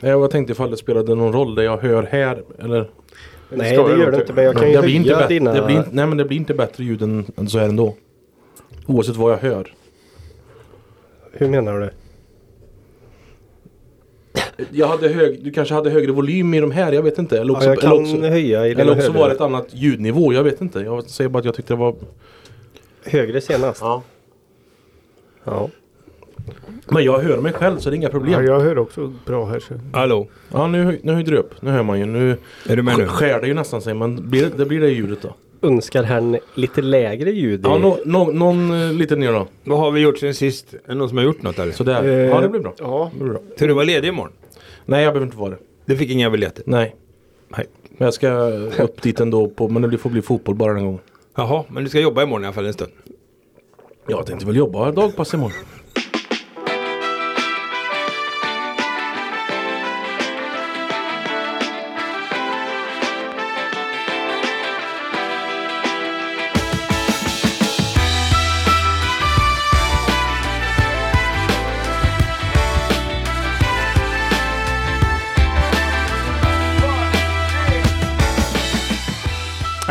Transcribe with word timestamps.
Jag 0.00 0.30
tänkte 0.30 0.52
ifall 0.52 0.70
det 0.70 0.76
spelade 0.76 1.14
någon 1.14 1.32
roll 1.32 1.54
det 1.54 1.64
jag 1.64 1.76
hör 1.78 2.02
här 2.02 2.42
eller 2.58 2.90
Nej 3.48 3.70
det 3.70 3.74
jag 3.74 3.98
gör 3.98 4.10
det 4.10 4.16
inte. 4.20 4.32
men 4.32 4.44
jag 4.44 4.56
kan 4.56 4.70
ju 4.70 4.76
det 4.76 4.82
blir 4.82 4.94
inte 4.96 5.08
höja 5.08 5.18
bättre, 5.20 5.34
dina... 5.34 5.52
det 5.52 5.62
blir, 5.62 5.76
inte- 5.76 5.90
Nej 5.92 6.06
men 6.06 6.16
det 6.18 6.24
blir 6.24 6.36
inte 6.38 6.54
bättre 6.54 6.84
ljud 6.84 7.02
än, 7.02 7.26
än 7.36 7.48
så 7.48 7.58
här 7.58 7.68
ändå. 7.68 7.94
Oavsett 8.86 9.16
vad 9.16 9.32
jag 9.32 9.38
hör. 9.38 9.74
Hur 11.32 11.48
menar 11.48 11.80
du? 11.80 11.90
Jag 14.72 14.86
hade 14.88 15.08
hög, 15.08 15.44
du 15.44 15.50
kanske 15.52 15.74
hade 15.74 15.90
högre 15.90 16.12
volym 16.12 16.54
i 16.54 16.60
de 16.60 16.70
här, 16.70 16.92
jag 16.92 17.02
vet 17.02 17.18
inte. 17.18 17.40
Eller 17.40 17.52
också, 17.52 17.64
Ja, 17.68 17.70
jag 17.70 17.80
kan 17.80 17.92
eller 17.92 18.02
också, 18.02 18.20
höja 18.20 18.66
i 18.66 18.72
eller 18.72 18.96
också 18.96 19.12
var 19.12 19.28
det 19.28 19.34
ett 19.34 19.40
annat 19.40 19.66
ljudnivå, 19.74 20.32
jag 20.32 20.44
vet 20.44 20.60
inte. 20.60 20.80
Jag 20.80 21.04
säger 21.04 21.28
bara 21.30 21.38
att 21.38 21.44
jag 21.44 21.54
tyckte 21.54 21.72
det 21.72 21.78
var... 21.78 21.94
Högre 23.04 23.40
senast. 23.40 23.80
Ja. 23.80 24.02
Ja. 25.44 25.68
Men 26.88 27.04
jag 27.04 27.18
hör 27.18 27.40
mig 27.40 27.52
själv 27.52 27.78
så 27.78 27.90
det 27.90 27.94
är 27.94 27.98
inga 27.98 28.08
problem. 28.08 28.32
Ja, 28.32 28.42
Ja, 28.42 28.52
jag 28.52 28.60
hör 28.60 28.78
också 28.78 29.12
bra 29.26 29.44
här. 29.46 29.60
Så. 29.60 29.74
Hallå, 29.92 30.26
nu, 30.52 31.00
nu 31.02 31.12
höjde 31.12 31.30
du 31.30 31.36
upp. 31.36 31.62
Nu 31.62 31.70
hör 31.70 31.82
man 31.82 31.98
ju. 31.98 32.06
Nu 32.06 32.36
är 32.68 32.76
du 32.76 32.82
med 32.82 32.98
nu? 32.98 33.06
skär 33.06 33.40
det 33.40 33.46
ju 33.46 33.54
nästan 33.54 33.82
sig 33.82 33.94
men 33.94 34.30
blir, 34.30 34.42
det- 34.42 34.56
det 34.56 34.66
blir 34.66 34.80
det 34.80 34.88
ljudet 34.90 35.18
då. 35.22 35.34
Önskar 35.68 36.02
herrn 36.02 36.38
lite 36.54 36.82
lägre 36.82 37.30
ljud? 37.30 37.60
Ja, 37.64 37.78
nå- 37.78 37.98
nå- 38.04 38.30
någon 38.32 38.70
eh, 38.82 38.92
lite 38.92 39.16
ner 39.16 39.32
då. 39.32 39.46
Vad 39.64 39.78
har 39.78 39.90
vi 39.90 40.00
gjort 40.00 40.18
sen 40.18 40.34
sist? 40.34 40.74
Är 40.74 40.78
det 40.86 40.94
någon 40.94 41.08
som 41.08 41.18
har 41.18 41.24
gjort 41.24 41.42
något 41.42 41.58
eller? 41.58 41.72
Sådär. 41.72 42.04
Eh, 42.04 42.10
Ja 42.10 42.40
det 42.40 42.48
blir 42.48 42.60
bra. 42.60 42.74
Ja, 42.78 43.10
Det 43.14 43.24
blir 43.24 43.32
bra. 43.32 43.40
Ska 43.56 43.66
du 43.66 43.74
vara 43.74 43.84
ledig 43.84 44.08
imorgon? 44.08 44.32
Nej 44.84 45.04
jag 45.04 45.12
behöver 45.12 45.26
inte 45.26 45.38
vara 45.38 45.50
det. 45.50 45.56
Du 45.84 45.96
fick 45.96 46.10
inga 46.10 46.30
biljetter? 46.30 46.64
Nej. 46.66 46.94
Nej. 47.48 47.66
Men 47.98 48.06
jag 48.06 48.14
ska 48.14 48.30
upp 48.82 49.02
dit 49.02 49.20
ändå 49.20 49.48
på, 49.48 49.68
men 49.68 49.82
det 49.90 49.98
får 49.98 50.10
bli 50.10 50.22
fotboll 50.22 50.54
bara 50.54 50.72
den 50.74 50.84
gången. 50.84 51.00
Jaha, 51.36 51.64
men 51.68 51.84
du 51.84 51.90
ska 51.90 52.00
jobba 52.00 52.22
imorgon 52.22 52.42
i 52.42 52.46
alla 52.46 52.54
fall 52.54 52.66
en 52.66 52.72
stund? 52.72 52.92
Jag 54.08 54.26
tänkte 54.26 54.46
väl 54.46 54.56
jobba 54.56 54.90
dagpass 54.92 55.34
imorgon. 55.34 55.52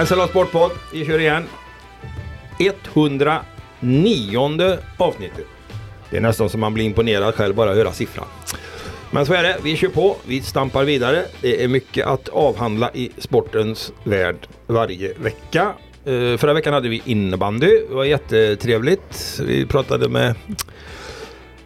SLA 0.03 0.27
Sportpodd, 0.27 0.71
vi 0.93 1.05
kör 1.05 1.19
igen. 1.19 1.43
109 2.59 4.77
avsnittet. 4.97 5.45
Det 6.09 6.17
är 6.17 6.21
nästan 6.21 6.49
som 6.49 6.59
man 6.59 6.73
blir 6.73 6.85
imponerad 6.85 7.35
själv 7.35 7.55
bara 7.55 7.71
att 7.71 7.77
höra 7.77 7.91
siffran. 7.91 8.25
Men 9.11 9.25
så 9.25 9.33
är 9.33 9.43
det, 9.43 9.57
vi 9.63 9.75
kör 9.75 9.87
på, 9.87 10.15
vi 10.25 10.41
stampar 10.41 10.83
vidare. 10.83 11.25
Det 11.41 11.63
är 11.63 11.67
mycket 11.67 12.07
att 12.07 12.29
avhandla 12.29 12.91
i 12.93 13.11
sportens 13.17 13.93
värld 14.03 14.47
varje 14.67 15.13
vecka. 15.13 15.73
Uh, 16.07 16.37
förra 16.37 16.53
veckan 16.53 16.73
hade 16.73 16.89
vi 16.89 17.01
innebandy, 17.05 17.81
det 17.89 17.95
var 17.95 18.05
jättetrevligt. 18.05 19.39
Vi 19.43 19.65
pratade 19.65 20.09
med 20.09 20.35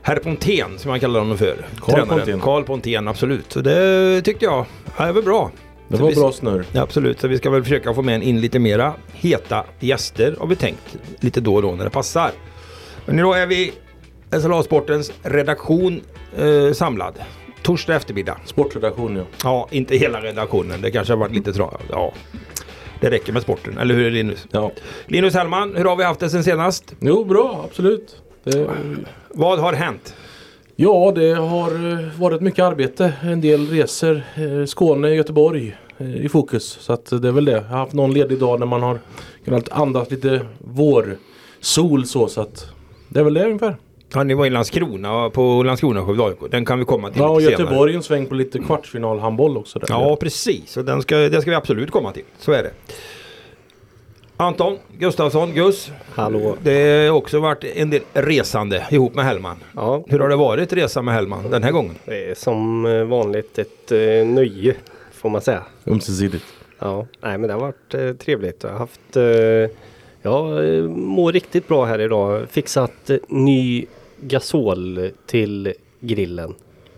Herr 0.02 0.16
Pontén 0.16 0.80
som 0.80 0.90
man 0.90 1.00
kallar 1.00 1.20
honom 1.20 1.38
för. 1.38 1.66
Carl. 1.82 2.08
Pontén. 2.08 2.40
Carl 2.40 2.64
Pontén, 2.64 3.08
absolut. 3.08 3.52
Så 3.52 3.62
det 3.62 4.22
tyckte 4.22 4.46
jag, 4.46 4.66
ja, 4.98 5.06
det 5.06 5.12
var 5.12 5.22
bra. 5.22 5.52
Det 5.90 5.98
var 5.98 6.12
bra 6.16 6.32
snurr. 6.32 6.66
Ja, 6.72 6.82
absolut, 6.82 7.20
så 7.20 7.28
vi 7.28 7.38
ska 7.38 7.50
väl 7.50 7.64
försöka 7.64 7.94
få 7.94 8.02
med 8.02 8.24
in 8.24 8.42
lite 8.42 8.60
mera 8.60 8.94
heta 9.14 9.66
gäster 9.80 10.36
har 10.40 10.48
vi 10.48 10.56
tänkt. 10.56 10.98
Lite 11.20 11.42
då 11.42 11.56
och 11.56 11.62
då 11.62 11.72
när 11.72 11.84
det 11.84 11.90
passar. 11.90 12.32
Men 13.06 13.20
idag 13.20 13.42
är 13.42 13.48
vi 13.48 13.74
SLA 14.42 14.64
Sportens 14.64 15.12
redaktion 15.24 16.02
eh, 16.38 16.74
samlad. 16.74 17.14
Torsdag 17.62 17.96
eftermiddag. 17.96 18.38
Sportredaktion 18.46 19.16
ja. 19.16 19.24
Ja, 19.44 19.68
inte 19.72 19.96
hela 19.96 20.22
redaktionen. 20.22 20.82
Det 20.82 20.92
kanske 20.92 21.14
har 21.14 21.18
varit 21.18 21.34
lite 21.36 21.54
tra... 21.54 21.70
Ja, 21.90 22.14
det 23.02 23.10
räcker 23.12 23.34
med 23.34 23.42
sporten. 23.42 23.78
Eller 23.78 23.96
hur 23.96 24.12
Linus? 24.12 24.48
ja. 24.52 24.72
Linus 25.06 25.34
Hellman, 25.34 25.76
hur 25.76 25.86
har 25.86 25.96
vi 25.96 26.04
haft 26.04 26.20
det 26.20 26.30
sen 26.30 26.44
senast? 26.44 26.96
Jo 27.00 27.24
bra, 27.24 27.66
absolut. 27.70 28.22
Det, 28.44 28.70
Vad 29.30 29.60
har 29.60 29.74
hänt? 29.74 30.16
Ja 30.82 31.12
det 31.16 31.34
har 31.34 31.92
eh, 31.92 32.20
varit 32.20 32.42
mycket 32.42 32.66
arbete. 32.66 33.14
En 33.22 33.42
del 33.42 33.68
resor. 33.68 34.22
eh, 34.36 34.66
Skåne, 34.66 35.10
Göteborg 35.10 35.78
eh, 35.98 36.16
i 36.26 36.30
fokus. 36.30 36.78
Så 36.82 36.94
att 36.94 37.06
det 37.22 37.28
är 37.28 37.32
väl 37.32 37.46
det. 37.46 37.52
Jag 37.52 37.62
har 37.62 37.78
haft 37.78 37.94
någon 37.94 38.14
ledig 38.14 38.40
dag 38.40 38.60
när 38.60 38.66
man 38.66 38.84
har 38.84 39.00
kunnat 39.46 39.70
andas 39.70 40.12
lite 40.12 40.42
vårsol 40.58 42.06
så. 42.06 42.28
Så 42.28 42.42
att 42.42 42.68
det 43.10 43.20
är 43.20 43.24
väl 43.24 43.34
det 43.34 43.46
ungefär. 43.46 43.78
Ja, 44.14 44.24
ni 44.24 44.34
var 44.34 44.46
i 44.46 44.50
Landskrona 44.50 45.30
på 45.30 45.64
Landskrona 45.64 46.06
Skövde. 46.06 46.48
Den 46.52 46.66
kan 46.66 46.80
vi 46.80 46.86
komma 46.86 47.10
till 47.10 47.22
Ja 47.22 47.30
och. 47.30 47.42
Göteborg 47.42 47.96
en 47.96 48.04
sväng 48.04 48.26
på 48.26 48.36
lite 48.36 48.60
kvartsfinal 48.60 49.20
handboll 49.20 49.58
också. 49.58 49.80
Där. 49.80 49.88
Ja, 49.90 50.16
precis. 50.16 50.78
Och 50.78 50.86
den 50.86 51.02
ska, 51.02 51.16
det 51.18 51.42
ska 51.42 51.52
vi 51.52 51.56
absolut 51.56 51.92
komma 51.92 52.12
till. 52.12 52.24
Så 52.38 52.52
är 52.52 52.64
det. 52.64 52.72
Anton 54.42 54.78
Gustafsson, 54.98 55.54
Gus. 55.54 55.92
Hallå. 56.16 56.56
Det 56.64 57.08
har 57.08 57.18
också 57.18 57.40
varit 57.40 57.64
en 57.64 57.90
del 57.90 58.02
resande 58.14 58.88
ihop 58.92 59.16
med 59.16 59.26
Hellman. 59.26 59.58
Ja, 59.76 60.04
Hur 60.08 60.20
har 60.20 60.30
det 60.30 60.36
varit 60.36 60.74
resa 60.74 61.02
med 61.02 61.14
Hellman 61.14 61.50
den 61.52 61.64
här 61.64 61.72
gången? 61.72 61.96
det 62.06 62.30
är 62.30 62.36
som 62.36 62.86
eh, 62.86 63.04
vanligt 63.04 63.60
ett 63.60 63.92
eh, 63.92 64.28
nöje 64.28 64.76
får 65.12 65.30
man 65.30 65.42
säga. 65.42 65.64
Ömsesidigt. 65.88 66.46
Ja, 66.80 67.08
nej 67.22 67.38
men 67.38 67.48
det 67.48 67.54
har 67.54 67.62
varit 67.62 67.94
eh, 67.94 68.14
trevligt. 68.14 68.64
Jag 68.64 68.70
har 68.72 68.78
haft 68.78 69.16
Jag 70.22 70.90
mår 70.90 71.32
riktigt 71.32 71.68
bra 71.68 71.86
här 71.86 72.02
idag. 72.02 72.50
Fixat 72.50 73.10
ny 73.28 73.86
gasol 74.22 75.10
till 75.26 75.74
grillen. 76.00 76.56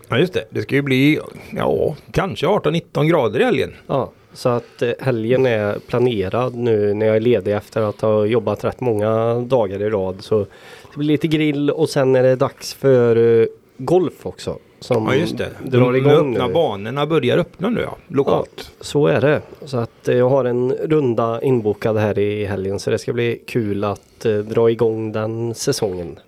Ja, 0.08 0.18
just 0.18 0.32
det. 0.32 0.44
Det 0.50 0.62
ska 0.62 0.74
ju 0.74 0.82
bli, 0.82 1.20
ja, 1.50 1.96
kanske 2.12 2.46
18-19 2.46 3.04
grader 3.04 3.40
i 3.40 3.44
helgen. 3.44 3.72
Ja, 3.86 4.12
så 4.34 4.48
att 4.48 4.82
eh, 4.82 4.90
helgen 5.00 5.46
är 5.46 5.78
planerad 5.86 6.54
nu 6.54 6.94
när 6.94 7.06
jag 7.06 7.16
är 7.16 7.20
ledig 7.20 7.52
efter 7.54 7.82
att 7.82 8.00
ha 8.00 8.24
jobbat 8.26 8.64
rätt 8.64 8.80
många 8.80 9.34
dagar 9.34 9.82
i 9.82 9.90
rad. 9.90 10.16
Så 10.20 10.38
det 10.38 10.96
blir 10.96 11.08
lite 11.08 11.26
grill 11.28 11.70
och 11.70 11.88
sen 11.88 12.16
är 12.16 12.22
det 12.22 12.36
dags 12.36 12.74
för 12.74 13.40
eh, 13.40 13.46
golf 13.78 14.26
också. 14.26 14.58
Som 14.80 15.06
Ja, 15.06 15.14
just 15.14 15.38
det. 15.38 15.48
drar 15.64 15.92
De 15.92 16.06
öppna 16.06 16.46
nu. 16.46 16.52
banorna 16.52 17.06
börjar 17.06 17.38
öppna 17.38 17.70
nu 17.70 17.80
ja, 17.80 17.96
lokalt. 18.08 18.70
Så 18.80 19.06
är 19.06 19.20
det. 19.20 19.42
Så 19.64 19.76
att 19.78 20.08
eh, 20.08 20.16
jag 20.16 20.28
har 20.28 20.44
en 20.44 20.72
runda 20.72 21.42
inbokad 21.42 21.96
här 21.96 22.18
i 22.18 22.44
helgen 22.44 22.78
så 22.78 22.90
det 22.90 22.98
ska 22.98 23.12
bli 23.12 23.42
kul 23.46 23.84
att 23.84 24.26
dra 24.44 24.70
igång 24.70 25.12
den 25.12 25.54
säsongen. 25.54 26.18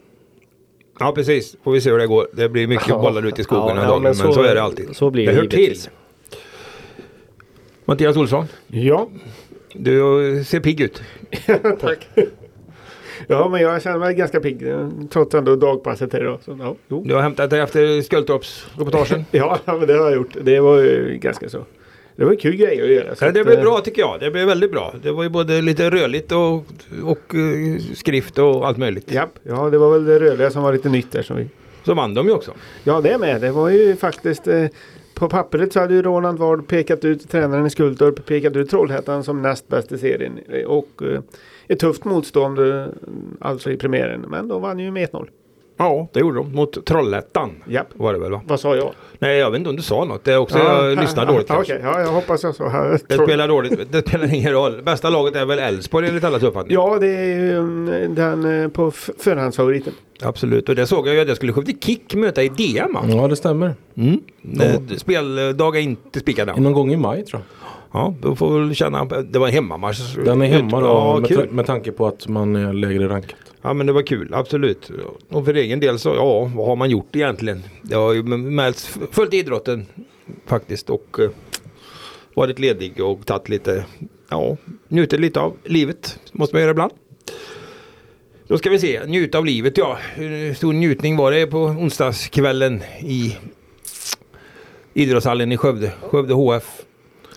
Ja, 1.01 1.13
precis. 1.15 1.57
Får 1.65 1.73
vi 1.73 1.81
se 1.81 1.91
hur 1.91 1.99
det 1.99 2.07
går. 2.07 2.27
Det 2.33 2.49
blir 2.49 2.67
mycket 2.67 2.87
Ja. 2.89 2.99
bollar 2.99 3.27
ute 3.27 3.41
i 3.41 3.45
skogen 3.45 3.77
Ja, 3.77 3.83
ja, 3.83 3.93
men, 3.95 4.03
men 4.03 4.15
så, 4.15 4.33
så- 4.33 4.43
är 4.43 4.55
det 4.55 4.63
alltid. 4.63 4.97
så 4.97 5.11
blir 5.11 5.27
det 5.27 5.33
det 5.33 5.39
hör 5.39 5.47
till. 5.47 5.79
Mattias 7.85 8.17
Olsson, 8.17 8.47
Ja, 8.67 9.09
du 9.75 10.45
ser 10.47 10.61
pigg 10.61 10.81
ut. 10.81 11.03
tack. 11.81 12.09
Ja, 13.27 13.49
men 13.49 13.61
jag 13.61 13.83
känner 13.83 13.99
mig 13.99 14.15
ganska 14.15 14.41
pigg. 14.41 14.65
Trots 15.11 15.35
ändå 15.35 15.57
dagpasset 15.57 16.13
här 16.13 16.21
idag. 16.21 16.39
Så, 16.45 16.57
ja, 16.61 16.75
jo. 16.89 17.05
Du 17.07 17.15
har 17.15 17.23
hämtat 17.23 17.51
dig 17.51 17.61
efter 17.61 18.03
Skultorps-reportagen. 18.03 19.25
ja, 19.31 19.59
men 19.67 19.87
det 19.87 19.93
har 19.93 20.05
jag 20.05 20.15
gjort. 20.15 20.37
Det 20.43 20.61
var 20.61 20.81
ju 20.81 21.19
ganska 21.23 21.49
så. 21.49 21.65
Det 22.17 22.25
var 22.25 22.33
en 22.33 22.37
kul 22.37 22.57
grej 22.57 22.83
att 22.83 22.89
göra. 22.89 23.15
Ja, 23.21 23.31
det 23.33 23.45
blev 23.45 23.59
eh, 23.59 23.63
bra 23.63 23.81
tycker 23.81 24.03
jag. 24.03 24.21
Det 24.21 24.31
blev 24.31 24.47
väldigt 24.47 24.73
bra. 24.73 24.95
Det 25.03 25.13
var 25.13 25.23
ju 25.23 25.29
både 25.29 25.63
lite 25.63 25.91
rörligt 25.91 26.33
och, 26.33 26.55
och 27.05 27.35
eh, 27.35 27.95
skrift 27.95 28.39
och 28.39 28.67
allt 28.67 28.79
möjligt. 28.79 29.13
Japp, 29.13 29.39
ja 29.43 29.71
det 29.71 29.79
var 29.79 29.93
väl 29.93 30.05
det 30.05 30.19
rörliga 30.19 30.51
som 30.51 30.63
var 30.63 30.73
lite 30.73 30.89
nytt 30.89 31.13
där. 31.13 31.23
Som 31.23 31.37
vi... 31.37 31.49
Så 31.85 31.95
vann 31.95 32.15
de 32.15 32.27
ju 32.27 32.33
också. 32.33 32.53
Ja, 32.85 33.01
det 33.01 33.19
med. 33.19 33.41
Det 33.41 33.51
var 33.51 33.69
ju 33.71 33.97
faktiskt 33.97 34.49
eh, 34.49 34.65
på 35.15 35.29
pappret 35.29 35.73
så 35.73 35.81
hade 35.81 35.95
ju 35.95 36.03
Roland 36.03 36.39
Ward 36.39 36.69
pekat 36.69 37.05
ut 37.05 37.31
tränaren 37.31 37.67
i 37.67 37.71
Skultorp, 37.71 38.27
pekat 38.27 38.57
ut 38.57 38.71
Trollhättan 38.71 39.25
som 39.25 39.43
näst 39.43 39.69
bäst 39.69 39.93
i 39.93 39.99
serien. 39.99 40.41
Och 40.67 41.03
eh, 41.03 41.21
ett 41.69 41.79
tufft 41.79 42.05
motstånd 42.05 42.59
eh, 42.59 42.87
alltså 43.41 43.71
i 43.71 43.77
premiären. 43.77 44.21
Men 44.21 44.49
de 44.49 44.63
vann 44.63 44.79
ju 44.79 44.91
med 44.91 45.09
1-0. 45.09 45.29
Ja, 45.77 46.09
det 46.13 46.21
gjorde 46.21 46.37
de. 46.37 46.53
Mot 46.55 46.85
Trollhättan 46.87 47.51
Japp. 47.69 47.87
var 47.95 48.13
det 48.13 48.19
väl 48.19 48.33
va? 48.33 48.41
Vad 48.47 48.61
sa 48.61 48.77
jag? 48.77 48.93
Nej, 49.19 49.39
jag 49.39 49.51
vet 49.51 49.59
inte 49.59 49.71
om 49.71 49.77
du 49.77 49.83
sa 49.83 50.05
något. 50.05 50.25
Det 50.25 50.33
är 50.33 50.37
också, 50.37 50.59
jag 50.59 50.99
lyssnar 50.99 51.27
dåligt 51.27 51.47
ja, 51.49 51.55
kanske. 51.55 51.75
okej. 51.75 51.85
Ja, 51.93 52.01
jag 52.01 52.09
hoppas 52.09 52.43
jag 52.43 52.55
sa. 52.55 52.99
Det 53.09 53.15
spelar 53.15 53.49
dåligt. 53.49 53.93
Det 53.93 54.09
spelar 54.09 54.35
ingen 54.35 54.53
roll. 54.53 54.83
Bästa 54.83 55.11
laget 55.11 55.37
är 55.37 55.45
väl 55.45 55.59
Elfsborg 55.59 56.09
enligt 56.09 56.25
allas 56.25 56.43
uppfattning? 56.43 56.75
Ja, 56.75 56.99
det 57.01 57.07
är 57.17 57.25
ju 57.25 57.59
mm, 57.59 58.15
den 58.15 58.63
eh, 58.63 58.69
på 58.69 58.91
förhandsfavoriten. 59.19 59.93
Absolut. 60.23 60.69
Och 60.69 60.75
det 60.75 60.87
såg 60.87 61.09
jag 61.09 61.15
ju 61.15 61.21
att 61.21 61.29
jag 61.29 61.37
skulle 61.37 61.53
Skövde 61.53 61.73
Kick 61.81 62.15
möta 62.15 62.43
i 62.43 62.49
DM. 62.49 62.97
Ja 63.09 63.29
det 63.29 63.37
stämmer. 63.37 63.75
Mm. 63.97 64.21
Speldag 64.97 65.77
är 65.77 65.81
inte 65.81 66.21
spikad 66.21 66.49
än. 66.49 66.63
Någon 66.63 66.73
gång 66.73 66.93
i 66.93 66.97
maj 66.97 67.25
tror 67.25 67.43
jag. 67.43 68.01
Ja, 68.01 68.15
då 68.21 68.37
får 68.37 68.53
vi 68.53 68.67
väl 68.67 68.75
känna. 68.75 69.05
Det 69.05 69.39
var 69.39 69.47
en 69.47 69.53
hemmamatch. 69.53 70.17
Den 70.25 70.43
är 70.43 70.47
hemma 70.47 70.81
då 70.81 70.87
Ja, 70.87 71.37
med, 71.37 71.53
med 71.53 71.67
tanke 71.67 71.93
på 71.93 72.07
att 72.07 72.29
man 72.29 72.57
är 72.57 72.73
lägre 72.73 73.09
rankat. 73.09 73.39
Ja 73.67 73.75
men 73.75 73.87
det 73.87 73.93
var 73.93 74.03
kul, 74.03 74.35
absolut. 74.35 74.91
Och 75.29 75.45
för 75.45 75.55
egen 75.55 75.81
del 75.81 75.99
så, 75.99 76.09
ja, 76.09 76.51
vad 76.55 76.67
har 76.67 76.77
man 76.77 76.91
gjort 76.91 77.17
egentligen? 77.17 77.63
Jag 77.83 77.99
har 77.99 78.13
ju 78.13 78.23
mest 78.23 78.99
följt 79.11 79.35
idrotten 79.35 79.87
faktiskt 80.47 80.91
och 80.91 81.19
eh, 81.21 81.31
varit 82.35 82.59
ledig 82.59 83.01
och 83.01 83.27
tagit 83.27 83.49
lite, 83.49 83.85
ja, 84.29 84.57
njutit 84.89 85.21
lite 85.21 85.41
av 85.41 85.57
livet. 85.65 86.21
Måste 86.33 86.55
man 86.55 86.63
göra 86.63 86.71
ibland. 86.71 86.93
Då 88.49 88.59
ska 88.59 88.71
vi 88.71 88.79
se, 88.79 89.07
njuta 89.07 89.39
av 89.39 89.47
livet 89.47 89.79
ja. 89.79 89.99
Hur 90.15 90.55
stor 90.55 90.73
njutning 90.73 91.17
var 91.17 91.33
det 91.33 91.47
på 91.47 91.59
onsdagskvällen 91.59 92.83
i 93.01 93.37
idrottshallen 94.95 95.53
i 95.53 95.57
Skövde. 95.57 95.93
Skövde 96.01 96.35
HF. 96.35 96.83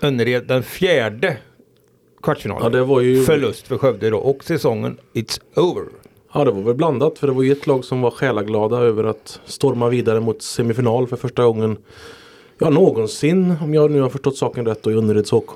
Önnered 0.01 0.47
den 0.47 0.63
fjärde 0.63 1.37
kvartsfinalen. 2.23 2.63
Ja, 2.63 2.69
det 2.69 2.83
var 2.83 3.01
ju... 3.01 3.23
Förlust 3.23 3.67
för 3.67 3.77
Skövde 3.77 4.09
då 4.09 4.17
och 4.17 4.43
säsongen 4.43 4.97
It's 5.13 5.39
over. 5.55 5.83
Ja 6.33 6.43
det 6.45 6.51
var 6.51 6.61
väl 6.61 6.75
blandat 6.75 7.19
för 7.19 7.27
det 7.27 7.33
var 7.33 7.43
ju 7.43 7.51
ett 7.51 7.67
lag 7.67 7.85
som 7.85 8.01
var 8.01 8.11
själaglada 8.11 8.77
över 8.77 9.03
att 9.03 9.39
storma 9.45 9.89
vidare 9.89 10.19
mot 10.19 10.41
semifinal 10.41 11.07
för 11.07 11.15
första 11.17 11.43
gången 11.45 11.77
Ja 12.59 12.69
någonsin 12.69 13.53
om 13.63 13.73
jag 13.73 13.91
nu 13.91 14.01
har 14.01 14.09
förstått 14.09 14.37
saken 14.37 14.65
rätt 14.65 14.83
då 14.83 14.91
i 14.91 14.93
Önnereds 14.93 15.31
HK. 15.31 15.49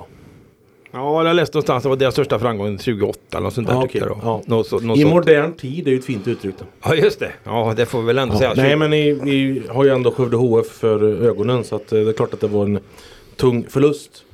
Ja, 0.94 1.26
jag 1.26 1.36
läste 1.36 1.56
någonstans 1.56 1.76
att 1.76 1.82
det 1.82 1.88
var 1.88 1.96
deras 1.96 2.14
största 2.14 2.38
framgång 2.38 2.78
28 2.78 3.18
eller 3.30 3.40
något 3.40 3.54
sånt 3.54 3.68
där 3.68 3.88
Ja, 3.92 4.06
då. 4.06 4.18
Ja. 4.22 4.42
Något 4.46 4.66
så- 4.66 4.78
något 4.80 4.98
I 4.98 5.00
sånt. 5.02 5.14
modern 5.14 5.52
tid 5.52 5.86
är 5.86 5.90
ju 5.92 5.98
ett 5.98 6.04
fint 6.04 6.28
uttryck. 6.28 6.54
Då. 6.58 6.64
Ja, 6.84 6.94
just 6.94 7.18
det. 7.20 7.32
Ja, 7.44 7.74
det 7.76 7.86
får 7.86 8.00
vi 8.00 8.06
väl 8.06 8.18
ändå 8.18 8.34
Ja, 8.34 8.38
säga. 8.38 8.52
nej 8.56 8.76
men 8.76 8.90
ni, 8.90 9.12
ni 9.22 9.62
har 9.68 9.84
ju 9.84 9.90
ändå 9.90 10.10
Skövde 10.10 10.36
HF 10.36 10.66
för 10.66 11.02
ögonen 11.22 11.64
så 11.64 11.76
att 11.76 11.92
eh, 11.92 12.00
det 12.00 12.08
är 12.08 12.12
klart 12.12 12.34
att 12.34 12.40
det 12.40 12.46
var 12.48 12.64
en 12.64 12.78
tung 13.36 13.66
förlust. 13.68 14.24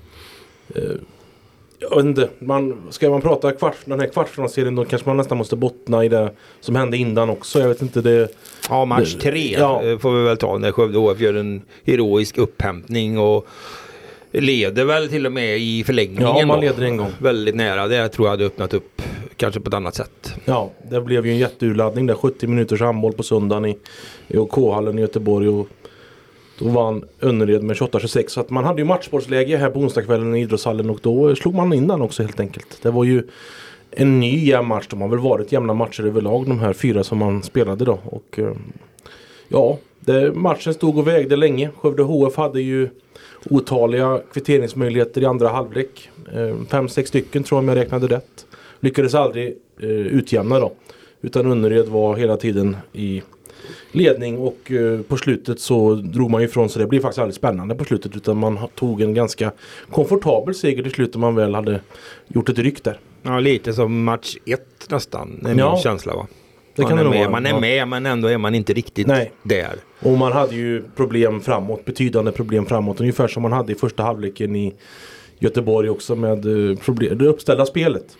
Jag 1.80 1.96
vet 1.96 2.04
inte, 2.04 2.28
man, 2.38 2.76
ska 2.90 3.10
man 3.10 3.20
prata 3.20 3.52
kvart, 3.52 3.76
den 3.84 4.00
här 4.00 4.06
kvartsfinalserien 4.06 4.74
då 4.74 4.84
kanske 4.84 5.08
man 5.08 5.16
nästan 5.16 5.38
måste 5.38 5.56
bottna 5.56 6.04
i 6.04 6.08
det 6.08 6.30
som 6.60 6.76
hände 6.76 6.96
innan 6.96 7.30
också. 7.30 7.60
Jag 7.60 7.68
vet 7.68 7.82
inte 7.82 8.00
det. 8.00 8.28
Ja, 8.68 8.84
match 8.84 9.14
tre 9.14 9.52
ja. 9.58 9.82
eh, 9.82 9.98
får 9.98 10.16
vi 10.16 10.24
väl 10.24 10.36
ta 10.36 10.58
när 10.58 10.72
Skövde 10.72 10.98
HF 10.98 11.20
gör 11.20 11.34
en 11.34 11.62
heroisk 11.84 12.38
upphämtning 12.38 13.18
och 13.18 13.46
leder 14.32 14.84
väl 14.84 15.08
till 15.08 15.26
och 15.26 15.32
med 15.32 15.58
i 15.58 15.84
förlängningen. 15.84 16.22
Ja, 16.22 16.46
man 16.46 16.60
leder 16.60 16.82
en 16.82 16.96
gång. 16.96 17.12
Väldigt 17.18 17.54
nära. 17.54 17.88
Det 17.88 18.08
tror 18.08 18.26
jag 18.26 18.30
hade 18.30 18.44
öppnat 18.44 18.74
upp 18.74 19.02
kanske 19.36 19.60
på 19.60 19.68
ett 19.68 19.74
annat 19.74 19.94
sätt. 19.94 20.34
Ja, 20.44 20.70
det 20.90 21.00
blev 21.00 21.26
ju 21.26 21.32
en 21.32 21.38
jätteurladdning 21.38 22.06
där. 22.06 22.14
70 22.14 22.46
minuters 22.46 22.80
handboll 22.80 23.12
på 23.12 23.22
söndagen 23.22 23.64
i, 23.64 23.78
i 24.28 24.36
OK-hallen 24.36 24.98
i 24.98 25.00
Göteborg. 25.00 25.48
Och 25.48 25.68
då 26.58 26.68
vann 26.68 27.04
Önnered 27.20 27.62
med 27.62 27.76
28-26. 27.76 28.28
Så 28.28 28.40
att 28.40 28.50
man 28.50 28.64
hade 28.64 28.80
ju 28.80 28.84
matchbollsläge 28.84 29.56
här 29.56 29.70
på 29.70 29.78
onsdagskvällen 29.80 30.34
i 30.34 30.40
idrottshallen 30.40 30.90
och 30.90 30.98
då 31.02 31.36
slog 31.36 31.54
man 31.54 31.72
in 31.72 31.88
den 31.88 32.02
också 32.02 32.22
helt 32.22 32.40
enkelt. 32.40 32.82
Det 32.82 32.90
var 32.90 33.04
ju 33.04 33.22
en 33.90 34.20
ny 34.20 34.44
jämn 34.44 34.68
match. 34.68 34.86
De 34.90 35.00
har 35.00 35.08
väl 35.08 35.18
varit 35.18 35.52
jämna 35.52 35.74
matcher 35.74 36.06
överlag 36.06 36.46
de 36.46 36.60
här 36.60 36.72
fyra 36.72 37.04
som 37.04 37.18
man 37.18 37.42
spelade 37.42 37.84
då. 37.84 37.98
Och 38.04 38.38
eh, 38.38 38.52
ja, 39.48 39.78
det, 40.00 40.32
matchen 40.34 40.74
stod 40.74 40.98
och 40.98 41.08
vägde 41.08 41.36
länge. 41.36 41.70
Skövde 41.76 42.02
HF 42.02 42.36
hade 42.36 42.60
ju 42.60 42.88
otaliga 43.50 44.20
kvitteringsmöjligheter 44.32 45.22
i 45.22 45.24
andra 45.24 45.48
halvlek. 45.48 46.10
Eh, 46.34 46.56
fem, 46.70 46.88
sex 46.88 47.08
stycken 47.08 47.42
tror 47.42 47.56
jag 47.56 47.62
om 47.62 47.68
jag 47.68 47.84
räknade 47.84 48.06
rätt. 48.06 48.46
Lyckades 48.80 49.14
aldrig 49.14 49.56
eh, 49.80 49.88
utjämna 49.88 50.60
då. 50.60 50.72
Utan 51.20 51.52
Önnered 51.52 51.88
var 51.88 52.16
hela 52.16 52.36
tiden 52.36 52.76
i 52.92 53.22
ledning 53.92 54.38
och 54.38 54.72
eh, 54.72 55.00
på 55.00 55.16
slutet 55.16 55.60
så 55.60 55.94
drog 55.94 56.30
man 56.30 56.42
ifrån 56.42 56.68
sig. 56.68 56.82
Det 56.82 56.88
blev 56.88 57.00
faktiskt 57.00 57.18
aldrig 57.18 57.34
spännande 57.34 57.74
på 57.74 57.84
slutet 57.84 58.16
utan 58.16 58.36
man 58.36 58.58
tog 58.74 59.02
en 59.02 59.14
ganska 59.14 59.52
komfortabel 59.90 60.54
seger 60.54 60.82
till 60.82 60.92
slut 60.92 61.14
när 61.14 61.20
man 61.20 61.34
väl 61.34 61.54
hade 61.54 61.80
gjort 62.28 62.48
ett 62.48 62.58
ryck 62.58 62.84
där. 62.84 62.98
Ja, 63.22 63.40
lite 63.40 63.72
som 63.72 64.04
match 64.04 64.36
ett 64.46 64.86
nästan. 64.90 65.46
är 65.46 65.54
Ja. 65.58 65.72
min 65.72 65.82
känsla 65.82 66.14
va? 66.14 66.26
Man 66.78 66.98
är, 66.98 67.04
med, 67.04 67.30
man 67.30 67.46
är 67.46 67.50
ja. 67.50 67.60
med 67.60 67.88
men 67.88 68.06
ändå 68.06 68.28
är 68.28 68.38
man 68.38 68.54
inte 68.54 68.72
riktigt 68.72 69.06
Nej. 69.06 69.32
där. 69.42 69.74
Och 70.00 70.18
man 70.18 70.32
hade 70.32 70.54
ju 70.54 70.82
problem 70.96 71.40
framåt, 71.40 71.84
betydande 71.84 72.32
problem 72.32 72.66
framåt. 72.66 73.00
Ungefär 73.00 73.28
som 73.28 73.42
man 73.42 73.52
hade 73.52 73.72
i 73.72 73.74
första 73.74 74.02
halvleken 74.02 74.56
i 74.56 74.74
Göteborg 75.38 75.90
också 75.90 76.16
med 76.16 76.46
eh, 76.46 77.16
det 77.16 77.26
uppställda 77.26 77.66
spelet. 77.66 78.16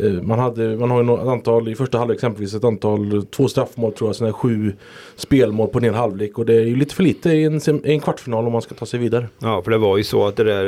Eh, 0.00 0.22
Man, 0.22 0.38
hade, 0.38 0.76
man 0.76 0.90
har 0.90 0.98
ju 0.98 1.04
något 1.04 1.28
antal, 1.28 1.68
i 1.68 1.74
första 1.74 1.98
halvlek 1.98 2.16
exempelvis 2.16 2.54
ett 2.54 2.64
antal, 2.64 3.26
två 3.26 3.48
straffmål 3.48 3.92
tror 3.92 4.08
jag, 4.08 4.16
sådana 4.16 4.32
sju 4.32 4.72
spelmål 5.16 5.68
på 5.68 5.78
en 5.78 5.84
hel 5.84 5.94
halvlek. 5.94 6.38
Och 6.38 6.46
det 6.46 6.54
är 6.54 6.64
ju 6.64 6.76
lite 6.76 6.94
för 6.94 7.02
lite 7.02 7.30
i 7.30 7.44
en, 7.44 7.56
i 7.86 7.92
en 7.92 8.00
kvartsfinal 8.00 8.46
om 8.46 8.52
man 8.52 8.62
ska 8.62 8.74
ta 8.74 8.86
sig 8.86 9.00
vidare. 9.00 9.28
Ja, 9.38 9.62
för 9.62 9.70
det 9.70 9.78
var 9.78 9.96
ju 9.96 10.04
så 10.04 10.26
att 10.26 10.36
det 10.36 10.44
där, 10.44 10.64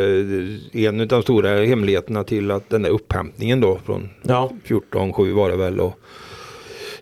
eh, 0.74 0.84
en 0.84 1.00
av 1.00 1.06
de 1.06 1.22
stora 1.22 1.64
hemligheterna 1.64 2.24
till 2.24 2.50
att 2.50 2.70
den 2.70 2.82
där 2.82 2.90
upphämtningen 2.90 3.60
då 3.60 3.78
från 3.84 4.08
Ja, 4.22 4.50
14-7 4.64 5.32
var 5.32 5.50
det 5.50 5.56
väl 5.56 5.80
och 5.80 5.94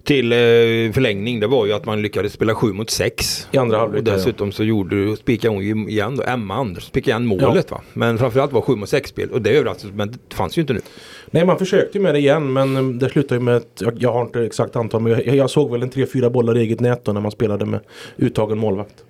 till 0.08 0.32
eh, 0.32 0.38
förlängning 0.92 1.40
det 1.40 1.46
var 1.46 1.66
ju 1.66 1.72
att 1.72 1.84
man 1.84 2.02
lyckades 2.02 2.32
spela 2.32 2.54
7 2.54 2.72
mot 2.72 2.90
6. 2.90 3.48
i 3.50 3.58
andra 3.58 3.78
halvlek. 3.78 4.02
Och 4.02 4.08
ja. 4.08 4.12
dessutom 4.12 4.52
så 4.52 4.64
gjorde, 4.64 5.16
spikade 5.16 5.54
hon 5.54 5.64
ju 5.64 5.88
igen 5.88 6.16
då, 6.16 6.22
Emma 6.22 6.54
Anders 6.54 6.84
spikade 6.84 7.10
igen 7.10 7.26
målet 7.26 7.70
va. 7.70 7.81
Men 7.92 8.19
framförallt 8.19 8.52
var 8.52 8.60
7 8.60 8.76
mot 8.76 8.88
6 8.88 9.10
spel 9.10 9.31
och 9.31 9.42
det 9.42 9.50
överraskade 9.50 9.92
men 9.94 10.10
det 10.28 10.34
fanns 10.34 10.58
ju 10.58 10.60
inte 10.60 10.72
nu. 10.72 10.81
Nej 11.30 11.46
man 11.46 11.58
försökte 11.58 11.98
ju 11.98 12.02
med 12.04 12.14
det 12.14 12.19
igen 12.19 12.52
men 12.52 12.76
eh, 12.76 12.82
det 12.82 13.08
slutade 13.08 13.34
ju 13.34 13.44
med 13.44 13.56
att 13.56 13.80
jag, 13.80 14.02
jag 14.02 14.12
har 14.12 14.22
inte 14.22 14.40
exakt 14.40 14.76
antal 14.76 15.00
men 15.00 15.12
jag, 15.12 15.26
jag 15.36 15.50
såg 15.50 15.70
väl 15.70 15.82
en 15.82 15.90
3-4 15.90 16.30
bollar 16.30 16.56
i 16.56 16.60
eget 16.60 16.80
nät 16.80 17.04
då 17.04 17.12
när 17.12 17.20
man 17.20 17.30
spelade 17.30 17.66
med 17.66 17.80
uttagen 18.16 18.58
målvakt. 18.58 19.04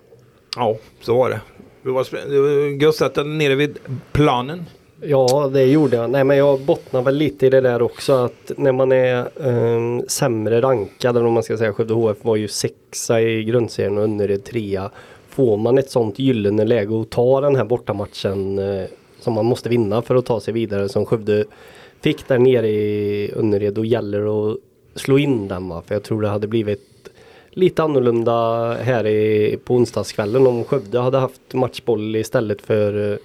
Ja, 0.56 0.76
så 1.00 1.15
var 1.15 1.31
det. 1.31 1.41
Det 1.82 1.91
var, 1.91 3.15
den 3.15 3.38
nere 3.38 3.55
vid 3.55 3.79
planen. 4.12 4.65
Ja, 5.00 5.50
det 5.53 5.65
gjorde 5.65 5.97
jag. 5.97 6.11
Nej, 6.11 6.25
men 6.25 6.37
jag 6.37 6.61
bottnar 6.61 7.03
väl 7.03 7.17
lite 7.17 7.47
i 7.47 7.50
det 7.50 7.61
där 7.61 7.82
också 7.82 8.12
att 8.12 8.53
när 8.56 8.73
man 8.73 8.93
är 8.93 9.29
um, 9.35 10.03
sämre 10.09 10.61
rankad, 10.61 11.17
eller 11.17 11.26
om 11.26 11.32
man 11.32 11.43
ska 11.43 11.56
säga 11.56 11.73
Skövde 11.73 11.94
HF 11.94 12.17
var 12.23 12.37
ju 12.37 12.49
sexa 12.49 13.21
i 13.21 13.44
grundserien 13.44 13.99
och 13.99 14.05
Önnered 14.05 14.44
trea. 14.44 14.91
Får 15.29 15.56
man 15.56 15.79
ett 15.79 15.91
sånt 15.91 16.19
gyllene 16.19 16.64
läge 16.64 17.00
att 17.00 17.11
ta 17.11 17.41
den 17.41 17.56
här 17.56 17.64
bortamatchen 17.64 18.59
eh, 18.59 18.85
som 19.21 19.35
man 19.35 19.47
måste 19.47 19.69
vinna 19.69 20.03
för 20.03 20.14
att 20.14 20.26
ta 20.26 20.41
sig 20.41 20.55
vidare 20.55 20.88
som 20.88 21.06
Skövde 21.06 21.44
fick 22.00 22.29
där 22.29 22.39
nere 22.39 22.69
i 22.69 23.33
Önnered, 23.37 23.75
då 23.75 23.85
gäller 23.85 24.21
det 24.21 24.31
att 24.31 24.59
slå 24.95 25.19
in 25.19 25.49
den 25.49 25.69
va. 25.69 25.83
För 25.87 25.95
jag 25.95 26.03
tror 26.03 26.23
det 26.23 26.29
hade 26.29 26.47
blivit 26.47 27.11
lite 27.50 27.83
annorlunda 27.83 28.73
här 28.75 29.06
i, 29.06 29.59
på 29.65 29.75
onsdagskvällen 29.75 30.47
om 30.47 30.65
Skövde 30.65 30.99
hade 30.99 31.19
haft 31.19 31.55
matchboll 31.55 32.17
istället 32.17 32.62
för, 32.62 33.19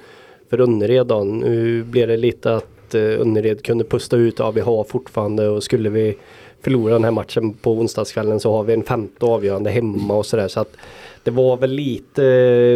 för 0.50 0.62
Önnered. 0.62 1.08
Då. 1.08 1.24
Nu 1.24 1.84
blev 1.84 2.08
det 2.08 2.18
lite 2.18 2.56
att 2.56 2.96
eh, 2.96 3.02
Önnered 3.02 3.64
kunde 3.64 3.84
pusta 3.84 4.18
ut 4.18 4.40
ABH 4.40 4.84
fortfarande 4.88 5.50
och 5.50 5.64
skulle 5.64 5.90
vi 5.90 6.18
förlora 6.62 6.94
den 6.94 7.04
här 7.04 7.12
matchen 7.12 7.54
på 7.54 7.72
onsdagskvällen 7.72 8.40
så 8.40 8.52
har 8.52 8.64
vi 8.64 8.74
en 8.74 8.84
femte 8.84 9.26
avgörande 9.26 9.70
hemma 9.70 10.14
och 10.14 10.26
sådär. 10.26 10.48
Så 10.48 10.60
att 10.60 10.76
det 11.24 11.32
var 11.32 11.58
väl 11.58 11.72
lite 11.72 12.22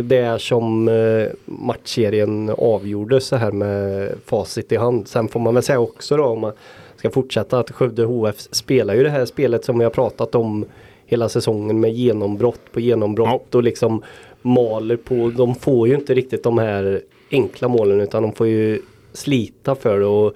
det 0.01 0.41
som 0.41 0.88
eh, 0.88 1.27
matchserien 1.45 2.49
avgjordes 2.57 3.25
så 3.25 3.35
här 3.35 3.51
med 3.51 4.11
facit 4.25 4.71
i 4.71 4.75
hand. 4.75 5.07
Sen 5.07 5.27
får 5.27 5.39
man 5.39 5.53
väl 5.53 5.63
säga 5.63 5.79
också 5.79 6.17
då 6.17 6.25
om 6.25 6.39
man 6.39 6.53
ska 6.95 7.09
fortsätta 7.09 7.59
att 7.59 7.71
Skövde 7.71 8.03
HF 8.03 8.39
spelar 8.39 8.95
ju 8.95 9.03
det 9.03 9.09
här 9.09 9.25
spelet 9.25 9.65
som 9.65 9.77
vi 9.77 9.83
har 9.83 9.91
pratat 9.91 10.35
om 10.35 10.65
hela 11.05 11.29
säsongen 11.29 11.79
med 11.79 11.94
genombrott 11.94 12.71
på 12.71 12.79
genombrott 12.79 13.55
och 13.55 13.63
liksom 13.63 14.03
maler 14.41 14.95
på. 14.95 15.31
De 15.38 15.55
får 15.55 15.88
ju 15.88 15.95
inte 15.95 16.13
riktigt 16.13 16.44
de 16.44 16.57
här 16.57 17.01
enkla 17.31 17.67
målen 17.67 18.01
utan 18.01 18.23
de 18.23 18.33
får 18.33 18.47
ju 18.47 18.81
slita 19.13 19.75
för 19.75 19.99
det. 19.99 20.06
Och 20.06 20.33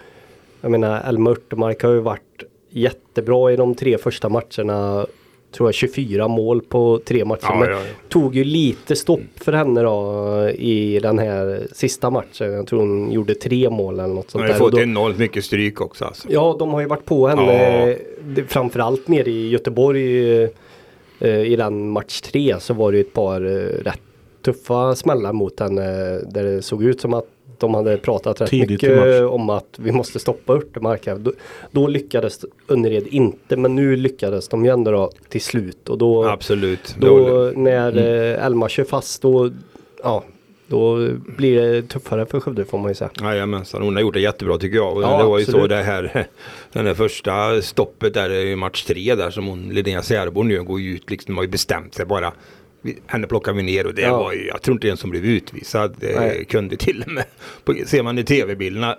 jag 0.61 0.71
menar 0.71 1.01
Elma 1.09 1.29
Örtemark 1.29 1.83
har 1.83 1.91
ju 1.91 1.99
varit 1.99 2.43
jättebra 2.69 3.51
i 3.51 3.55
de 3.55 3.75
tre 3.75 3.97
första 3.97 4.29
matcherna. 4.29 5.05
Tror 5.51 5.67
jag 5.67 5.73
24 5.75 6.27
mål 6.27 6.61
på 6.61 6.99
tre 7.05 7.25
matcher. 7.25 7.41
Ja, 7.49 7.55
Men 7.59 7.69
ja, 7.69 7.75
ja. 7.75 7.83
tog 8.09 8.35
ju 8.35 8.43
lite 8.43 8.95
stopp 8.95 9.19
för 9.35 9.53
henne 9.53 9.81
då 9.81 10.49
i 10.49 10.99
den 10.99 11.19
här 11.19 11.67
sista 11.71 12.09
matchen. 12.09 12.51
Jag 12.53 12.67
tror 12.67 12.79
hon 12.79 13.11
gjorde 13.11 13.35
tre 13.35 13.69
mål 13.69 13.99
eller 13.99 14.13
något 14.13 14.31
sånt 14.31 14.41
Man 14.41 14.51
har 14.51 14.59
där. 14.59 14.71
fått 14.71 14.79
enormt 14.79 15.17
mycket 15.17 15.45
stryk 15.45 15.81
också 15.81 16.05
alltså. 16.05 16.27
Ja, 16.31 16.55
de 16.59 16.69
har 16.69 16.81
ju 16.81 16.87
varit 16.87 17.05
på 17.05 17.27
henne. 17.27 17.97
Ja. 18.35 18.43
Framförallt 18.47 19.07
nere 19.07 19.29
i 19.29 19.49
Göteborg 19.49 20.43
eh, 21.19 21.41
i 21.41 21.55
den 21.55 21.89
match 21.89 22.21
tre 22.21 22.55
så 22.59 22.73
var 22.73 22.91
det 22.91 22.97
ju 22.97 23.01
ett 23.03 23.13
par 23.13 23.41
eh, 23.45 23.83
rätt 23.83 24.01
tuffa 24.45 24.95
smällar 24.95 25.33
mot 25.33 25.59
henne. 25.59 25.81
Där 26.31 26.43
det 26.43 26.61
såg 26.61 26.83
ut 26.83 27.01
som 27.01 27.13
att 27.13 27.25
de 27.61 27.73
hade 27.73 27.97
pratat 27.97 28.41
rätt 28.41 28.49
Tidigt 28.49 28.69
mycket 28.81 29.21
om 29.23 29.49
att 29.49 29.75
vi 29.79 29.91
måste 29.91 30.19
stoppa 30.19 30.53
Örtemark. 30.53 31.07
här. 31.07 31.15
Då, 31.15 31.31
då 31.71 31.87
lyckades 31.87 32.45
Önnered 32.67 33.07
inte 33.07 33.57
men 33.57 33.75
nu 33.75 33.95
lyckades 33.95 34.47
de 34.47 34.65
ju 34.65 34.71
ändå 34.71 34.91
då 34.91 35.11
till 35.29 35.41
slut. 35.41 35.89
Och 35.89 35.97
då, 35.97 36.25
Absolut. 36.25 36.95
Håller- 37.01 37.53
då 37.53 37.59
när 37.61 37.97
eh, 37.97 38.45
Elma 38.45 38.69
kör 38.69 38.83
fast 38.83 39.21
då, 39.21 39.49
ja, 40.03 40.23
då 40.67 41.09
blir 41.37 41.61
det 41.61 41.81
tuffare 41.81 42.25
för 42.25 42.39
Skövde 42.39 42.65
får 42.65 42.77
man 42.77 42.91
ju 42.91 42.95
säga. 42.95 43.09
Jajamensan, 43.21 43.81
hon 43.81 43.95
har 43.95 44.01
gjort 44.01 44.13
det 44.13 44.19
jättebra 44.19 44.57
tycker 44.57 44.77
jag. 44.77 44.97
Och 44.97 45.03
Ja, 45.03 45.17
det 45.17 45.23
var 45.23 45.39
ju 45.39 45.45
så 45.45 45.51
absolut. 45.51 45.69
det 45.69 45.75
här, 45.83 46.27
den 46.73 46.85
där 46.85 46.93
första 46.93 47.61
stoppet 47.61 48.13
där 48.13 48.29
i 48.31 48.55
match 48.55 48.83
tre 48.83 49.15
där 49.15 49.29
som 49.31 49.47
hon, 49.47 49.69
Linnea 49.69 50.01
Särbo 50.01 50.43
nu 50.43 50.63
går 50.63 50.79
ju 50.79 50.95
ut 50.95 51.09
liksom, 51.09 51.35
har 51.37 51.43
ju 51.43 51.49
bestämt 51.49 51.93
sig 51.95 52.05
bara. 52.05 52.33
Henne 53.07 53.27
plockar 53.27 53.53
vi 53.53 53.63
ner 53.63 53.87
och 53.87 53.93
det 53.93 54.01
Ja. 54.01 54.17
var 54.17 54.33
ju, 54.33 54.47
jag 54.47 54.61
tror 54.61 54.75
inte 54.75 54.87
ens 54.87 54.99
som 54.99 55.09
blev 55.09 55.25
utvisad. 55.25 55.95
Det 55.99 56.19
Nej. 56.19 56.45
kunde 56.45 56.75
till 56.77 57.03
och 57.07 57.11
med, 57.11 57.25
på, 57.63 57.75
ser 57.85 58.03
man 58.03 58.17
i 58.17 58.23
tv-bilderna, 58.23 58.95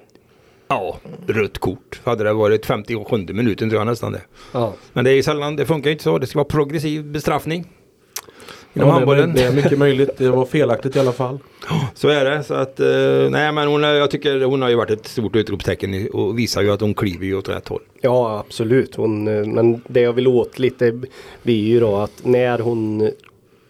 ja, 0.69 0.99
rött 1.27 1.59
kort. 1.59 2.01
Hade 2.05 2.25
det 2.25 2.33
varit 2.33 2.67
57 2.67 3.17
minuten 3.33 3.71
tror 3.71 3.81
jag 3.81 3.87
nästan 3.87 4.13
det. 4.13 4.21
Ja. 4.53 4.75
Men 4.93 5.05
det 5.05 5.11
är 5.11 5.15
ju 5.15 5.23
sällan, 5.23 5.57
det 5.57 5.67
funkar 5.67 5.91
ju 5.91 5.93
inte 5.93 6.05
så. 6.05 6.19
Det 6.19 6.27
ska 6.27 6.39
vara 6.39 6.45
progressiv 6.49 7.05
bestraffning. 7.05 7.65
Inom 8.75 8.89
Ja, 8.89 8.93
det, 8.95 8.99
handbollen. 8.99 9.33
det 9.35 9.43
är 9.43 9.53
mycket 9.53 9.79
möjligt. 9.79 10.11
Det 10.19 10.31
var 10.31 10.47
felaktigt 10.47 10.97
i 10.97 11.01
alla 11.01 11.13
fall. 11.13 11.39
Så 11.95 12.09
är 12.09 12.25
det. 12.25 12.45
Så 12.45 12.55
att, 12.55 12.81
eh, 12.81 12.87
nej 13.31 13.53
men 13.53 13.69
hon, 13.69 13.83
jag 13.83 14.11
tycker 14.11 14.41
hon 14.45 14.63
har 14.63 14.69
ju 14.69 14.75
varit 14.75 14.91
ett 14.91 15.07
stort 15.07 15.37
utropstecken 15.37 16.09
och 16.13 16.39
visar 16.39 16.63
ju 16.63 16.71
att 16.73 16.81
hon 16.81 16.95
kliver 16.95 17.27
ju 17.27 17.37
åt 17.39 17.49
rätt 17.49 17.69
håll. 17.69 17.83
Ja 18.01 18.39
absolut. 18.47 18.95
Hon, 18.95 19.29
eh, 19.29 19.47
men 19.47 19.83
det 19.89 20.01
jag 20.01 20.13
vill 20.13 20.27
åt 20.29 20.59
lite 20.59 21.01
blir 21.43 21.65
ju 21.69 21.81
då 21.81 21.97
att 21.97 22.13
när 22.25 22.59
hon 22.59 23.11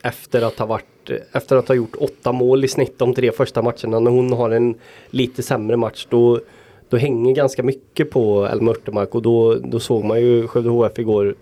efter 0.02 0.42
att 0.42 0.58
ha 0.58 0.66
varit 0.66 1.10
efter 1.32 1.56
att 1.56 1.68
ha 1.68 1.74
gjort 1.74 1.96
åtta 1.98 2.32
mål 2.32 2.64
i 2.64 2.68
snitt 2.68 2.98
de 2.98 3.14
tre 3.14 3.32
första 3.32 3.62
matcherna 3.62 4.00
när 4.00 4.10
hon 4.10 4.32
har 4.32 4.50
en 4.50 4.74
lite 5.10 5.42
sämre 5.42 5.76
match 5.76 6.06
då, 6.10 6.40
då 6.88 6.96
hänger 6.96 7.34
ganska 7.34 7.62
mycket 7.62 8.10
på 8.10 8.46
Elma 8.46 8.70
Örtemark 8.70 9.14
och 9.14 9.22
då, 9.22 9.54
då 9.54 9.80
såg 9.80 10.04
man 10.04 10.20
ju 10.20 10.46
Skövde 10.48 10.70
HF 10.70 10.98
igår 10.98 11.34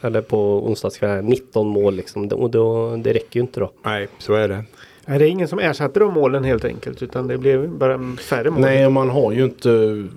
eller 0.00 0.20
på 0.20 0.66
onsdagskvällen 0.66 1.26
19 1.26 1.66
mål 1.66 1.94
liksom 1.94 2.28
och 2.28 2.50
då, 2.50 2.96
det 2.96 3.12
räcker 3.12 3.36
ju 3.36 3.40
inte 3.40 3.60
då. 3.60 3.70
Nej, 3.82 4.08
så 4.18 4.34
är 4.34 4.48
det. 4.48 4.64
Nej, 5.06 5.18
det 5.18 5.24
är 5.24 5.28
ingen 5.28 5.48
som 5.48 5.58
ersatte 5.58 6.00
de 6.00 6.14
målen 6.14 6.44
helt 6.44 6.64
enkelt 6.64 7.02
utan 7.02 7.26
det 7.26 7.38
blev 7.38 7.68
bara 7.68 8.16
färre 8.16 8.50
mål. 8.50 8.60
Nej, 8.60 8.90
man 8.90 9.10
har 9.10 9.32
ju 9.32 9.44
inte. 9.44 9.68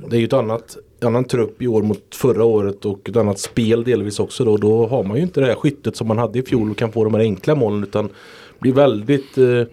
Det 0.07 0.15
är 0.15 0.19
ju 0.19 0.25
ett 0.25 0.33
annat 0.33 0.77
annan 1.01 1.23
trupp 1.23 1.61
i 1.61 1.67
år 1.67 1.81
mot 1.81 2.15
förra 2.15 2.43
året 2.43 2.85
och 2.85 3.09
ett 3.09 3.15
annat 3.15 3.39
spel 3.39 3.83
delvis 3.83 4.19
också 4.19 4.45
då. 4.45 4.57
Då 4.57 4.87
har 4.87 5.03
man 5.03 5.17
ju 5.17 5.23
inte 5.23 5.39
det 5.39 5.45
här 5.45 5.55
skyttet 5.55 5.95
som 5.95 6.07
man 6.07 6.17
hade 6.17 6.39
i 6.39 6.43
fjol 6.43 6.71
och 6.71 6.77
kan 6.77 6.91
få 6.91 7.03
de 7.03 7.13
här 7.13 7.21
enkla 7.21 7.55
målen 7.55 7.83
utan 7.83 8.09
blir 8.59 8.73
väldigt 8.73 9.37
eh, 9.37 9.63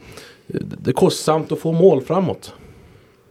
det 0.52 0.90
är 0.90 0.92
kostsamt 0.92 1.52
att 1.52 1.58
få 1.58 1.72
mål 1.72 2.00
framåt. 2.00 2.54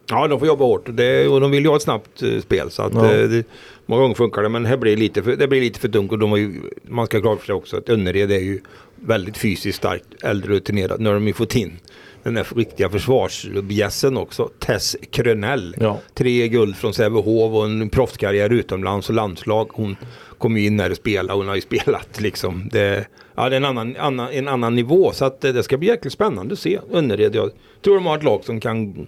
Ja, 0.09 0.27
de 0.27 0.39
får 0.39 0.48
jobba 0.48 0.65
hårt 0.65 0.86
det, 0.93 1.27
och 1.27 1.41
de 1.41 1.51
vill 1.51 1.63
ju 1.63 1.69
ha 1.69 1.75
ett 1.75 1.81
snabbt 1.81 2.24
uh, 2.24 2.41
spel. 2.41 2.71
Så 2.71 2.81
att, 2.81 2.93
Ja. 2.93 3.13
eh, 3.13 3.29
det, 3.29 3.43
många 3.86 4.01
gånger 4.01 4.15
funkar 4.15 4.43
det 4.43 4.50
men 4.50 4.65
här 4.65 4.77
blir 4.77 4.95
det 4.95 5.01
lite 5.01 5.24
för, 5.24 5.36
det 5.36 5.48
blir 5.48 5.62
lite 5.62 5.79
för 5.79 5.88
dunkelt. 5.88 6.12
Och 6.12 6.19
de 6.19 6.29
har 6.29 6.38
ju, 6.38 6.53
man 6.83 7.05
ska 7.05 7.17
ha 7.17 7.21
klart 7.21 7.39
för 7.39 7.45
sig 7.45 7.55
också 7.55 7.77
att 7.77 7.89
Önnered 7.89 8.31
är 8.31 8.39
ju 8.39 8.59
väldigt 9.01 9.38
fysiskt 9.38 9.77
starkt, 9.77 10.06
äldre 10.24 10.53
rutinerat. 10.53 11.00
Nu 11.00 11.10
har 11.10 11.13
de 11.13 11.27
ju 11.27 11.34
fått 11.34 11.56
in 11.56 11.79
den 12.24 12.34
där 12.34 12.48
riktiga 12.56 12.89
försvarsbjässen 12.89 14.18
också, 14.18 14.50
Tess 14.60 14.96
Krönell. 15.12 15.75
Ja. 15.79 16.00
Tre 16.13 16.48
guld 16.48 16.75
från 16.75 16.94
Sävehof 16.94 17.53
och 17.53 17.65
en 17.65 17.89
proffskarriär 17.89 18.50
utomlands 18.50 19.10
och 19.10 19.15
landslag. 19.15 19.70
Hon 19.74 19.96
kom 20.38 20.58
ju 20.58 20.65
in 20.65 20.79
här 20.79 20.89
och 20.89 20.98
spelade. 20.98 21.39
Hon 21.39 21.48
har 21.48 21.56
ju 21.56 21.62
spelat 21.72 22.22
liksom. 22.22 22.70
Det, 22.72 23.06
ja, 23.36 23.50
det 23.50 23.56
är 23.56 23.58
en 23.58 23.65
annan, 23.65 23.96
annan, 24.00 24.32
en 24.32 24.48
annan 24.48 24.75
nivå. 24.75 25.12
Så 25.12 25.25
att 25.25 25.46
eh, 25.46 25.53
det 25.53 25.63
ska 25.63 25.77
bli 25.77 25.88
jäkligt 25.88 26.13
spännande 26.13 26.53
att 26.53 26.60
se 26.60 26.79
Önnered. 26.94 27.36
Jag 27.36 27.51
tror 27.84 27.96
de 27.96 28.06
har 28.06 28.18
ett 28.18 28.24
lag 28.24 28.44
som 28.44 28.60
kan 28.60 29.08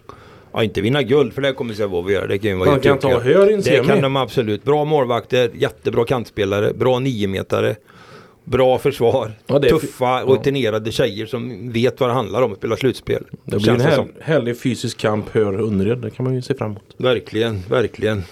Ja, 0.54 0.64
inte 0.64 0.82
vinna 0.82 1.04
guld 1.04 1.34
för 1.34 1.42
det 1.42 1.54
kommer 1.54 1.74
Sävehof 1.74 2.12
göra. 2.12 2.28
Det 2.28 2.38
kan 2.38 2.52
ju 2.52 2.58
vara 2.58 2.70
Man 2.72 2.80
kan 2.80 3.00
ta 3.00 3.20
hör 3.20 3.50
i 3.50 3.54
en 3.54 3.60
Det 3.60 3.64
semi. 3.66 3.88
kan 3.88 4.02
de 4.02 4.16
absolut. 4.16 4.64
Bra 4.64 4.86
målvakter, 4.86 5.52
jättebra 5.54 6.06
kantspelare, 6.06 6.74
bra 6.74 7.00
niometare. 7.00 7.76
Bra 8.44 8.78
försvar, 8.78 9.32
Ja, 9.48 9.60
det 9.60 9.68
är 9.70 9.74
fi- 9.80 9.88
tuffa, 9.88 10.06
ja. 10.06 10.26
rutinerade 10.28 10.92
tjejer 10.92 11.26
som 11.26 11.72
vet 11.72 12.00
vad 12.00 12.10
det 12.10 12.14
handlar 12.14 12.42
om 12.42 12.52
att 12.52 12.58
spela 12.58 12.78
slutspel. 12.78 13.24
Det 13.46 13.58
blir 13.58 13.70
en 13.72 13.82
här, 13.82 14.08
härlig 14.22 14.60
fysisk 14.62 14.98
kamp 14.98 15.30
hör 15.30 15.54
Önnered. 15.68 15.98
Det 15.98 16.10
kan 16.10 16.24
man 16.24 16.36
ju 16.36 16.42
se 16.42 16.54
fram 16.56 16.72
emot. 16.72 16.84
Verkligen, 16.98 17.60
verkligen. 17.70 18.24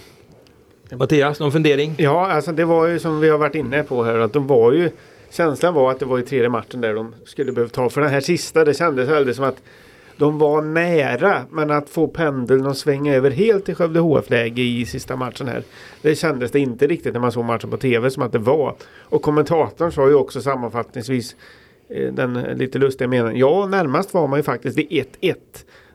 Mattias, 0.92 1.40
någon 1.40 1.52
fundering? 1.52 1.96
Ja, 1.98 2.32
alltså 2.32 2.52
det 2.52 2.66
var 2.66 2.88
ju 2.88 3.00
som 3.00 3.20
vi 3.20 3.30
har 3.30 3.38
varit 3.38 3.56
inne 3.56 3.84
på 3.84 4.04
här 4.04 4.20
att 4.20 4.34
de 4.34 4.48
var 4.48 4.72
ju 4.72 4.92
Känslan 5.32 5.74
var 5.74 5.92
att 5.92 6.00
det 6.00 6.06
var 6.06 6.20
i 6.20 6.24
tredje 6.24 6.50
matchen 6.50 6.82
där 6.82 6.94
de 6.94 7.16
skulle 7.26 7.52
behöva 7.52 7.70
ta. 7.70 7.90
För 7.90 8.02
den 8.02 8.10
här 8.10 8.22
sista, 8.22 8.66
det 8.66 8.74
kändes 8.74 9.10
väldigt 9.10 9.36
som 9.36 9.46
att 9.46 9.62
de 10.20 10.38
var 10.38 10.62
nära. 10.62 11.46
Men 11.52 11.72
att 11.72 11.90
få 11.90 12.08
pendeln 12.08 12.68
att 12.68 12.78
svänga 12.78 13.16
över 13.16 13.32
helt 13.32 13.70
i 13.70 13.76
Skövde 13.76 14.00
HF-läge 14.00 14.62
i 14.62 14.86
sista 14.86 15.16
matchen 15.16 15.48
här. 15.48 15.64
Det 16.02 16.16
kändes 16.16 16.52
det 16.52 16.60
inte 16.60 16.88
riktigt 16.88 17.14
när 17.14 17.20
man 17.20 17.32
såg 17.32 17.46
matchen 17.46 17.70
på 17.70 17.78
tv 17.78 18.12
som 18.12 18.24
att 18.24 18.32
det 18.32 18.40
var. 18.40 18.76
Och 19.00 19.22
kommentatorn 19.22 19.92
sa 19.92 20.08
ju 20.08 20.16
också 20.16 20.42
sammanfattningsvis 20.42 21.36
eh, 21.90 22.14
den 22.14 22.34
lite 22.34 22.80
lustiga 22.80 23.08
meningen. 23.08 23.38
Ja, 23.38 23.68
närmast 23.68 24.14
var 24.14 24.28
man 24.28 24.40
ju 24.40 24.44
faktiskt 24.44 24.78
vid 24.78 24.88
1-1. 25.22 25.36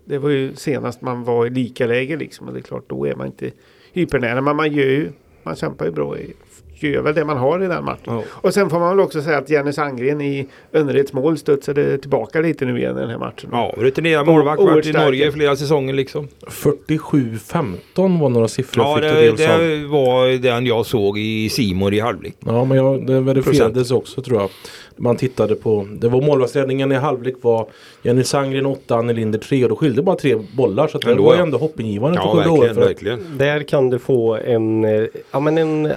Det 0.05 0.19
var 0.19 0.31
ju 0.31 0.55
senast 0.55 1.03
man 1.03 1.25
var 1.25 1.47
i 1.47 1.51
lika 1.51 1.87
läge 1.87 2.17
liksom. 2.17 2.49
Och 2.49 2.55
det 2.55 2.61
är 2.61 2.63
klart, 2.63 2.85
då 2.87 3.07
är 3.07 3.15
man 3.15 3.27
inte 3.27 3.51
hypernära. 3.93 4.41
Men 4.41 4.57
man 4.57 4.73
gör 4.73 4.85
ju, 4.85 5.13
man 5.43 5.57
kämpar 5.57 5.85
ju 5.85 5.91
bra 5.91 6.19
i 6.19 6.33
gör 6.77 7.03
väl 7.03 7.15
det 7.15 7.25
man 7.25 7.37
har 7.37 7.65
i 7.65 7.67
den 7.67 7.85
matchen. 7.85 8.01
Ja. 8.07 8.23
Och 8.31 8.55
sen 8.55 8.71
får 8.71 8.79
man 8.79 8.97
väl 8.97 9.05
också 9.05 9.23
säga 9.23 9.39
att 9.39 9.51
Jenny 9.51 9.73
Sandgren 9.73 10.21
i 10.21 10.49
Önnereds 10.73 11.13
mål 11.13 11.39
studsade 11.39 11.99
tillbaka 11.99 12.41
lite 12.41 12.65
nu 12.65 12.79
igen 12.79 12.97
i 12.97 13.01
den 13.01 13.11
här 13.11 13.19
matchen. 13.19 13.51
Ja, 13.53 13.75
rutinerad 13.77 14.27
målvakt, 14.27 14.63
varit 14.63 14.87
i. 14.87 14.93
Norge 14.93 15.29
i 15.29 15.33
flera 15.33 15.57
säsonger 15.57 15.95
liksom. 15.95 16.29
47-15 16.47 18.21
var 18.21 18.29
några 18.29 18.49
siffror 18.49 18.85
Ja, 18.85 19.01
det, 19.01 19.37
det 19.37 19.87
var 19.87 20.39
den 20.39 20.67
jag 20.67 20.87
såg 20.87 21.19
i 21.19 21.49
Simor 21.49 21.95
i 21.95 22.01
halvlek. 22.01 22.37
Ja 22.47 22.65
men 22.65 22.77
jag, 22.77 23.07
det 23.07 23.21
verifierades 23.21 23.91
också 23.91 24.23
tror 24.23 24.41
jag. 24.41 24.51
Man 24.97 25.17
tittade 25.17 25.55
på, 25.55 25.89
det 25.93 26.09
var 26.09 26.21
målvaktsräddningen 26.23 26.93
i 26.93 26.95
halvlek 26.95 27.35
var 27.41 27.67
Jenny 28.03 28.25
Sandgren 28.25 28.67
8, 28.67 28.97
Annie 28.97 29.13
Linder 29.13 29.39
3 29.39 29.63
och 29.65 29.71
då 29.71 29.77
skilde 29.77 30.03
bara 30.03 30.17
tre 30.17 30.37
bollar 30.57 30.89
så 30.89 30.97
att 30.97 31.03
det 31.03 31.11
Ändå, 31.11 31.23
var 31.25 31.35
ju 31.35 31.41
ändå 31.41 31.59
hoppingivande 31.59 32.19
Ja, 32.19 32.43
för 32.43 32.51
verkligen, 32.51 32.77
verkligen. 32.77 33.39
Där 33.39 33.63
kan 33.63 33.91
du 33.91 33.99
få 33.99 34.35
en, 34.37 34.85
eh, 34.85 35.05
ja, 35.31 35.41
men 35.41 35.59
en 35.59 35.93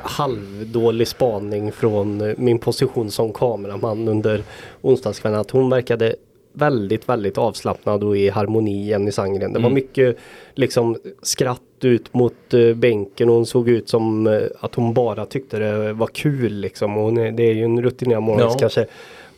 halvdålig 0.71 1.07
spaning 1.07 1.71
från 1.71 2.21
eh, 2.21 2.33
min 2.37 2.59
position 2.59 3.11
som 3.11 3.33
kameraman 3.33 4.07
under 4.07 4.41
onsdagskvällen. 4.81 5.39
Att 5.39 5.51
hon 5.51 5.69
verkade 5.69 6.15
väldigt, 6.53 7.09
väldigt 7.09 7.37
avslappnad 7.37 8.03
och 8.03 8.17
i 8.17 8.29
harmoni 8.29 8.87
Jenny 8.87 9.11
Sandgren. 9.11 9.53
Det 9.53 9.59
var 9.59 9.65
Mm. 9.69 9.73
mycket 9.73 10.17
liksom 10.55 10.97
skratt 11.21 11.61
ut 11.81 12.13
mot 12.13 12.53
eh, 12.53 12.73
bänken 12.73 13.29
och 13.29 13.35
hon 13.35 13.45
såg 13.45 13.69
ut 13.69 13.89
som 13.89 14.27
eh, 14.27 14.41
att 14.59 14.75
hon 14.75 14.93
bara 14.93 15.25
tyckte 15.25 15.59
det 15.59 15.93
var 15.93 16.07
kul 16.07 16.53
liksom. 16.53 16.97
Och 16.97 17.03
hon 17.03 17.17
är, 17.17 17.31
det 17.31 17.43
är 17.43 17.53
ju 17.53 17.63
en 17.63 17.81
rutinerad 17.83 18.23
målvakt 18.23 18.53
Ja. 18.53 18.59
kanske. 18.59 18.85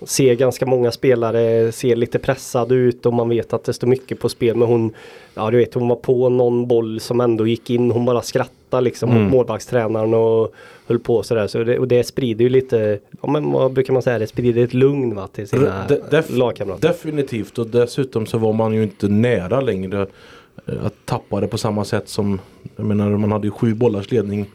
Ser 0.05 0.35
ganska 0.35 0.65
många 0.65 0.91
spelare, 0.91 1.71
ser 1.71 1.95
lite 1.95 2.19
pressad 2.19 2.71
ut 2.71 3.05
och 3.05 3.13
man 3.13 3.29
vet 3.29 3.53
att 3.53 3.63
det 3.63 3.73
står 3.73 3.87
mycket 3.87 4.19
på 4.19 4.29
spel. 4.29 4.55
Men 4.55 4.67
hon, 4.67 4.93
ja 5.33 5.51
du 5.51 5.57
vet 5.57 5.73
hon 5.73 5.87
var 5.87 5.95
på 5.95 6.29
någon 6.29 6.67
boll 6.67 6.99
som 6.99 7.21
ändå 7.21 7.47
gick 7.47 7.69
in. 7.69 7.91
Hon 7.91 8.05
bara 8.05 8.21
skrattade 8.21 8.83
liksom 8.83 9.09
Mm. 9.09 9.23
mot 9.23 9.31
målvaktstränaren 9.31 10.13
och 10.13 10.53
höll 10.87 10.99
på 10.99 11.23
sådär. 11.23 11.47
Så 11.47 11.63
det, 11.63 11.79
och 11.79 11.87
det 11.87 12.03
sprider 12.03 12.43
ju 12.43 12.49
lite, 12.49 12.99
ja 13.21 13.29
men 13.31 13.51
vad 13.51 13.73
brukar 13.73 13.93
man 13.93 14.01
säga, 14.01 14.19
det 14.19 14.27
sprider 14.27 14.63
ett 14.63 14.73
lugn 14.73 15.15
va, 15.15 15.27
till 15.27 15.47
sina 15.47 15.85
De- 15.87 15.95
def- 15.95 16.37
lagkamrater. 16.37 16.87
Definitivt 16.87 17.57
och 17.57 17.67
dessutom 17.67 18.25
så 18.25 18.37
var 18.37 18.53
man 18.53 18.73
ju 18.73 18.83
inte 18.83 19.07
nära 19.07 19.61
längre 19.61 20.07
eh, 20.65 20.85
att 20.85 20.93
tappa 21.05 21.39
det 21.41 21.47
på 21.47 21.57
samma 21.57 21.85
sätt 21.85 22.09
som 22.09 22.39
Jag 22.75 22.85
menar 22.85 23.09
man 23.09 23.31
hade 23.31 23.47
ju 23.47 23.51
sju 23.51 23.73
bollars 23.73 24.11
ledning 24.11 24.45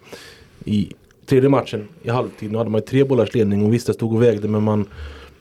i 0.64 0.88
tredje 1.26 1.48
matchen 1.48 1.88
i 2.02 2.08
halvtid. 2.10 2.52
Nu 2.52 2.58
hade 2.58 2.70
man 2.70 2.80
ju 2.80 2.86
tre 2.86 3.04
bollars 3.04 3.34
ledning 3.34 3.64
och 3.66 3.74
visst 3.74 3.86
det 3.86 3.94
stod 3.94 4.14
och 4.14 4.22
vägde 4.22 4.48
men 4.48 4.62
man 4.62 4.84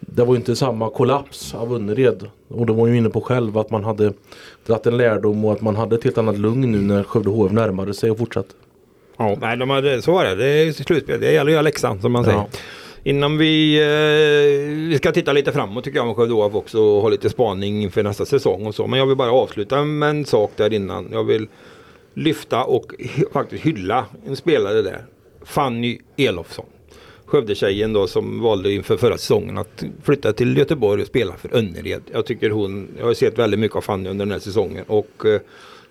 Det 0.07 0.23
var 0.23 0.33
ju 0.33 0.39
inte 0.39 0.55
samma 0.55 0.89
kollaps 0.89 1.53
av 1.53 1.75
Önnered. 1.75 2.29
Och 2.47 2.65
det 2.65 2.73
var 2.73 2.87
ju 2.87 2.97
inne 2.97 3.09
på 3.09 3.21
själv 3.21 3.57
att 3.57 3.71
man 3.71 3.83
hade 3.83 4.13
dragit 4.65 4.85
en 4.85 4.97
lärdom 4.97 5.45
och 5.45 5.53
att 5.53 5.61
man 5.61 5.75
hade 5.75 5.95
ett 5.95 6.03
helt 6.03 6.17
annat 6.17 6.37
lugn 6.37 6.71
nu 6.71 6.77
när 6.77 7.03
Skövde 7.03 7.29
HF 7.29 7.51
närmade 7.51 7.93
sig 7.93 8.11
och 8.11 8.17
fortsatte. 8.17 8.53
Ja, 9.17 9.37
nej, 9.41 9.57
de 9.57 9.69
hade, 9.69 10.01
så 10.01 10.11
var 10.11 10.25
det. 10.25 10.35
Det 10.35 10.45
är 10.45 10.71
slutspel. 10.71 11.19
Det 11.19 11.31
gäller 11.31 11.51
göra 11.51 11.61
läxan 11.61 12.01
som 12.01 12.11
man 12.11 12.23
säger. 12.23 12.37
Ja. 12.37 12.47
Innan 13.03 13.37
vi, 13.37 13.75
eh, 13.81 14.89
vi 14.89 14.97
ska 14.97 15.11
titta 15.11 15.33
lite 15.33 15.51
framåt 15.51 15.83
tycker 15.83 15.97
jag 15.97 16.07
med 16.07 16.15
Skövde 16.15 16.33
HF 16.33 16.55
också 16.55 16.81
och 16.81 17.01
ha 17.01 17.09
lite 17.09 17.29
spaning 17.29 17.83
inför 17.83 18.03
nästa 18.03 18.25
säsong 18.25 18.65
och 18.65 18.75
så. 18.75 18.87
Men 18.87 18.99
jag 18.99 19.05
vill 19.05 19.17
bara 19.17 19.31
avsluta 19.31 19.83
med 19.83 20.09
en 20.09 20.25
sak 20.25 20.51
där 20.55 20.73
innan. 20.73 21.09
Jag 21.11 21.23
vill 21.23 21.47
lyfta 22.13 22.63
och 22.63 22.93
faktiskt 23.33 23.63
hylla 23.63 24.05
en 24.27 24.35
spelare 24.35 24.81
där. 24.81 25.05
Fanny 25.45 25.99
Elofsson. 26.17 26.65
Skövdetjejen 27.25 27.93
då 27.93 28.07
som 28.07 28.41
valde 28.41 28.71
inför 28.71 28.97
förra 28.97 29.17
säsongen 29.17 29.57
att 29.57 29.83
flytta 30.03 30.33
till 30.33 30.57
Göteborg 30.57 31.01
och 31.01 31.07
spela 31.07 31.33
för 31.33 31.55
Önnered. 31.55 32.01
Jag 32.11 32.25
tycker 32.25 32.49
hon, 32.49 32.87
jag 32.99 33.05
har 33.05 33.13
sett 33.13 33.39
väldigt 33.39 33.59
mycket 33.59 33.77
av 33.77 33.81
Fanny 33.81 34.09
under 34.09 34.25
den 34.25 34.31
här 34.31 34.39
säsongen 34.39 34.83
och 34.87 35.25
eh, 35.25 35.41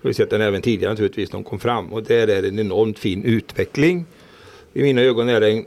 jag 0.03 0.09
har 0.09 0.13
sett 0.13 0.31
den 0.31 0.41
även 0.41 0.63
tidigare 0.63 0.93
naturligtvis 0.93 1.33
när 1.33 1.37
hon 1.37 1.45
kom 1.45 1.59
fram 1.59 1.93
och 1.93 2.03
där 2.03 2.29
är 2.29 2.43
det 2.43 2.49
en 2.49 2.59
enormt 2.59 2.99
fin 2.99 3.25
utveckling. 3.25 4.07
I 4.73 4.83
mina 4.83 5.01
ögon 5.01 5.29
är 5.29 5.41
det 5.41 5.51
en 5.51 5.65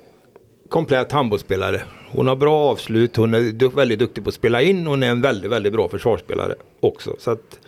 komplett 0.69 1.12
handbollsspelare. 1.12 1.81
Hon 2.12 2.27
har 2.27 2.36
bra 2.36 2.55
avslut, 2.55 3.15
hon 3.15 3.34
är 3.34 3.75
väldigt 3.75 4.00
duktig 4.00 4.24
på 4.24 4.27
att 4.27 4.34
spela 4.34 4.62
in, 4.62 4.88
hon 4.88 5.03
är 5.03 5.10
en 5.12 5.22
väldigt, 5.22 5.51
väldigt 5.51 5.74
bra 5.74 5.89
försvarsspelare 5.89 6.55
också. 6.79 7.15
Så 7.19 7.31
att 7.31 7.60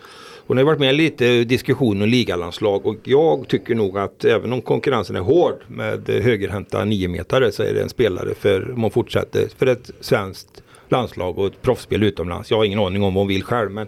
hon 0.47 0.57
har 0.57 0.63
varit 0.63 0.79
med 0.79 0.89
i 0.89 0.97
lite 0.97 1.43
diskussion 1.43 2.01
om 2.01 2.09
ligalandslag 2.09 2.85
och 2.85 2.95
jag 3.03 3.47
tycker 3.47 3.75
nog 3.75 3.97
att 3.97 4.25
även 4.25 4.53
om 4.53 4.61
konkurrensen 4.61 5.15
är 5.15 5.19
hård 5.19 5.55
med 5.67 6.09
högerhänta 6.09 6.85
niometare 6.85 7.51
så 7.51 7.63
är 7.63 7.73
det 7.73 7.81
en 7.81 7.89
spelare 7.89 8.35
för, 8.35 8.71
om 8.71 8.81
hon 8.81 8.91
fortsätter, 8.91 9.47
för 9.57 9.65
ett 9.67 9.91
svenskt 9.99 10.63
landslag 10.89 11.37
och 11.37 11.47
ett 11.47 11.61
proffsspel 11.61 12.03
utomlands. 12.03 12.51
Jag 12.51 12.57
har 12.57 12.65
ingen 12.65 12.79
aning 12.79 13.03
om 13.03 13.13
vad 13.13 13.21
hon 13.21 13.27
vill 13.27 13.43
själv 13.43 13.71
men 13.71 13.87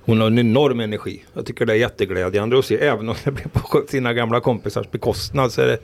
hon 0.00 0.20
har 0.20 0.26
en 0.26 0.38
enorm 0.38 0.80
energi. 0.80 1.24
Jag 1.34 1.46
tycker 1.46 1.66
det 1.66 1.72
är 1.72 1.76
jätteglädjande 1.76 2.58
att 2.58 2.64
se, 2.64 2.76
även 2.76 3.08
om 3.08 3.14
det 3.24 3.30
blir 3.30 3.48
på 3.48 3.82
sina 3.88 4.12
gamla 4.12 4.40
kompisars 4.40 4.90
bekostnad 4.90 5.52
så 5.52 5.62
är 5.62 5.66
det, 5.66 5.78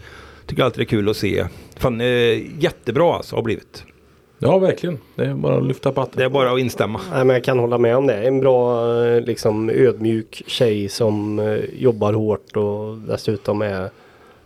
tycker 0.47 0.61
jag 0.61 0.67
alltid 0.67 0.79
det 0.81 0.85
är 0.85 0.97
kul 0.97 1.09
att 1.09 1.17
se. 1.17 1.47
Fan, 1.76 2.00
eh, 2.00 2.62
jättebra 2.62 3.14
alltså 3.14 3.37
har 3.37 3.43
blivit. 3.43 3.85
Ja 4.44 4.58
verkligen. 4.58 4.99
Det 5.14 5.25
är 5.25 5.34
bara 5.34 5.56
att 5.56 5.66
lyfta 5.66 5.92
på 5.92 6.00
hatten. 6.00 6.14
Det 6.18 6.25
är 6.25 6.28
bara 6.28 6.52
att 6.52 6.58
instämma. 6.58 7.00
Nej, 7.12 7.25
men 7.25 7.34
jag 7.34 7.44
kan 7.44 7.58
hålla 7.58 7.78
med 7.78 7.96
om 7.96 8.06
det. 8.06 8.14
En 8.14 8.40
bra 8.40 8.87
eh, 9.04 9.20
liksom, 9.20 9.70
ödmjuk 9.70 10.42
tjej 10.46 10.88
som 10.88 11.38
eh, 11.38 11.58
jobbar 11.78 12.12
hårt 12.12 12.56
och 12.56 12.99
dessutom 13.08 13.62
är 13.62 13.90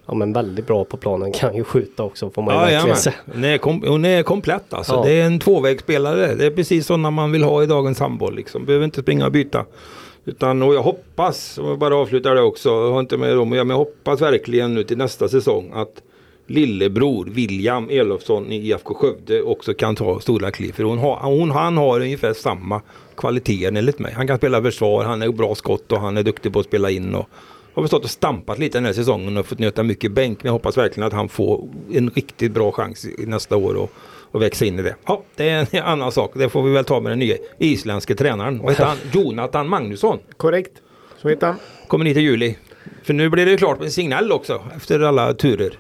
ja, 0.07 0.15
men 0.15 0.33
väldigt 0.33 0.67
bra 0.67 0.85
på 0.85 0.97
planen. 0.97 1.33
Kan 1.33 1.57
ju 1.57 1.65
skjuta 1.65 2.03
också 2.03 2.31
får 2.31 2.43
man 2.43 2.55
ju 2.55 2.59
Ja, 2.61 2.61
verkligen 2.61 2.81
jajamän. 2.81 2.97
säga. 2.97 3.15
hon, 3.35 3.45
är 3.45 3.59
kom, 3.59 3.85
hon 3.87 4.05
är 4.05 4.23
komplett 4.23 4.75
alltså. 4.75 4.95
Ja. 4.95 5.03
Det 5.05 5.13
är 5.21 5.27
en 5.27 5.39
tvåvägsspelare. 5.39 6.35
Det 6.35 6.47
är 6.47 6.51
precis 6.51 6.87
sådana 6.87 7.11
man 7.11 7.33
vill 7.33 7.43
ha 7.43 7.63
i 7.63 7.67
dagens 7.67 8.01
handboll. 8.01 8.35
Liksom. 8.37 8.65
Behöver 8.65 8.85
inte 8.85 9.01
springa 9.03 9.27
och 9.27 9.33
byta. 9.33 9.65
Utan, 10.25 10.63
och 10.63 10.75
jag 10.75 10.83
hoppas, 10.83 11.59
om 11.59 11.67
jag 11.69 11.79
bara 11.79 11.97
avslutar 11.97 12.35
det 12.35 12.43
också, 12.43 12.69
jag 12.69 12.93
har 12.93 13.01
inte 13.01 13.17
med 13.17 13.37
dem 13.37 13.49
men 13.49 13.69
jag 13.69 13.77
hoppas 13.77 14.21
verkligen 14.21 14.75
nu 14.75 14.83
till 14.85 14.99
nästa 14.99 15.29
säsong 15.29 15.71
att 15.75 16.03
lillebror 16.47 17.25
William 17.25 17.91
Elofsson 17.91 18.53
i 18.53 18.57
IFK 18.57 18.95
Skövde 18.95 19.43
också 19.43 19.75
kan 19.75 19.97
ta 19.97 20.21
stora 20.21 20.51
kliv. 20.51 20.73
För 20.73 20.85
hon 20.85 20.99
har, 20.99 21.17
hon, 21.17 21.51
han 21.51 21.77
har 21.77 22.01
ungefär 22.01 22.33
samma 22.33 22.83
kvaliteter 23.17 23.79
enligt 23.79 23.99
mig. 23.99 24.13
Han 24.13 24.27
kan 24.27 24.39
spela 24.39 24.63
försvar, 24.63 25.05
han 25.05 25.23
är 25.23 25.29
bra 25.29 25.55
skott 25.55 25.93
och 25.93 26.01
han 26.01 26.17
är 26.17 26.23
duktig 26.23 26.53
på 26.53 26.61
att 26.61 26.67
spela 26.67 26.91
in. 26.91 27.15
Och, 27.15 27.29
har 27.75 27.87
stått 27.87 28.05
och 28.05 28.11
stampat 28.11 28.59
lite 28.59 28.79
den 28.79 28.85
här 28.85 28.93
säsongen 28.93 29.37
och 29.37 29.47
fått 29.47 29.59
nöta 29.59 29.83
mycket 29.83 30.13
bänk. 30.13 30.39
Men 30.43 30.49
jag 30.49 30.53
hoppas 30.53 30.79
verkligen 30.79 31.07
att 31.07 31.13
han 31.13 31.29
får 31.29 31.69
en 31.93 32.11
riktigt 32.11 32.53
bra 32.53 32.73
chans 32.73 33.07
nästa 33.19 33.57
år 33.57 33.75
och, 33.75 33.93
och 34.31 34.43
växa 34.43 34.65
in 34.65 34.79
i 34.79 34.83
det. 34.83 34.95
Ja, 35.07 35.23
det 35.37 35.49
är 35.49 35.67
en 35.71 35.83
annan 35.85 36.13
sak. 36.13 36.33
Det 36.35 36.49
får 36.49 36.63
vi 36.63 36.71
väl 36.71 36.85
ta 36.85 37.01
med 37.01 37.13
den 37.13 37.19
nya 37.19 37.37
isländske 37.59 38.15
tränaren. 38.15 38.59
Vad 38.59 38.71
heter 38.71 38.85
han? 38.85 38.97
Jonathan 39.13 39.69
Magnusson. 39.69 40.19
Korrekt. 40.37 40.73
Så 41.23 41.29
heter 41.29 41.47
han. 41.47 41.57
Kommer 41.89 42.05
ni 42.05 42.15
till 42.15 42.23
juli. 42.23 42.57
För 43.03 43.15
nu 43.15 43.29
blir 43.29 43.47
det 43.47 43.57
klart 43.57 43.79
med 43.79 43.87
en 43.87 43.93
signal 43.93 44.33
också 44.33 44.63
efter 44.77 45.01
alla 45.01 45.35
turer. 45.35 45.79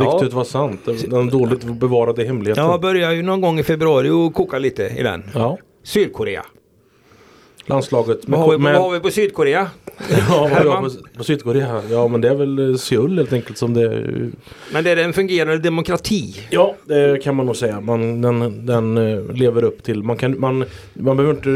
Ryktet 0.00 0.32
var 0.32 0.44
sant. 0.44 0.80
Den 1.06 1.28
dåligt 1.28 1.64
bevarade 1.64 2.24
hemligheten. 2.24 2.64
Jag 2.64 2.80
börjar 2.80 3.12
ju 3.12 3.22
någon 3.22 3.40
gång 3.40 3.58
i 3.58 3.62
februari 3.62 4.10
och 4.10 4.34
koka 4.34 4.58
lite 4.58 4.82
i 4.82 5.02
den. 5.02 5.22
Ja. 5.34 5.58
Sydkorea. 5.82 6.44
Landslaget. 7.66 8.18
Vad 8.26 8.40
har, 8.40 8.58
vi, 8.58 8.64
vad 8.64 8.74
har 8.74 8.90
vi 8.90 9.00
på 9.00 9.10
Sydkorea? 9.10 9.70
Ja, 10.28 10.50
på, 10.62 10.90
på 11.16 11.24
Sydkorea? 11.24 11.82
Ja 11.90 12.08
men 12.08 12.20
det 12.20 12.28
är 12.28 12.34
väl 12.34 12.70
eh, 12.70 12.76
Seoul 12.76 13.18
helt 13.18 13.32
enkelt 13.32 13.58
som 13.58 13.74
det 13.74 13.82
är. 13.82 14.30
Men 14.72 14.84
det 14.84 14.90
är 14.90 14.96
en 14.96 15.12
fungerande 15.12 15.58
demokrati. 15.58 16.36
Ja 16.50 16.74
det 16.84 17.22
kan 17.22 17.36
man 17.36 17.46
nog 17.46 17.56
säga. 17.56 17.80
Man, 17.80 18.20
den, 18.20 18.66
den 18.66 18.96
eh, 18.96 19.34
lever 19.34 19.64
upp 19.64 19.82
till. 19.82 20.02
Man, 20.02 20.16
kan, 20.16 20.40
man, 20.40 20.64
man 20.94 21.16
behöver 21.16 21.34
inte, 21.34 21.48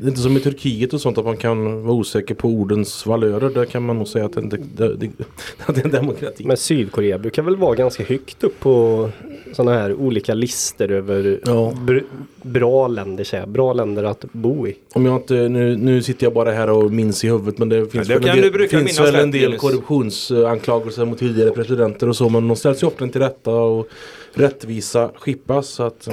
det 0.00 0.06
är 0.06 0.08
inte 0.08 0.20
som 0.20 0.36
i 0.36 0.40
Turkiet 0.40 0.92
och 0.92 1.00
sånt 1.00 1.18
att 1.18 1.24
man 1.24 1.36
kan 1.36 1.82
vara 1.82 1.94
osäker 1.94 2.34
på 2.34 2.48
ordens 2.48 3.06
valörer. 3.06 3.50
Där 3.50 3.64
kan 3.64 3.82
man 3.82 3.98
nog 3.98 4.08
säga 4.08 4.24
att 4.24 4.32
det, 4.32 4.58
det, 4.76 4.96
det, 4.96 5.10
att 5.66 5.74
det 5.74 5.80
är 5.80 5.84
en 5.84 5.90
demokrati. 5.90 6.44
Men 6.44 6.56
Sydkorea 6.56 7.18
brukar 7.18 7.42
väl 7.42 7.56
vara 7.56 7.74
ganska 7.74 8.04
högt 8.04 8.44
upp 8.44 8.60
på 8.60 9.08
sådana 9.52 9.78
här 9.78 9.94
olika 9.94 10.34
listor 10.34 10.90
över 10.90 11.40
Ja. 11.46 11.72
br- 11.76 12.04
bra 12.42 12.88
länder, 12.88 13.24
säger 13.24 13.42
jag. 13.42 13.48
bra 13.50 13.72
länder 13.72 14.04
att 14.04 14.24
bo 14.32 14.66
i. 14.68 14.76
Om 14.92 15.06
jag 15.06 15.16
inte, 15.16 15.34
nu, 15.34 15.76
nu 15.76 16.02
sitter 16.02 16.26
jag 16.26 16.32
bara 16.32 16.50
här 16.52 16.70
och 16.70 16.92
minns 16.92 17.24
i 17.24 17.28
huvudet 17.28 17.58
men 17.58 17.68
det 17.68 17.86
finns 17.86 18.08
det 18.08 18.18
väl 18.18 18.28
en 18.28 18.52
del, 18.52 18.68
finns 18.68 19.00
väl 19.00 19.14
en 19.14 19.30
del 19.30 19.56
korruptionsanklagelser 19.56 21.04
mot 21.04 21.18
tidigare 21.18 21.50
presidenter 21.50 22.08
och 22.08 22.16
så 22.16 22.28
men 22.28 22.48
de 22.48 22.56
ställs 22.56 22.82
ju 22.82 22.86
ofta 22.86 23.06
till 23.08 23.20
rätta 23.20 23.50
och 23.50 23.88
rättvisa 24.34 25.10
skippas. 25.14 25.68
Så 25.68 25.82
att, 25.82 26.08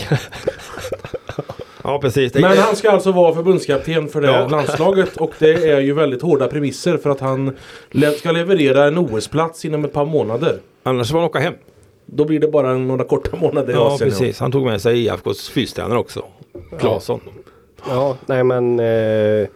Ja 1.84 2.00
precis. 2.01 2.34
Men 2.34 2.58
han 2.58 2.75
ska 2.75 2.91
alltså 2.91 3.12
vara 3.12 3.36
förbundskapten 3.36 4.08
för 4.08 4.22
det 4.22 4.27
Ja. 4.27 4.48
landslaget 4.48 5.17
och 5.17 5.32
det 5.39 5.53
är 5.70 5.79
ju 5.79 5.94
väldigt 5.94 6.22
hårda 6.22 6.48
premisser 6.48 6.98
för 6.98 7.10
att 7.10 7.20
han 7.20 7.51
ska 8.17 8.32
leverera 8.32 8.86
en 8.88 8.98
OS-plats 8.98 9.65
inom 9.65 9.86
ett 9.86 9.94
par 9.94 10.06
månader. 10.06 10.60
Annars 10.84 11.12
får 11.12 11.17
han 11.17 11.27
åka 11.27 11.39
hem. 11.39 11.53
Då 12.10 12.26
blir 12.26 12.40
det 12.40 12.48
bara 12.48 12.78
några 12.78 13.04
korta 13.04 13.38
månader 13.38 13.70
i 13.74 13.76
Ja 13.76 13.94
Asien. 13.94 14.10
precis. 14.10 14.40
Han 14.40 14.52
tog 14.52 14.66
med 14.66 14.82
sig 14.82 15.06
IFKs 15.06 15.50
fystränare 15.50 16.00
också. 16.00 16.24
Claesson. 16.80 17.20
Ja, 17.90 18.18
nej 18.26 18.44
men 18.44 18.80
eh, 18.80 19.48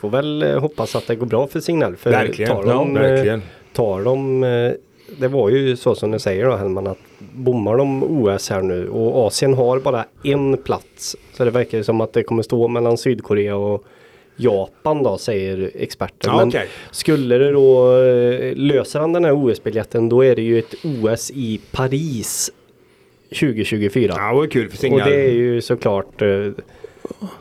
får 0.00 0.10
väl 0.10 0.42
eh, 0.42 0.58
hoppas 0.60 0.96
att 0.96 1.06
det 1.06 1.14
går 1.16 1.26
bra 1.26 1.46
för 1.46 1.60
Signal. 1.60 1.96
För 1.96 2.10
Verkligen. 2.10 2.50
Tar 2.56 2.62
de, 2.62 2.96
Ja, 2.96 3.02
verkligen. 3.02 3.38
Eh, 3.38 3.44
tar 3.72 4.04
de 4.04 4.42
eh, 4.44 4.72
det 5.18 5.28
var 5.28 5.50
ju 5.50 5.76
så 5.76 5.94
som 5.94 6.10
du 6.10 6.18
säger 6.18 6.46
då 6.46 6.56
Hellman 6.56 6.86
att 6.86 6.98
bommar 7.18 7.76
de 7.76 8.02
OS 8.04 8.50
här 8.50 8.62
nu 8.62 8.88
och 8.88 9.26
Asien 9.26 9.54
har 9.54 9.78
bara 9.78 10.04
en 10.24 10.56
plats. 10.56 11.16
Så 11.32 11.44
det 11.44 11.50
verkar 11.50 11.78
ju 11.78 11.84
som 11.84 12.00
att 12.00 12.12
det 12.12 12.22
kommer 12.22 12.42
stå 12.42 12.68
mellan 12.68 12.98
Sydkorea 12.98 13.56
och 13.56 13.84
Japan 14.40 15.02
då 15.02 15.18
säger 15.18 15.70
experter. 15.74 16.28
Ja, 16.28 16.36
Men 16.36 16.48
okej. 16.48 16.68
skulle 16.90 17.38
det 17.38 17.52
då 17.52 17.96
eh, 18.02 18.54
löser 18.56 19.00
han 19.00 19.12
den 19.12 19.24
här 19.24 19.32
OS-biljetten 19.32 20.08
då 20.08 20.24
är 20.24 20.36
det 20.36 20.42
ju 20.42 20.58
ett 20.58 20.74
OS 20.84 21.30
i 21.30 21.60
Paris 21.72 22.50
2024. 23.40 24.14
Ja, 24.16 24.28
det 24.28 24.34
var 24.34 24.46
kul 24.46 24.68
för 24.68 24.76
och 24.76 24.80
Signal. 24.80 25.08
det 25.10 25.14
är 25.26 25.30
ju 25.32 25.60
såklart 25.60 26.22
eh, 26.22 26.28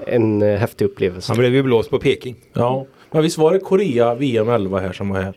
en 0.07 0.41
häftig 0.41 0.85
upplevelse. 0.85 1.31
Han 1.31 1.37
blev 1.39 1.53
ju 1.55 1.63
blåst 1.63 1.89
på 1.89 1.99
Peking. 1.99 2.35
Ja. 2.53 2.85
Men 3.11 3.23
visst 3.23 3.37
var 3.37 3.53
det 3.53 3.59
Korea 3.59 4.15
VM 4.15 4.49
11 4.49 4.79
här 4.79 4.93
som 4.93 5.09
var 5.09 5.21
här? 5.21 5.33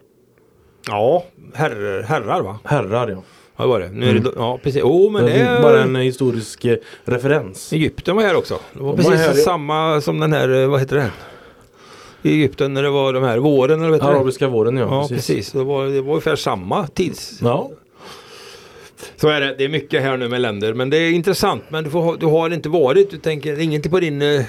Ja, 0.88 1.24
herrar, 1.54 2.02
herrar 2.02 2.42
va? 2.42 2.58
Herrar 2.64 3.08
ja. 3.08 3.22
Ja, 3.56 3.64
det 3.64 3.68
var 3.68 3.80
det. 3.80 3.88
Nu 3.88 4.08
är 4.08 4.14
det, 4.14 4.30
ja, 4.36 4.58
precis. 4.62 4.82
Oh, 4.82 5.12
men 5.12 5.24
det 5.24 5.32
är 5.32 5.62
bara 5.62 5.82
en 5.82 5.96
historisk 5.96 6.64
eh, 6.64 6.76
referens. 7.04 7.72
Egypten 7.72 8.16
var 8.16 8.22
här 8.22 8.36
också. 8.36 8.58
Det 8.72 8.82
var 8.82 8.90
De 8.90 8.96
precis 8.96 9.10
var 9.10 9.18
här, 9.18 9.26
ja. 9.28 9.34
samma 9.34 10.00
som 10.00 10.20
den 10.20 10.32
här, 10.32 10.66
vad 10.66 10.80
heter 10.80 10.96
det? 10.96 11.10
I 12.22 12.32
Egypten 12.32 12.74
när 12.74 12.82
det 12.82 12.90
var 12.90 13.12
de 13.12 13.22
här 13.22 13.38
våren 13.38 13.80
eller 13.80 13.90
vad 13.90 13.98
heter 14.00 14.10
det? 14.12 14.16
Arabiska 14.16 14.48
våren 14.48 14.76
ja. 14.76 14.86
Ja, 14.90 15.08
precis. 15.08 15.52
Det, 15.52 15.64
var, 15.64 15.86
det 15.86 16.00
var 16.00 16.10
ungefär 16.12 16.36
samma 16.36 16.86
tids. 16.86 17.38
Ja. 17.42 17.70
Så 19.16 19.28
är 19.28 19.40
det. 19.40 19.54
Det 19.58 19.64
är 19.64 19.68
mycket 19.68 20.02
här 20.02 20.16
nu 20.16 20.28
med 20.28 20.40
länder. 20.40 20.74
Men 20.74 20.90
det 20.90 20.96
är 20.96 21.10
intressant. 21.10 21.62
Men 21.68 21.84
du, 21.84 21.90
får, 21.90 22.16
du 22.16 22.26
har 22.26 22.50
inte 22.50 22.68
varit. 22.68 23.10
Du 23.10 23.18
tänker 23.18 23.60
inget 23.60 23.90
på 23.90 24.00
din 24.00 24.22
uh, 24.22 24.42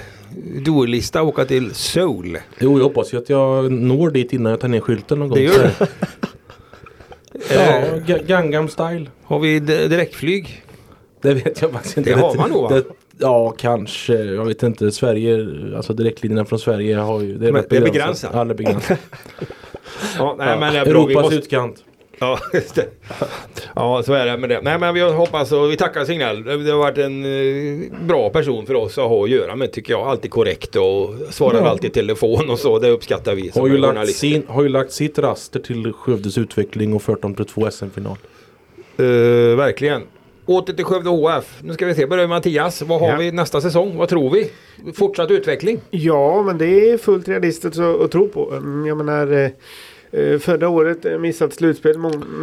do-lista 0.64 1.22
åka 1.22 1.44
till 1.44 1.74
Seoul. 1.74 2.38
Jo, 2.58 2.78
jag 2.78 2.84
hoppas 2.84 3.14
ju 3.14 3.18
att 3.18 3.28
jag 3.28 3.72
når 3.72 4.10
dit 4.10 4.32
innan 4.32 4.50
jag 4.50 4.60
tar 4.60 4.68
ner 4.68 4.80
skylten 4.80 5.18
någon 5.18 5.28
gång. 5.28 5.38
Det 5.38 5.44
gör 5.44 5.70
du. 5.78 5.86
Ja, 7.50 7.60
Eh, 7.60 7.94
Ga- 8.06 8.26
Gangnam 8.26 8.68
style. 8.68 9.06
har 9.24 9.38
vi 9.38 9.60
direktflyg? 9.60 10.62
Det 11.22 11.34
vet 11.34 11.62
jag 11.62 11.70
faktiskt 11.72 11.96
inte. 11.96 12.10
Det 12.14 12.20
har 12.20 12.34
man 12.34 12.50
nog, 12.50 12.62
va? 12.62 12.68
Det, 12.68 12.84
ja, 13.18 13.50
kanske. 13.50 14.14
Jag 14.14 14.44
vet 14.44 14.62
inte. 14.62 14.92
Sverige, 14.92 15.46
alltså 15.76 15.92
direktlinjerna 15.92 16.44
från 16.44 16.58
Sverige 16.58 16.96
har 16.96 17.20
ju... 17.20 17.38
Det 17.38 17.48
är, 17.48 17.52
Men 17.52 17.64
det 17.70 17.76
är 17.76 17.80
begränsat. 17.80 18.30
Ja, 18.34 18.44
det 18.44 18.52
är 18.52 18.54
begränsat. 18.54 18.98
Ja, 20.18 20.34
nej, 20.38 20.48
ja. 20.48 20.56
men. 20.60 20.72
Vi 20.72 20.78
Europas 20.78 21.22
måste, 21.22 21.36
utkant. 21.36 21.84
Ja, 22.18 22.38
just 22.52 22.74
det. 22.74 22.86
Ja, 23.74 24.02
så 24.02 24.12
är 24.12 24.26
det 24.26 24.36
med 24.36 24.48
det. 24.48 24.60
Nej, 24.62 24.78
men 24.78 24.94
vi 24.94 25.00
hoppas 25.00 25.52
och 25.52 25.70
vi 25.70 25.76
tackar 25.76 26.04
Signell. 26.04 26.44
Det 26.44 26.70
har 26.70 26.78
varit 26.78 26.98
en 26.98 27.24
eh, 27.24 28.06
bra 28.06 28.30
person 28.30 28.66
för 28.66 28.74
oss 28.74 28.98
att 28.98 29.08
ha 29.08 29.24
att 29.24 29.30
göra 29.30 29.56
med 29.56 29.72
tycker 29.72 29.92
jag. 29.92 30.06
Alltid 30.08 30.30
korrekt 30.30 30.76
och 30.76 31.14
svarar 31.30 31.58
Ja. 31.58 31.68
alltid 31.68 31.90
i 31.90 31.94
telefon 31.94 32.50
och 32.50 32.58
så. 32.58 32.78
Det 32.78 32.90
uppskattar 32.90 33.34
vi 33.34 33.50
som 33.52 33.60
Har 33.62 33.68
ju, 33.68 33.78
lagt 33.78 34.14
sin, 34.14 34.42
har 34.48 34.62
ju 34.62 34.68
lagt 34.68 34.92
sitt 34.92 35.18
raster 35.18 35.60
till 35.60 35.92
Skövdes 35.92 36.38
utveckling 36.38 36.94
och 36.94 37.02
fört 37.02 37.22
dem 37.22 37.34
till 37.34 37.44
två 37.44 37.70
SM-final. 37.70 38.16
Eh, 38.96 39.04
verkligen. 39.56 40.02
Åter 40.46 40.72
till 40.74 40.84
Skövde 40.84 41.10
HF. 41.10 41.58
Nu 41.62 41.74
ska 41.74 41.86
vi 41.86 41.94
se, 41.94 42.06
börjar 42.06 42.22
med 42.22 42.36
Mattias. 42.36 42.82
Vad 42.82 43.00
har 43.00 43.08
Ja. 43.08 43.16
vi 43.16 43.32
nästa 43.32 43.60
säsong? 43.60 43.96
Vad 43.96 44.08
tror 44.08 44.30
vi? 44.30 44.50
Fortsatt 44.92 45.30
utveckling? 45.30 45.80
Ja, 45.90 46.42
men 46.42 46.58
det 46.58 46.90
är 46.90 46.98
fullt 46.98 47.28
realistiskt 47.28 47.78
att, 47.78 48.00
att 48.00 48.10
tro 48.10 48.28
på. 48.28 48.52
Mm, 48.52 48.86
Jag 48.86 48.96
menar, 48.96 49.32
eh, 49.32 49.50
eh, 50.20 50.38
förra 50.38 50.68
året 50.68 51.04
eh, 51.04 51.18
missat 51.18 51.52
slutspel, 51.54 51.96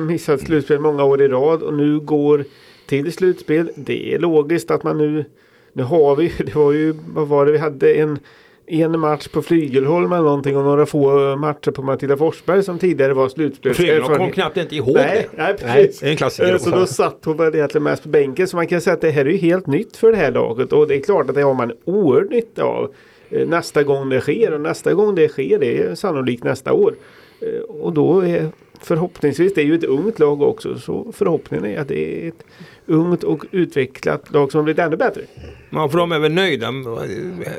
missat 0.08 0.40
slutspel 0.42 0.80
många 0.80 1.04
år 1.04 1.22
i 1.22 1.28
rad 1.28 1.62
och 1.64 1.74
nu 1.74 2.00
går 2.00 2.46
till 2.88 3.12
slutspel. 3.14 3.72
Det 3.76 4.14
är 4.14 4.20
logiskt 4.20 4.72
att 4.72 4.84
man 4.84 4.98
nu, 4.98 5.26
nu 5.74 5.84
har 5.84 6.16
vi, 6.16 6.32
det 6.46 6.56
var 6.56 6.72
ju, 6.72 6.94
vad 7.14 7.28
var 7.28 7.46
det, 7.46 7.52
vi 7.52 7.58
hade 7.58 7.94
en 7.94 8.20
en 8.68 9.00
match 9.00 9.28
på 9.28 9.42
Flygelholm 9.42 10.12
eller 10.12 10.24
någonting 10.24 10.58
och 10.58 10.64
några 10.64 10.86
få 10.86 11.36
matcher 11.36 11.72
på 11.72 11.82
Matilda 11.82 12.18
Forsberg 12.18 12.64
som 12.64 12.80
tidigare 12.80 13.14
var 13.14 13.30
slutspel. 13.30 13.74
Flygelholm 13.74 14.18
kom 14.18 14.32
knappt 14.32 14.58
inte 14.58 14.76
ihåg 14.76 14.96
Nej, 14.96 15.28
det. 15.32 15.44
nej, 15.44 15.54
precis. 15.58 16.04
Är 16.04 16.08
en 16.08 16.16
klassiker 16.18 16.52
Eh, 16.54 16.58
Så 16.58 16.70
då 16.70 16.86
satt 16.86 17.18
hon 17.26 17.38
väl 17.38 17.56
egentligen 17.56 17.84
mest 17.84 18.04
på 18.04 18.10
bänken. 18.10 18.48
Så 18.48 18.56
man 18.56 18.68
kan 18.68 18.82
säga 18.82 18.94
att 18.94 19.02
det 19.02 19.10
här 19.10 19.26
är 19.26 19.30
ju 19.30 19.38
helt 19.38 19.68
nytt 19.68 19.98
för 19.98 20.12
det 20.12 20.18
här 20.18 20.32
laget. 20.32 20.74
Och 20.74 20.88
det 20.88 20.96
är 20.96 21.02
klart 21.02 21.30
att 21.30 21.36
det 21.36 21.42
har 21.42 21.54
man 21.54 21.72
oerhört 21.86 22.30
nytta 22.30 22.64
av. 22.64 22.94
eh, 23.30 23.48
Nästa 23.48 23.84
gång 23.84 24.10
det 24.10 24.22
sker. 24.22 24.54
Och 24.54 24.62
nästa 24.62 24.94
gång 24.94 25.16
det 25.16 25.28
sker 25.30 25.60
det 25.60 25.78
är 25.84 25.96
sannolikt 25.96 26.44
nästa 26.44 26.74
år. 26.74 26.94
Eh, 27.42 27.62
Och 27.62 27.94
då 27.94 28.20
är 28.26 28.48
förhoppningsvis, 28.84 29.54
det 29.54 29.62
är 29.62 29.66
ju 29.66 29.76
ett 29.76 29.84
ungt 29.84 30.20
lag 30.20 30.42
också. 30.42 30.80
Så 30.80 31.12
förhoppningen 31.14 31.66
är 31.66 31.80
att 31.80 31.88
det 31.88 32.24
är 32.24 32.28
ett 32.28 32.44
ungt 32.92 33.24
och 33.24 33.44
utvecklat 33.52 34.34
lag 34.34 34.52
som 34.52 34.58
har 34.58 34.64
blivit 34.64 34.80
ännu 34.80 34.98
bättre. 34.98 35.22
Ja, 35.70 35.90
för 35.90 35.98
de 35.98 36.12
är 36.12 36.20
väl 36.20 36.32
nöjda. 36.32 36.68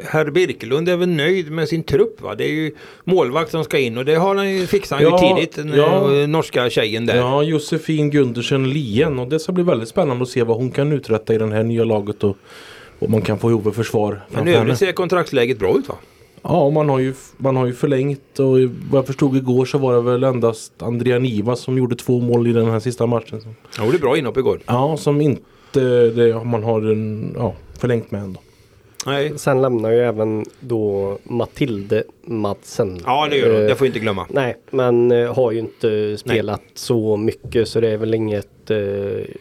Herr 0.05 0.31
Birkelund 0.31 0.88
är 0.88 0.97
väl 0.97 1.09
nöjd 1.09 1.51
med 1.51 1.68
sin 1.68 1.83
trupp 1.83 2.21
va? 2.21 2.35
Det 2.35 2.45
är 2.45 2.53
ju 2.53 2.75
målvakt 3.05 3.51
som 3.51 3.64
ska 3.64 3.79
in 3.79 3.99
och 3.99 4.05
det 4.05 4.14
har 4.14 4.37
han 4.37 4.51
ju, 4.51 4.66
fixat 4.66 5.01
han 5.01 5.11
Ja, 5.11 5.29
ju 5.29 5.35
tidigt. 5.35 5.57
Den 5.57 5.73
ja. 5.79 6.14
eh, 6.14 6.29
norska 6.29 6.71
tjejen 6.71 7.07
där. 7.07 7.16
Ja, 7.16 7.42
Josefin 7.42 8.11
Gundersen 8.11 8.71
Lien 8.71 9.18
och 9.18 9.29
det 9.29 9.40
ska 9.40 9.53
bli 9.53 9.64
väldigt 9.64 9.88
spännande 9.88 10.23
att 10.23 10.29
se 10.29 10.42
vad 10.42 10.57
hon 10.57 10.71
kan 10.71 10.92
uträtta 10.92 11.35
i 11.35 11.38
det 11.38 11.47
här 11.47 11.62
nya 11.62 11.85
laget 11.85 12.25
och 12.25 12.37
vad 12.99 13.11
man 13.11 13.23
kan 13.23 13.38
få 13.38 13.51
ihop 13.51 13.64
för 13.64 13.71
försvar. 13.71 14.21
Men 14.29 14.49
i 14.49 14.55
övrigt 14.55 14.79
ser 14.79 14.92
kontraktsläget 14.92 15.59
bra 15.59 15.79
ut 15.79 15.88
va? 15.88 15.95
Ja, 16.42 16.70
man 16.70 16.88
har, 16.88 16.98
ju, 16.98 17.14
man 17.37 17.57
har 17.57 17.66
ju 17.66 17.72
förlängt 17.72 18.38
och 18.38 18.59
vad 18.90 18.98
jag 18.98 19.07
förstod 19.07 19.37
igår 19.37 19.64
så 19.64 19.78
var 19.78 19.94
det 19.94 20.00
väl 20.00 20.24
endast 20.24 20.83
Andrea 20.83 21.18
Niva 21.18 21.57
som 21.57 21.78
gjorde 21.78 21.96
två 21.96 22.20
mål 22.20 22.46
i 22.46 22.52
den 22.52 22.70
här 22.70 22.81
sista 22.81 23.07
matchen. 23.07 23.40
Ja, 23.78 23.85
det 23.85 23.96
är 23.96 23.98
bra 23.98 24.16
inhopp 24.16 24.37
igår. 24.37 24.61
Ja, 24.66 24.96
som 24.96 25.20
inte 25.20 25.81
det, 26.11 26.44
man 26.44 26.62
har 26.62 26.83
en, 26.92 27.35
ja, 27.37 27.55
förlängt 27.78 28.11
med 28.11 28.22
ändå. 28.22 28.40
Nej. 29.07 29.33
Sen 29.38 29.62
lämnar 29.62 29.91
ju 29.91 29.99
även 29.99 30.45
då 30.61 31.19
Matilde 31.25 32.05
Madsen. 32.25 32.99
Ja, 33.07 33.27
det 33.31 33.37
gör 33.37 33.49
de. 33.53 33.57
Eh, 33.62 33.67
Det 33.69 33.75
får 33.77 33.87
inte 33.87 33.99
glömma. 33.99 34.27
Nej, 34.31 34.57
men 34.71 35.12
eh, 35.12 35.35
har 35.35 35.51
ju 35.53 35.59
inte 35.59 36.17
spelat 36.19 36.62
så 36.75 37.17
mycket 37.17 37.69
så 37.69 37.81
det 37.81 37.88
är 37.88 37.97
väl 37.97 38.15
inget 38.15 38.71
eh, 38.71 38.77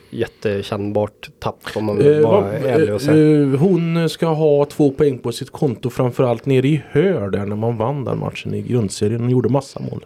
jättekännbart 0.09 1.29
tapp 1.39 1.59
om 1.75 1.85
man 1.85 1.97
vill 1.97 2.21
vara 2.21 2.41
vad- 2.41 2.53
ärlig 2.53 2.93
och 2.93 3.01
säga. 3.01 3.41
eh, 3.41 3.47
hon 3.59 4.09
ska 4.09 4.25
ha 4.27 4.65
två 4.65 4.91
poäng 4.91 5.17
på 5.17 5.31
sitt 5.31 5.49
konto 5.49 5.89
framförallt 5.89 6.45
nere 6.45 6.67
i 6.67 6.81
Hör 6.89 7.29
där 7.29 7.45
när 7.45 7.55
man 7.55 7.77
vann 7.77 8.03
den 8.05 8.19
matchen 8.19 8.53
i 8.53 8.61
grundserien. 8.61 9.21
Hon 9.21 9.29
gjorde 9.29 9.49
massa 9.49 9.79
mål. 9.79 10.05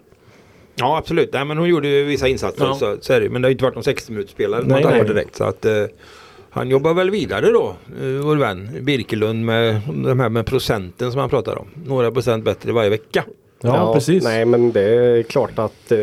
Ja 0.76 0.98
absolut, 0.98 1.30
nej, 1.34 1.46
men 1.46 1.58
hon 1.58 1.70
gjorde 1.70 1.88
ju 1.88 2.04
vissa 2.04 2.28
insatser. 2.28 2.66
Ja. 2.66 2.74
Så, 2.76 2.98
så 3.02 3.14
är 3.14 3.22
det. 3.22 3.30
Men 3.30 3.42
det 3.42 3.46
har 3.46 3.50
ju 3.50 3.54
inte 3.54 3.64
varit 3.64 3.76
någon 3.76 3.84
60-minutersspelare 3.84 4.64
Nej, 4.66 4.84
nej, 4.84 4.94
nej. 4.98 5.06
direkt. 5.08 5.36
Så 5.36 5.44
att, 5.44 5.66
eh, 5.66 5.72
han 6.56 6.70
jobbar 6.70 6.94
väl 6.94 7.10
vidare 7.10 7.52
då, 7.52 7.76
eh, 8.02 8.26
vår 8.26 8.36
vän 8.36 8.70
Birkelund 8.82 9.46
med 9.46 9.82
de 10.06 10.20
här 10.20 10.30
med 10.30 10.46
procenten 10.46 11.12
som 11.12 11.22
han 11.22 11.30
pratar 11.30 11.58
om. 11.58 11.68
Några 11.86 12.12
procent 12.12 12.46
bättre 12.46 12.72
varje 12.72 12.90
vecka. 12.90 13.24
Ja, 13.62 13.94
precis. 13.94 14.24
Nej 14.24 14.46
men 14.46 14.72
det 14.72 14.82
är 14.82 15.24
klart 15.24 15.60
att 15.60 15.92
eh, 15.92 16.00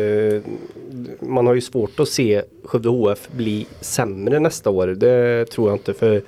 man 1.19 1.47
har 1.47 1.53
ju 1.53 1.61
svårt 1.61 1.99
att 1.99 2.07
se 2.07 2.41
Skövde 2.63 2.89
HF 2.89 3.29
bli 3.31 3.67
sämre 3.81 4.39
nästa 4.39 4.69
år. 4.69 4.87
Det 4.87 5.45
tror 5.45 5.69
jag 5.69 5.75
inte 5.75 5.93
för 5.93 6.21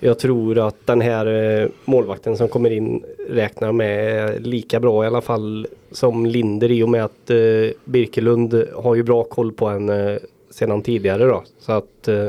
jag 0.00 0.18
tror 0.18 0.58
att 0.58 0.86
den 0.86 1.00
här 1.00 1.26
eh, 1.26 1.68
målvakten 1.84 2.36
som 2.36 2.48
kommer 2.48 2.70
in 2.70 3.04
räknar 3.28 3.72
med 3.72 4.46
lika 4.46 4.80
bra 4.80 5.04
i 5.04 5.06
alla 5.06 5.20
fall 5.20 5.66
som 5.90 6.26
Linder 6.26 6.70
i 6.70 6.82
och 6.82 6.88
med 6.88 7.04
att 7.04 7.30
eh, 7.30 7.36
Birkelund 7.84 8.64
har 8.74 8.94
ju 8.94 9.02
bra 9.02 9.24
koll 9.24 9.52
på 9.52 9.68
henne 9.68 10.18
sedan 10.50 10.82
tidigare 10.82 11.24
då. 11.24 11.42
Så 11.60 11.72
att 11.72 12.08
eh, 12.08 12.28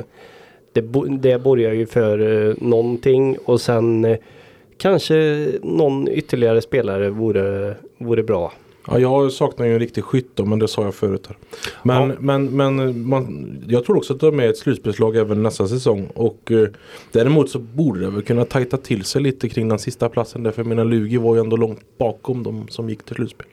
det, 0.81 1.17
det 1.17 1.39
borgar 1.43 1.73
ju 1.73 1.85
för 1.85 2.47
eh, 2.49 2.55
någonting 2.57 3.37
och 3.45 3.61
sen 3.61 4.05
eh, 4.05 4.17
kanske 4.77 5.47
någon 5.63 6.07
ytterligare 6.07 6.61
spelare 6.61 7.09
vore, 7.09 7.75
vore 7.97 8.23
bra. 8.23 8.53
Ja, 8.89 8.99
jag 8.99 9.31
saknar 9.31 9.65
ju 9.65 9.73
en 9.73 9.79
riktig 9.79 10.03
skytt 10.03 10.31
då, 10.35 10.45
men 10.45 10.59
det 10.59 10.67
sa 10.67 10.83
jag 10.83 10.95
förut. 10.95 11.27
Här. 11.27 11.37
Men, 11.83 12.09
Ja. 12.09 12.15
men, 12.19 12.45
men 12.45 13.07
man, 13.09 13.53
jag 13.67 13.85
tror 13.85 13.97
också 13.97 14.13
att 14.13 14.19
de 14.19 14.39
är 14.39 14.49
ett 14.49 14.57
slutspelslag 14.57 15.15
även 15.15 15.43
nästa 15.43 15.67
säsong. 15.67 16.07
Och 16.15 16.51
eh, 16.51 16.67
däremot 17.11 17.49
så 17.49 17.59
borde 17.59 17.99
det 17.99 18.09
väl 18.09 18.21
kunna 18.21 18.45
tajta 18.45 18.77
till 18.77 19.03
sig 19.03 19.21
lite 19.21 19.49
kring 19.49 19.67
den 19.69 19.79
sista 19.79 20.09
platsen. 20.09 20.43
Därför 20.43 20.63
menar 20.63 20.85
Lugi 20.85 21.17
var 21.17 21.35
ju 21.35 21.41
ändå 21.41 21.57
långt 21.57 21.79
bakom 21.97 22.43
de 22.43 22.67
som 22.69 22.89
gick 22.89 23.03
till 23.03 23.15
slutspel. 23.15 23.47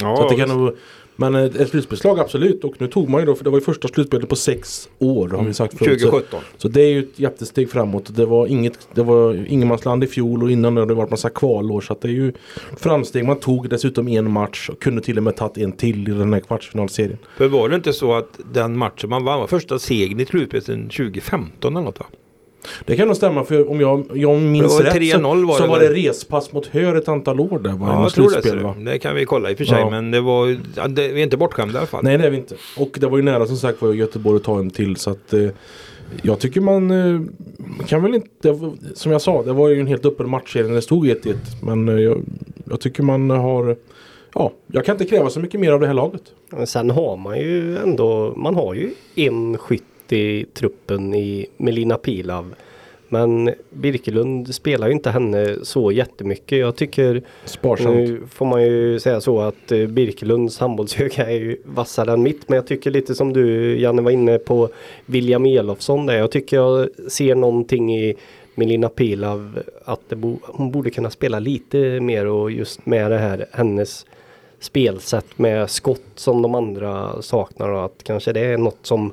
Ja, 0.00 0.16
så 0.16 0.22
att 0.22 0.28
det 0.28 0.36
kan 0.36 0.48
nog, 0.48 0.72
men 1.20 1.34
eh, 1.34 1.44
ett 1.44 1.68
slutspelslag 1.68 2.20
absolut. 2.20 2.64
Och 2.64 2.74
nu 2.78 2.86
tog 2.86 3.08
man 3.08 3.20
ju 3.20 3.26
då, 3.26 3.34
för 3.34 3.44
det 3.44 3.50
var 3.50 3.58
ju 3.58 3.64
första 3.64 3.88
slutspelet 3.88 4.28
på 4.28 4.36
sex 4.36 4.88
år. 4.98 5.28
Har 5.28 5.44
vi 5.44 5.54
sagt 5.54 5.78
förut. 5.78 6.00
Så, 6.00 6.10
2017. 6.10 6.40
så 6.56 6.68
det 6.68 6.82
är 6.82 6.88
ju 6.88 6.98
ett 6.98 7.18
jättesteg 7.18 7.70
framåt. 7.70 8.16
Det 8.16 8.26
var, 8.26 8.46
inget, 8.46 8.88
det 8.94 9.02
var 9.02 9.46
ingenmansland 9.48 10.04
i 10.04 10.06
fjol 10.06 10.42
och 10.42 10.50
innan 10.50 10.76
har 10.76 10.86
det 10.86 10.94
varit 10.94 11.10
massa 11.10 11.30
kvalår. 11.30 11.80
Så 11.80 11.96
det 12.00 12.08
är 12.08 12.12
ju 12.12 12.32
framsteg 12.76 13.24
man 13.24 13.40
tog. 13.40 13.68
Dessutom 13.68 14.08
en 14.08 14.30
match 14.30 14.68
och 14.68 14.82
kunde 14.82 15.02
till 15.02 15.16
och 15.16 15.22
med 15.22 15.36
tagit 15.36 15.58
en 15.58 15.72
till 15.72 16.08
i 16.08 16.12
den 16.12 16.32
här 16.32 16.40
kvartsfinalserien. 16.40 17.18
För 17.36 17.48
var 17.48 17.68
det 17.68 17.76
inte 17.76 17.92
så 17.92 18.14
att 18.14 18.40
den 18.52 18.78
matchen 18.78 19.10
man 19.10 19.24
vann 19.24 19.40
var 19.40 19.46
första 19.46 19.78
segern 19.78 20.20
i 20.20 20.26
slutspelet 20.26 20.64
sedan 20.64 20.88
2015 20.88 21.76
eller 21.76 21.84
något 21.84 22.00
va? 22.00 22.06
Det 22.84 22.96
kan 22.96 23.06
nog 23.06 23.16
stämma 23.16 23.44
för 23.44 23.70
om 23.70 23.80
jag, 23.80 24.04
jag 24.14 24.40
minns 24.40 24.80
rätt 24.80 24.94
3-0 24.94 25.40
så, 25.40 25.46
var 25.46 25.56
så 25.56 25.62
det 25.62 25.68
var 25.68 25.80
det 25.80 25.88
respass 25.94 26.52
mot 26.52 26.66
Hör 26.66 26.94
ett 26.94 27.08
antal 27.08 27.40
år 27.40 27.58
där. 27.58 27.72
Var 27.72 27.88
Ja, 27.88 27.94
det 27.94 28.02
jag 28.02 28.42
tror 28.42 28.56
det. 28.56 28.62
va? 28.62 28.74
Det 28.78 28.98
kan 28.98 29.14
vi 29.14 29.24
kolla 29.24 29.50
i 29.50 29.54
och 29.54 29.58
för 29.58 29.64
sig. 29.64 29.78
Ja. 29.78 29.90
Men 29.90 30.10
det 30.10 30.20
var, 30.20 30.56
ja, 30.76 30.88
det, 30.88 31.08
vi 31.08 31.20
är 31.20 31.24
inte 31.24 31.36
bortskämda 31.36 31.74
i 31.74 31.78
alla 31.78 31.86
fall. 31.86 32.04
Nej 32.04 32.18
det 32.18 32.26
är 32.26 32.30
vi 32.30 32.36
inte. 32.36 32.54
Och 32.76 32.96
det 33.00 33.06
var 33.06 33.16
ju 33.18 33.22
nära 33.22 33.46
som 33.46 33.56
sagt 33.56 33.82
var 33.82 33.92
Göteborg 33.92 34.36
att 34.36 34.44
ta 34.44 34.58
en 34.58 34.70
till 34.70 34.96
så 34.96 35.10
att 35.10 35.32
eh, 35.32 35.48
Jag 36.22 36.38
tycker 36.38 36.60
man 36.60 36.90
eh, 36.90 37.20
kan 37.86 38.02
väl 38.02 38.14
inte, 38.14 38.58
som 38.94 39.12
jag 39.12 39.20
sa 39.22 39.42
det 39.42 39.52
var 39.52 39.68
ju 39.68 39.80
en 39.80 39.86
helt 39.86 40.06
öppen 40.06 40.30
matchserie 40.30 40.66
när 40.68 40.74
det 40.74 40.82
stod 40.82 41.06
1-1 41.06 41.34
Men 41.62 41.88
eh, 41.88 41.94
jag, 41.94 42.22
jag 42.70 42.80
tycker 42.80 43.02
man 43.02 43.30
har 43.30 43.76
Ja, 44.34 44.52
jag 44.66 44.84
kan 44.84 44.94
inte 44.94 45.04
kräva 45.04 45.30
så 45.30 45.40
mycket 45.40 45.60
mer 45.60 45.72
av 45.72 45.80
det 45.80 45.86
här 45.86 45.94
laget. 45.94 46.22
Men 46.50 46.66
Sen 46.66 46.90
har 46.90 47.16
man 47.16 47.38
ju 47.38 47.76
ändå, 47.78 48.32
man 48.36 48.54
har 48.54 48.74
ju 48.74 48.90
en 49.14 49.58
skytt 49.58 49.82
i 50.12 50.46
truppen 50.54 51.14
i 51.14 51.46
Melina 51.56 51.96
Pilav. 51.96 52.54
Men 53.12 53.50
Birkelund 53.70 54.54
spelar 54.54 54.86
ju 54.86 54.92
inte 54.92 55.10
henne 55.10 55.56
så 55.62 55.92
jättemycket. 55.92 56.58
Jag 56.58 56.76
tycker 56.76 57.22
Sparsamt. 57.44 57.96
Nu 57.96 58.20
får 58.30 58.46
man 58.46 58.62
ju 58.62 59.00
säga 59.00 59.20
så 59.20 59.40
att 59.40 59.72
eh, 59.72 59.86
Birkelunds 59.86 60.58
handbollsöga 60.58 61.26
är 61.26 61.36
ju 61.36 61.56
vassare 61.64 62.12
än 62.12 62.22
mitt. 62.22 62.48
Men 62.48 62.56
jag 62.56 62.66
tycker 62.66 62.90
lite 62.90 63.14
som 63.14 63.32
du 63.32 63.76
Janne 63.80 64.02
var 64.02 64.10
inne 64.10 64.38
på 64.38 64.68
William 65.06 65.46
Elofsson 65.46 66.06
där. 66.06 66.14
Jag 66.14 66.30
tycker 66.30 66.56
jag 66.56 66.88
ser 67.08 67.34
någonting 67.34 67.94
i 67.94 68.14
Melina 68.54 68.88
Pilav 68.88 69.62
att 69.84 70.08
bo, 70.08 70.38
hon 70.42 70.70
borde 70.70 70.90
kunna 70.90 71.10
spela 71.10 71.38
lite 71.38 72.00
mer 72.00 72.26
och 72.26 72.50
just 72.50 72.86
med 72.86 73.10
det 73.10 73.18
här 73.18 73.46
hennes 73.52 74.06
spelsätt 74.60 75.38
med 75.38 75.70
skott 75.70 76.02
som 76.14 76.42
de 76.42 76.54
andra 76.54 77.22
saknar 77.22 77.68
och 77.68 77.84
att 77.84 78.02
kanske 78.02 78.32
det 78.32 78.40
är 78.40 78.58
något 78.58 78.86
som 78.86 79.12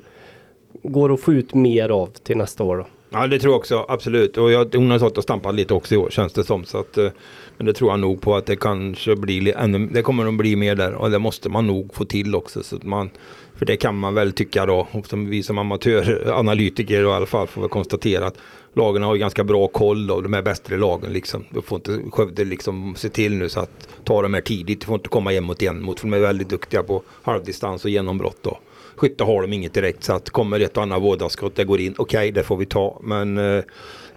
går 0.84 1.14
att 1.14 1.22
få 1.22 1.34
ut 1.34 1.54
mer 1.54 1.90
av 1.90 2.08
till 2.08 2.38
nästa 2.38 2.64
år. 2.64 2.78
Då. 2.78 2.86
Ja 3.10 3.28
det 3.28 3.40
tror 3.40 3.54
jag 3.54 3.60
också, 3.60 3.86
absolut. 3.88 4.38
Och 4.38 4.52
jag, 4.52 4.76
hon 4.76 4.92
har 4.92 4.98
stått 4.98 5.18
och 5.18 5.24
stampat 5.24 5.56
lite 5.56 5.74
också 5.74 5.96
i 5.96 5.98
år 5.98 6.10
känns 6.10 6.34
det 6.34 6.44
som. 6.44 6.66
Så 6.66 6.78
att, 6.78 6.98
eh, 6.98 7.10
men 7.58 7.66
det 7.66 7.74
tror 7.74 7.92
jag 7.92 8.00
nog 8.00 8.22
på 8.22 8.36
att 8.36 8.46
det 8.46 8.56
kanske 8.56 9.16
blir 9.16 9.58
ännu, 9.58 9.88
det 9.88 10.02
kommer 10.02 10.28
att 10.28 10.34
bli 10.34 10.56
mer 10.56 10.76
där. 10.76 10.94
Och 10.94 11.12
det 11.12 11.20
måste 11.20 11.50
man 11.50 11.68
nog 11.68 11.94
få 11.94 12.06
till 12.06 12.36
också. 12.36 12.64
Så 12.64 12.76
att 12.76 12.84
man, 12.84 13.10
för 13.56 13.66
det 13.66 13.78
kan 13.78 13.98
man 14.00 14.14
väl 14.14 14.32
tycka 14.32 14.66
då, 14.66 14.88
som 15.06 15.30
vi 15.30 15.44
som 15.44 15.58
amatöranalytiker 15.58 17.04
i 17.04 17.06
alla 17.06 17.26
fall 17.26 17.48
får 17.48 17.62
väl 17.62 17.70
konstatera 17.70 18.28
att 18.28 18.38
lagen 18.78 19.04
har 19.04 19.16
ju 19.16 19.20
ganska 19.20 19.44
bra 19.44 19.68
koll 19.68 20.12
och 20.12 20.24
de 20.24 20.34
är 20.34 20.42
bättre 20.42 20.78
lagen 20.78 21.14
liksom. 21.14 21.46
Då 21.50 21.62
får 21.62 21.76
inte 21.76 22.00
Skövde 22.12 22.46
liksom 22.46 22.96
se 22.96 23.10
till 23.10 23.38
nu 23.38 23.50
så 23.50 23.60
att 23.60 23.88
ta 24.04 24.22
dem 24.22 24.34
här 24.34 24.42
tidigt. 24.42 24.80
De 24.80 24.86
får 24.86 24.96
inte 24.96 25.10
komma 25.10 25.34
en 25.34 25.44
mot 25.44 25.64
en 25.64 25.82
mot, 25.82 26.00
för 26.00 26.08
de 26.08 26.14
är 26.14 26.20
väldigt 26.20 26.50
duktiga 26.50 26.84
på 26.84 27.02
halvdistans 27.24 27.86
och 27.86 27.92
genombrott 27.92 28.38
då. 28.42 28.60
Skytte 28.96 29.24
har 29.24 29.42
de 29.42 29.54
inget 29.54 29.74
direkt 29.74 30.04
så 30.04 30.14
att 30.14 30.30
kommer 30.30 30.60
ett 30.60 30.78
och 30.78 30.84
annat 30.84 31.02
vådaskott 31.02 31.56
det 31.56 31.66
går 31.66 31.80
in, 31.80 31.96
okej 31.98 32.32
det 32.32 32.44
får 32.44 32.58
vi 32.58 32.66
ta. 32.66 33.00
Men 33.04 33.38
eh, 33.38 33.64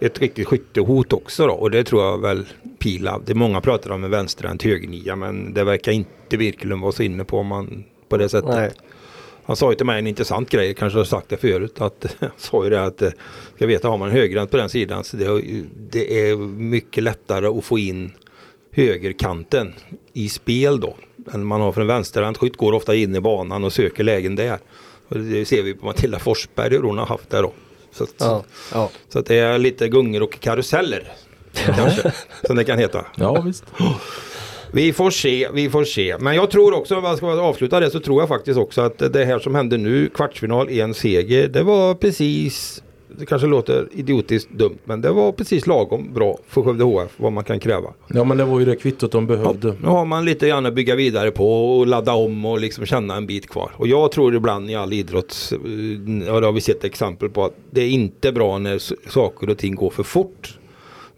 ett 0.01 0.21
riktigt 0.21 0.49
skyttehot 0.49 1.13
också 1.13 1.47
då 1.47 1.53
och 1.53 1.71
det 1.71 1.85
tror 1.85 2.03
jag 2.03 2.21
väl 2.21 2.47
Pilav. 2.79 3.23
Det 3.25 3.33
är 3.33 3.37
många 3.37 3.61
pratar 3.61 3.91
om 3.91 4.05
en 4.05 4.11
vänsterhänt 4.11 4.63
högernia 4.63 5.17
men 5.17 5.55
det 5.55 5.65
verkar 5.65 5.93
inte 5.93 6.37
Birkelund 6.37 6.83
vara 6.83 6.93
så 6.93 7.03
inne 7.03 7.25
på 7.25 7.39
om 7.39 7.47
man 7.47 7.85
på 8.09 8.17
det 8.17 8.29
sättet. 8.29 8.55
Nej. 8.55 8.71
Han 9.51 9.57
sa 9.57 9.71
ju 9.71 9.77
till 9.77 9.87
mig 9.87 9.99
en 9.99 10.07
intressant 10.07 10.51
grej, 10.51 10.75
kanske 10.75 10.99
har 10.99 11.05
sagt 11.05 11.29
det 11.29 11.37
förut, 11.37 11.81
att 11.81 12.17
han 12.21 12.31
sa 12.37 12.65
ju 12.65 12.71
det 12.71 12.83
att 12.85 13.03
eh, 13.03 13.11
ska 13.57 13.67
veta 13.67 13.89
har 13.89 13.99
man 13.99 14.11
högerhänt 14.11 14.51
på 14.51 14.57
den 14.57 14.69
sidan 14.69 15.05
så 15.05 15.17
det, 15.17 15.43
det 15.91 16.29
är 16.31 16.37
mycket 16.37 17.05
lättare 17.05 17.47
att 17.47 17.65
få 17.65 17.79
in 17.79 18.13
högerkanten 18.73 19.75
i 20.13 20.29
spel 20.29 20.81
då. 20.81 20.97
Än 21.33 21.47
man 21.47 21.61
har 21.61 21.73
för 21.73 21.81
en 21.81 21.87
vänsterhänt 21.87 22.39
skytt 22.39 22.57
går 22.57 22.73
ofta 22.73 22.95
in 22.95 23.15
i 23.15 23.21
banan 23.21 23.65
och 23.65 23.73
söker 23.73 24.05
lägen 24.05 24.37
där. 24.37 24.59
Och 25.09 25.19
det 25.19 25.45
ser 25.45 25.63
vi 25.63 25.75
på 25.75 25.87
Matilda 25.87 26.19
Forsberg 26.19 26.71
hur 26.71 26.83
hon 26.83 26.99
har 26.99 27.07
haft 27.07 27.31
det 27.31 27.43
då. 27.43 27.53
Så, 27.93 28.05
att, 28.05 28.15
Ja, 28.19 28.45
ja. 28.73 28.91
så 29.09 29.19
att 29.19 29.27
det 29.27 29.37
är 29.37 29.59
lite 29.59 29.89
gungor 29.89 30.23
och 30.23 30.41
karuseller. 30.41 31.13
Kanske, 31.53 32.13
som 32.47 32.57
det 32.57 32.65
kan 32.65 32.79
heta. 32.79 33.07
Ja 33.17 33.41
visst. 33.41 33.65
Vi 34.73 34.93
får 34.93 35.11
se, 35.11 35.49
vi 35.55 35.71
får 35.71 35.85
se. 35.85 36.17
Men 36.21 36.35
jag 36.35 36.51
tror 36.51 36.75
också, 36.75 36.97
om 36.97 37.05
jag 37.05 37.17
ska 37.17 37.27
avsluta 37.41 37.81
det, 37.81 37.91
så 37.91 38.01
tror 38.01 38.23
jag 38.23 38.29
faktiskt 38.29 38.59
också 38.59 38.81
att 38.81 39.13
det 39.13 39.25
här 39.25 39.39
som 39.39 39.55
hände 39.55 39.77
nu, 39.79 40.09
kvartsfinal, 40.15 40.69
en 40.69 40.95
seger, 40.95 41.49
det 41.49 41.63
var 41.63 41.95
precis, 41.95 42.83
det 43.19 43.27
kanske 43.27 43.47
låter 43.49 43.89
idiotiskt 43.93 44.51
dumt, 44.51 44.79
men 44.85 45.01
det 45.01 45.11
var 45.11 45.33
precis 45.33 45.67
lagom 45.67 46.15
bra 46.15 46.39
för 46.49 46.63
Skövde 46.63 46.85
HF, 46.85 47.11
vad 47.17 47.33
man 47.33 47.45
kan 47.45 47.61
kräva. 47.61 47.89
Ja 48.15 48.25
men 48.25 48.37
det 48.39 48.45
var 48.45 48.59
ju 48.59 48.65
det 48.65 48.77
kvittot 48.77 49.13
de 49.13 49.29
Ja, 49.31 49.37
behövde. 49.37 49.75
nu 49.83 49.89
har 49.89 50.05
man 50.05 50.25
lite 50.25 50.49
grann 50.49 50.67
att 50.67 50.75
bygga 50.75 50.95
vidare 50.95 51.31
på 51.31 51.79
och 51.79 51.87
ladda 51.87 52.13
om 52.13 52.45
och 52.45 52.61
liksom 52.61 52.87
känna 52.87 53.17
en 53.17 53.27
bit 53.27 53.49
kvar. 53.49 53.71
Och 53.77 53.89
jag 53.89 54.13
tror 54.13 54.35
ibland 54.35 54.71
i 54.71 54.75
all 54.75 54.93
idrott, 54.93 55.53
eh, 55.53 56.27
ja, 56.27 56.41
det 56.41 56.47
har 56.47 56.53
vi 56.53 56.61
sett 56.61 56.85
exempel 56.85 57.29
på, 57.31 57.45
att 57.45 57.55
det 57.71 57.81
är 57.81 57.89
inte 57.89 58.33
bra 58.33 58.59
när 58.59 59.09
saker 59.11 59.51
och 59.51 59.59
ting 59.59 59.75
går 59.75 59.91
för 59.91 60.03
fort. 60.03 60.57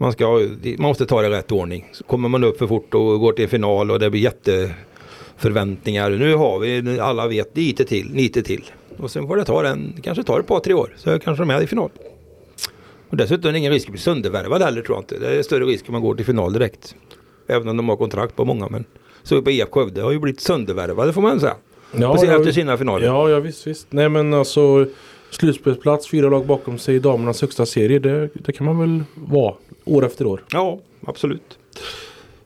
Man, 0.02 0.12
ska, 0.12 0.28
man 0.28 0.88
måste 0.88 1.06
ta 1.06 1.20
det 1.20 1.26
i 1.26 1.30
rätt 1.30 1.52
ordning. 1.52 1.88
Så 1.92 2.04
kommer 2.04 2.28
man 2.28 2.44
upp 2.44 2.58
för 2.58 2.66
fort 2.66 2.94
och 2.94 3.20
går 3.20 3.32
till 3.32 3.48
final 3.48 3.90
och 3.90 3.98
det 3.98 4.10
blir 4.10 4.20
jätteförväntningar. 4.20 6.10
Nu 6.10 6.34
har 6.34 6.58
vi, 6.58 7.00
alla 7.00 7.28
vet, 7.28 7.56
lite 7.56 7.84
till, 7.84 8.12
lite 8.12 8.42
till. 8.42 8.64
Och 8.98 9.10
sen 9.10 9.26
får 9.26 9.36
det 9.36 9.44
ta 9.44 9.62
den, 9.62 10.00
kanske 10.02 10.24
tar 10.24 10.40
ett 10.40 10.46
par 10.46 10.60
tre 10.60 10.74
år. 10.74 10.94
Så 10.96 11.18
kanske 11.18 11.42
de 11.42 11.50
är 11.50 11.62
i 11.62 11.66
final. 11.66 11.90
Och 13.08 13.16
dessutom 13.16 13.48
är 13.48 13.52
det 13.52 13.58
ingen 13.58 13.72
risk 13.72 13.88
att 13.88 13.92
bli 13.92 14.00
söndervärvad 14.00 14.62
heller 14.62 14.82
tror 14.82 14.96
jag 14.96 15.02
inte. 15.02 15.18
Det 15.18 15.38
är 15.38 15.42
större 15.42 15.64
risk 15.64 15.88
om 15.88 15.92
man 15.92 16.02
går 16.02 16.14
till 16.14 16.26
final 16.26 16.52
direkt. 16.52 16.94
Även 17.46 17.68
om 17.68 17.76
de 17.76 17.88
har 17.88 17.96
kontrakt 17.96 18.36
på 18.36 18.44
många. 18.44 18.68
Men 18.68 18.84
så 19.22 19.42
på 19.42 19.50
IF 19.50 19.68
Skövde 19.70 20.02
har 20.02 20.12
ju 20.12 20.18
blivit 20.18 20.40
söndervärvade 20.40 21.12
får 21.12 21.22
man 21.22 21.40
säga. 21.40 21.56
Ja, 21.92 22.12
Precis 22.12 22.28
ja, 22.28 22.38
efter 22.38 22.52
sina 22.52 22.76
finaler. 22.76 23.06
Ja, 23.06 23.30
ja 23.30 23.40
visst, 23.40 23.66
visst. 23.66 23.86
Nej 23.90 24.08
men 24.08 24.34
alltså 24.34 24.86
slutspelsplats, 25.32 26.08
fyra 26.08 26.28
lag 26.28 26.46
bakom 26.46 26.78
sig 26.78 26.94
i 26.94 26.98
damernas 26.98 27.40
högsta 27.40 27.66
serie. 27.66 27.98
Det, 27.98 28.28
det 28.34 28.52
kan 28.52 28.66
man 28.66 28.78
väl 28.78 29.04
vara 29.14 29.54
år 29.84 30.04
efter 30.06 30.26
år. 30.26 30.44
Ja, 30.52 30.78
absolut. 31.06 31.58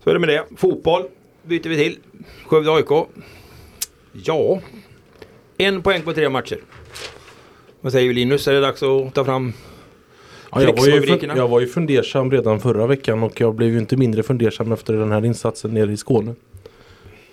Så 0.04 0.10
är 0.10 0.14
det 0.14 0.20
med 0.20 0.28
det. 0.28 0.44
Fotboll 0.56 1.02
byter 1.42 1.68
vi 1.68 1.76
till. 1.76 1.98
Skövde 2.46 2.72
AIK. 2.74 3.06
Ja, 4.12 4.60
en 5.58 5.82
poäng 5.82 6.02
på 6.02 6.12
tre 6.12 6.28
matcher. 6.28 6.58
Vad 7.80 7.92
säger 7.92 8.14
Linus? 8.14 8.48
Är 8.48 8.52
det 8.52 8.60
dags 8.60 8.82
att 8.82 9.14
ta 9.14 9.24
fram 9.24 9.52
Ja, 10.52 10.62
jag, 10.62 10.76
var 10.76 10.86
ju, 10.86 11.00
fun- 11.00 11.36
jag 11.36 11.48
var 11.48 11.60
ju 11.60 11.66
fundersam 11.66 12.30
redan 12.30 12.60
förra 12.60 12.86
veckan 12.86 13.22
och 13.22 13.40
jag 13.40 13.54
blev 13.54 13.70
ju 13.70 13.78
inte 13.78 13.96
mindre 13.96 14.22
fundersam 14.22 14.72
efter 14.72 14.92
den 14.94 15.12
här 15.12 15.24
insatsen 15.24 15.74
nere 15.74 15.92
i 15.92 15.96
Skåne. 15.96 16.34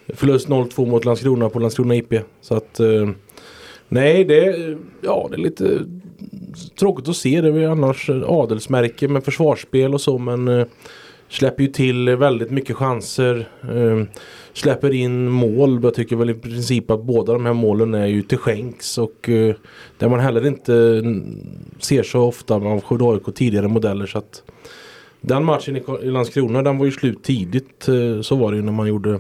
Förlust 0.08 0.48
0-2 0.48 0.86
mot 0.90 1.06
Landskrona 1.06 1.50
på 1.50 1.60
Landskrona 1.60 1.96
IP. 1.96 2.14
Så 2.42 2.56
att 2.56 2.80
eh, 2.80 3.10
Nej 3.94 4.24
det, 4.24 4.56
ja, 5.02 5.28
det 5.30 5.36
är 5.36 5.40
lite 5.40 5.80
tråkigt 6.80 7.08
att 7.08 7.16
se. 7.16 7.42
Det 7.42 7.48
är 7.48 7.52
väl 7.52 7.70
annars 7.70 8.10
adelsmärke 8.10 9.08
med 9.08 9.24
försvarsspel 9.24 9.94
och 9.94 10.02
så 10.02 10.18
men 10.18 10.48
eh, 10.48 10.68
släpper 11.30 11.64
ju 11.64 11.70
till 11.70 12.10
väldigt 12.10 12.52
mycket 12.52 12.76
chanser. 12.76 13.48
Eh, 13.62 14.04
släpper 14.54 14.94
in 14.94 15.30
mål. 15.30 15.80
Jag 15.84 15.94
tycker 15.94 16.16
väl 16.16 16.30
i 16.30 16.34
princip 16.34 16.92
att 16.92 17.04
båda 17.04 17.34
de 17.34 17.46
här 17.46 17.54
målen 17.54 17.94
är 17.94 18.06
ju 18.06 18.22
till 18.22 18.38
skänks 18.38 18.98
och 18.98 19.30
eh, 19.30 19.56
där 19.98 20.10
man 20.10 20.20
heller 20.20 20.48
inte 20.48 21.04
ser 21.80 22.04
så 22.04 22.22
ofta 22.22 22.56
av 22.56 22.82
Skövde 22.82 23.06
AIK 23.06 23.36
tidigare 23.36 23.68
modeller 23.68 24.06
så 24.06 24.18
att 24.18 24.44
den 25.22 25.46
matchen 25.46 25.78
i 25.78 26.06
Landskrona 26.06 26.62
den 26.62 26.78
var 26.78 26.86
ju 26.86 26.92
slut 26.92 27.24
tidigt. 27.24 27.88
Eh, 27.88 28.22
så 28.22 28.36
var 28.36 28.52
det 28.52 28.58
ju 28.58 28.64
när 28.64 28.72
man 28.72 28.88
gjorde 28.88 29.20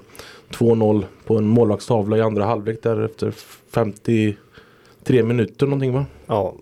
2-0 0.52 1.06
på 1.26 1.38
en 1.38 1.48
målvaktstavla 1.48 2.18
i 2.18 2.22
andra 2.22 2.46
halvlek 2.46 2.84
där 2.84 3.06
efter 3.06 3.34
50 3.72 4.36
53 5.04 5.24
minuter 5.24 5.66
någonting 5.66 5.94
va? 5.94 6.06
Ja, 6.28 6.54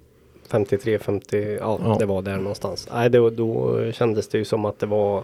53, 0.50 1.00
50, 1.00 1.58
ja, 1.60 1.80
Ja. 1.84 1.96
det 2.00 2.06
var 2.06 2.22
där 2.22 2.38
någonstans. 2.38 2.88
Nej, 2.94 3.10
då, 3.10 3.30
då 3.30 3.78
kändes 3.92 4.28
det 4.28 4.38
ju 4.38 4.46
som 4.46 4.66
att 4.66 4.80
det 4.80 4.86
var 4.86 5.24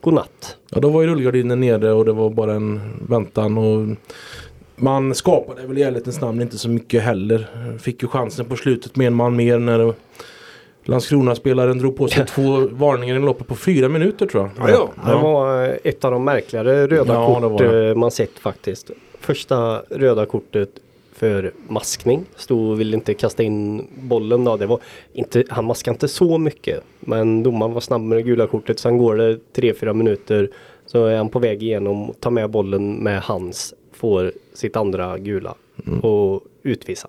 godnatt. 0.00 0.56
Ja 0.70 0.80
då 0.80 0.88
var 0.88 1.02
ju 1.02 1.08
rullgardinen 1.08 1.60
nere 1.60 1.92
och 1.92 2.04
det 2.04 2.12
var 2.12 2.30
bara 2.30 2.54
en 2.54 2.80
väntan 3.08 3.58
och 3.58 3.96
man 4.76 5.14
skapade 5.14 5.66
väl 5.66 5.78
i 5.78 5.82
ärlighetens 5.82 6.20
namn 6.20 6.40
inte 6.42 6.58
så 6.58 6.68
mycket 6.68 7.02
heller. 7.02 7.46
Fick 7.78 8.02
ju 8.02 8.08
chansen 8.08 8.46
på 8.46 8.56
slutet 8.56 8.96
med 8.96 9.06
en 9.06 9.14
man 9.14 9.36
mer 9.36 9.58
när 9.58 9.94
Landskrona-spelaren 10.84 11.78
drog 11.78 11.96
på 11.96 12.08
sig 12.08 12.26
två 12.28 12.68
varningar 12.70 13.16
i 13.16 13.18
loppet 13.18 13.46
på 13.46 13.54
fyra 13.54 13.88
minuter 13.88 14.26
tror 14.26 14.50
jag. 14.56 14.70
Ja, 14.70 14.90
ja. 15.06 15.10
Det 15.12 15.22
var 15.22 15.78
ett 15.84 16.04
av 16.04 16.12
de 16.12 16.24
märkligare 16.24 16.86
röda 16.86 17.14
Ja, 17.14 17.40
kort 17.40 17.60
eh, 17.60 17.94
man 17.94 18.10
sett 18.10 18.38
faktiskt. 18.38 18.90
Första 19.20 19.82
röda 19.90 20.26
kortet 20.26 20.70
för 21.14 21.52
maskning. 21.68 22.24
Stod 22.36 22.70
och 22.70 22.80
ville 22.80 22.96
inte 22.96 23.14
kasta 23.14 23.42
in 23.42 23.86
bollen 23.94 24.44
då. 24.44 24.56
Det 24.56 24.66
var 24.66 24.80
inte, 25.12 25.44
han 25.48 25.64
maskade 25.64 25.94
inte 25.94 26.08
så 26.08 26.38
mycket. 26.38 26.82
Men 27.00 27.42
domaren 27.42 27.72
var 27.72 27.80
snabb 27.80 28.02
med 28.02 28.18
det 28.18 28.22
gula 28.22 28.46
kortet. 28.46 28.78
Sen 28.78 28.98
går 28.98 29.16
det 29.16 29.38
3-4 29.54 29.92
minuter. 29.92 30.50
Så 30.86 31.06
är 31.06 31.16
han 31.16 31.28
på 31.28 31.38
väg 31.38 31.62
igenom, 31.62 32.14
tar 32.20 32.30
med 32.30 32.50
bollen 32.50 32.94
med 32.94 33.22
hans. 33.22 33.74
Får 33.92 34.32
sitt 34.54 34.76
andra 34.76 35.18
gula. 35.18 35.54
Mm. 35.86 36.00
Och 36.00 36.42
utvisa. 36.62 37.08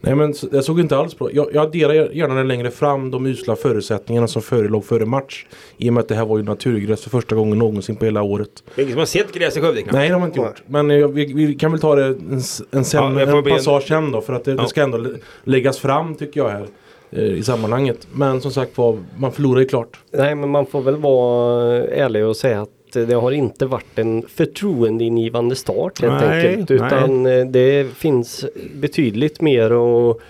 Nej 0.00 0.14
men 0.14 0.34
jag 0.52 0.64
såg 0.64 0.80
inte 0.80 0.96
alls 0.96 1.18
bra. 1.18 1.28
Jag, 1.32 1.48
jag 1.54 1.62
adderar 1.66 1.94
gärna 1.94 2.42
längre 2.42 2.70
fram 2.70 3.10
de 3.10 3.26
usla 3.26 3.56
förutsättningarna 3.56 4.28
som 4.28 4.42
förelåg 4.42 4.84
före 4.84 5.04
match. 5.06 5.46
I 5.76 5.88
och 5.90 5.94
med 5.94 6.00
att 6.00 6.08
det 6.08 6.14
här 6.14 6.24
var 6.24 6.38
ju 6.38 6.44
naturgräs 6.44 7.02
för 7.02 7.10
första 7.10 7.34
gången 7.36 7.58
någonsin 7.58 7.96
på 7.96 8.04
hela 8.04 8.22
året. 8.22 8.64
Det 8.74 8.80
är 8.80 8.82
ingen 8.82 8.92
som 8.92 8.98
har 8.98 9.06
sett 9.06 9.32
gräs 9.34 9.56
i 9.56 9.60
Skövde 9.60 9.82
knappt. 9.82 9.94
Nej, 9.94 10.08
det 10.08 10.14
har 10.14 10.20
man 10.20 10.28
inte 10.28 10.40
gjort. 10.40 10.62
Men 10.66 10.90
eh, 10.90 11.08
vi, 11.08 11.32
vi 11.32 11.54
kan 11.54 11.70
väl 11.72 11.80
ta 11.80 11.94
det 11.94 12.04
en, 12.06 12.40
en, 12.70 12.84
sen, 12.84 13.02
Ja, 13.18 13.24
det 13.26 13.32
en 13.32 13.42
bli 13.42 13.52
en- 13.52 13.58
passage 13.58 13.84
sen 13.88 14.10
då. 14.12 14.20
För 14.20 14.32
att 14.32 14.44
det, 14.44 14.50
Ja. 14.50 14.62
det 14.62 14.68
ska 14.68 14.82
ändå 14.82 14.98
lä- 14.98 15.18
läggas 15.44 15.78
fram 15.78 16.14
tycker 16.14 16.40
jag 16.40 16.48
här. 16.48 16.66
eh, 17.10 17.22
I 17.24 17.42
sammanhanget. 17.42 18.08
Men 18.12 18.40
som 18.40 18.50
sagt 18.50 18.78
var, 18.78 18.98
man 19.18 19.32
förlorar 19.32 19.60
ju 19.60 19.66
klart. 19.68 20.00
Nej 20.12 20.34
men 20.34 20.48
man 20.50 20.66
får 20.66 20.80
väl 20.82 20.96
vara 20.96 21.84
ärlig 21.84 22.24
och 22.26 22.36
säga 22.36 22.60
att 22.62 22.68
det 22.92 23.14
har 23.14 23.32
inte 23.32 23.66
varit 23.66 23.98
en 23.98 24.22
förtroendeingivande 24.28 25.56
start 25.56 26.00
helt 26.00 26.20
Nej, 26.20 26.48
enkelt. 26.48 26.70
Utan 26.70 27.26
eh, 27.26 27.46
det 27.46 27.86
finns 27.94 28.44
betydligt 28.74 29.40
mer 29.40 29.70
att 29.70 30.20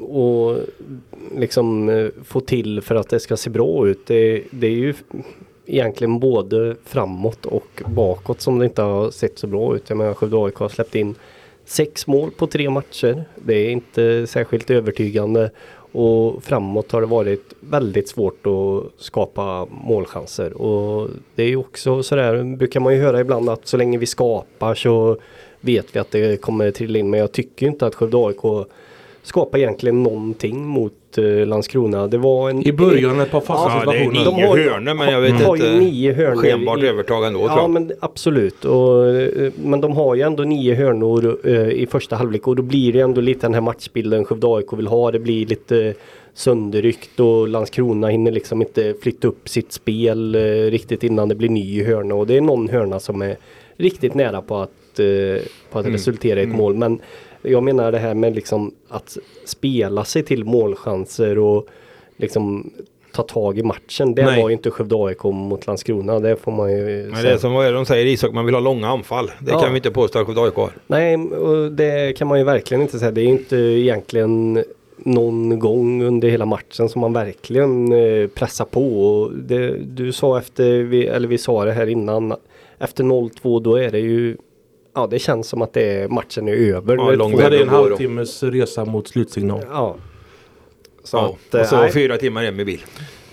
och 0.00 0.58
liksom 1.36 1.88
eh, 1.88 2.06
få 2.24 2.40
till 2.40 2.80
för 2.80 2.94
att 2.94 3.08
det 3.08 3.20
ska 3.20 3.36
se 3.36 3.50
bra 3.50 3.88
ut. 3.88 4.06
Det, 4.06 4.42
det 4.50 4.66
är 4.66 4.70
ju 4.70 4.94
egentligen 5.66 6.18
både 6.18 6.76
framåt 6.84 7.46
och 7.46 7.82
bakåt 7.86 8.40
som 8.40 8.58
det 8.58 8.64
inte 8.64 8.82
har 8.82 9.10
sett 9.10 9.38
så 9.38 9.46
bra 9.46 9.76
ut. 9.76 9.82
Jag 9.88 9.98
menar 9.98 10.14
Skövde 10.14 10.44
AIK 10.44 10.54
har 10.54 10.68
släppt 10.68 10.94
in 10.94 11.14
sex 11.64 12.06
mål 12.06 12.30
på 12.30 12.46
tre 12.46 12.70
matcher. 12.70 13.24
Det 13.34 13.54
är 13.54 13.70
inte 13.70 14.26
särskilt 14.26 14.70
övertygande. 14.70 15.50
Och 15.92 16.44
framåt 16.44 16.92
har 16.92 17.00
det 17.00 17.06
varit 17.06 17.54
väldigt 17.60 18.08
svårt 18.08 18.46
att 18.46 19.02
skapa 19.02 19.66
målchanser. 19.70 20.52
Och 20.62 21.08
det 21.34 21.42
är 21.42 21.48
ju 21.48 21.56
också 21.56 22.02
sådär, 22.02 22.56
brukar 22.56 22.80
man 22.80 22.94
ju 22.94 23.00
höra 23.00 23.20
ibland 23.20 23.48
att 23.48 23.66
så 23.66 23.76
länge 23.76 23.98
vi 23.98 24.06
skapar 24.06 24.74
så 24.74 25.16
vet 25.60 25.96
vi 25.96 26.00
att 26.00 26.10
det 26.10 26.40
kommer 26.40 26.70
trilla 26.70 26.98
in. 26.98 27.10
Men 27.10 27.20
jag 27.20 27.32
tycker 27.32 27.66
inte 27.66 27.86
att 27.86 27.94
Skövde 27.94 28.16
AIK 28.16 28.66
skapar 29.22 29.58
egentligen 29.58 30.02
någonting 30.02 30.66
mot 30.66 30.92
eh, 31.18 31.46
Landskrona. 31.46 32.06
Det 32.06 32.18
var 32.18 32.50
en... 32.50 32.66
I 32.66 32.72
början 32.72 33.20
ett 33.20 33.30
par 33.30 33.40
fasta 33.40 33.82
Ja, 33.86 33.92
det 33.92 33.98
är 33.98 34.04
situationer. 34.04 34.24
De 34.24 34.36
nio 34.36 34.46
har 34.46 34.56
ju- 34.56 34.68
hörnor 34.70 34.94
men 34.94 35.08
jag 35.12 35.20
vet 35.20 35.32
har 35.32 35.56
ju 35.56 35.62
inte. 35.66 35.78
nio 35.84 36.12
hörnor 36.12 36.36
Skenbart 36.36 36.82
i- 36.82 36.86
övertag 36.86 37.26
ändå 37.26 37.38
tror 37.38 37.50
Ja 37.50 37.56
jag. 37.60 37.70
men 37.70 37.92
absolut. 38.00 38.64
Och, 38.64 39.06
eh, 39.08 39.52
men 39.64 39.80
de 39.80 39.92
har 39.92 40.14
ju 40.14 40.22
ändå 40.22 40.42
nio 40.42 40.74
hörnor 40.74 41.38
eh, 41.44 41.68
i 41.68 41.86
första 41.90 42.16
halvlek 42.16 42.48
och 42.48 42.56
då 42.56 42.62
blir 42.62 42.92
det 42.92 43.00
ändå 43.00 43.20
lite 43.20 43.40
den 43.46 43.54
här 43.54 43.60
matchbilden 43.60 44.24
Skövde 44.24 44.46
AIK 44.56 44.72
vill 44.72 44.86
ha. 44.86 45.10
Det 45.10 45.18
blir 45.18 45.46
lite 45.46 45.94
sönderryckt 46.34 47.20
och 47.20 47.48
Landskrona 47.48 48.08
hinner 48.08 48.32
liksom 48.32 48.62
inte 48.62 48.94
flytta 49.02 49.28
upp 49.28 49.48
sitt 49.48 49.72
spel 49.72 50.34
eh, 50.34 50.40
riktigt 50.70 51.02
innan 51.04 51.28
det 51.28 51.34
blir 51.34 51.48
ny 51.48 51.84
hörna. 51.84 52.14
Och 52.14 52.26
det 52.26 52.36
är 52.36 52.40
någon 52.40 52.68
hörna 52.68 53.00
som 53.00 53.22
är 53.22 53.36
riktigt 53.76 54.14
nära 54.14 54.42
på 54.42 54.56
att, 54.56 54.98
eh, 54.98 55.42
på 55.72 55.78
att 55.78 55.84
Mm. 55.84 55.92
resultera 55.92 56.40
i 56.40 56.42
ett 56.42 56.48
mål. 56.56 56.74
Men 56.74 57.00
jag 57.42 57.62
menar 57.62 57.92
det 57.92 57.98
här 57.98 58.14
med 58.14 58.34
liksom 58.34 58.74
att 58.88 59.16
spela 59.44 60.04
sig 60.04 60.22
till 60.22 60.44
målchanser 60.44 61.38
och 61.38 61.66
liksom 62.16 62.70
ta 63.12 63.22
tag 63.22 63.58
i 63.58 63.62
matchen. 63.62 64.14
Det 64.14 64.24
Nej. 64.24 64.42
var 64.42 64.48
ju 64.48 64.52
inte 64.52 64.70
Skövde 64.70 64.96
AIK 64.96 65.24
mot 65.24 65.66
Landskrona. 65.66 66.20
Det 66.20 66.36
får 66.36 66.52
man 66.52 66.72
ju 66.72 67.08
Men 67.12 67.22
det 67.22 67.30
är 67.30 67.38
som 67.38 67.52
vad 67.52 67.74
de 67.74 67.86
säger 67.86 68.06
i 68.06 68.10
ishockey, 68.12 68.34
man 68.34 68.46
vill 68.46 68.54
ha 68.54 68.60
långa 68.60 68.88
anfall. 68.88 69.30
Det 69.40 69.50
Ja. 69.50 69.60
kan 69.60 69.72
vi 69.72 69.76
inte 69.78 69.90
påstå 69.90 70.18
att 70.18 70.26
Skövde 70.26 70.42
AIK 70.42 70.54
har. 70.54 70.70
Nej, 70.86 71.16
och 71.16 71.72
det 71.72 72.16
kan 72.18 72.28
man 72.28 72.38
ju 72.38 72.44
verkligen 72.44 72.82
inte 72.82 72.98
säga. 72.98 73.10
Det 73.10 73.20
är 73.22 73.26
inte 73.26 73.56
egentligen 73.56 74.64
någon 74.96 75.58
gång 75.58 76.02
under 76.02 76.28
hela 76.28 76.44
matchen 76.46 76.88
som 76.88 77.00
man 77.00 77.12
verkligen 77.12 77.92
eh, 77.92 78.26
pressar 78.28 78.64
på. 78.64 79.04
Och 79.04 79.32
det, 79.32 79.76
du 79.78 80.12
sa 80.12 80.38
efter, 80.38 80.82
vi, 80.82 81.06
eller 81.06 81.28
vi 81.28 81.38
sa 81.38 81.64
det 81.64 81.72
här 81.72 81.86
innan, 81.86 82.34
efter 82.78 83.04
0-2 83.04 83.62
då 83.62 83.76
är 83.76 83.90
det 83.90 83.98
ju 83.98 84.36
Ja 84.94 85.06
det 85.06 85.18
känns 85.18 85.48
som 85.48 85.62
att 85.62 85.72
det 85.72 85.82
är, 86.02 86.08
matchen 86.08 86.48
är 86.48 86.52
över. 86.52 86.96
Ja, 86.96 87.04
Det 87.06 87.12
är 87.12 87.16
lång 87.16 87.36
Det 87.36 87.44
är 87.44 87.62
en 87.62 87.68
halvtimmes 87.68 88.42
resa 88.42 88.84
mot 88.84 89.08
slutsignal. 89.08 89.60
Ja. 89.70 89.96
Så 91.04 91.16
Ja, 91.16 91.36
att, 91.48 91.54
eh, 91.54 91.60
och 91.60 91.66
så 91.66 91.76
nej. 91.76 91.92
fyra 91.92 92.16
timmar 92.16 92.42
hem 92.44 92.56
med 92.56 92.66
bil. 92.66 92.84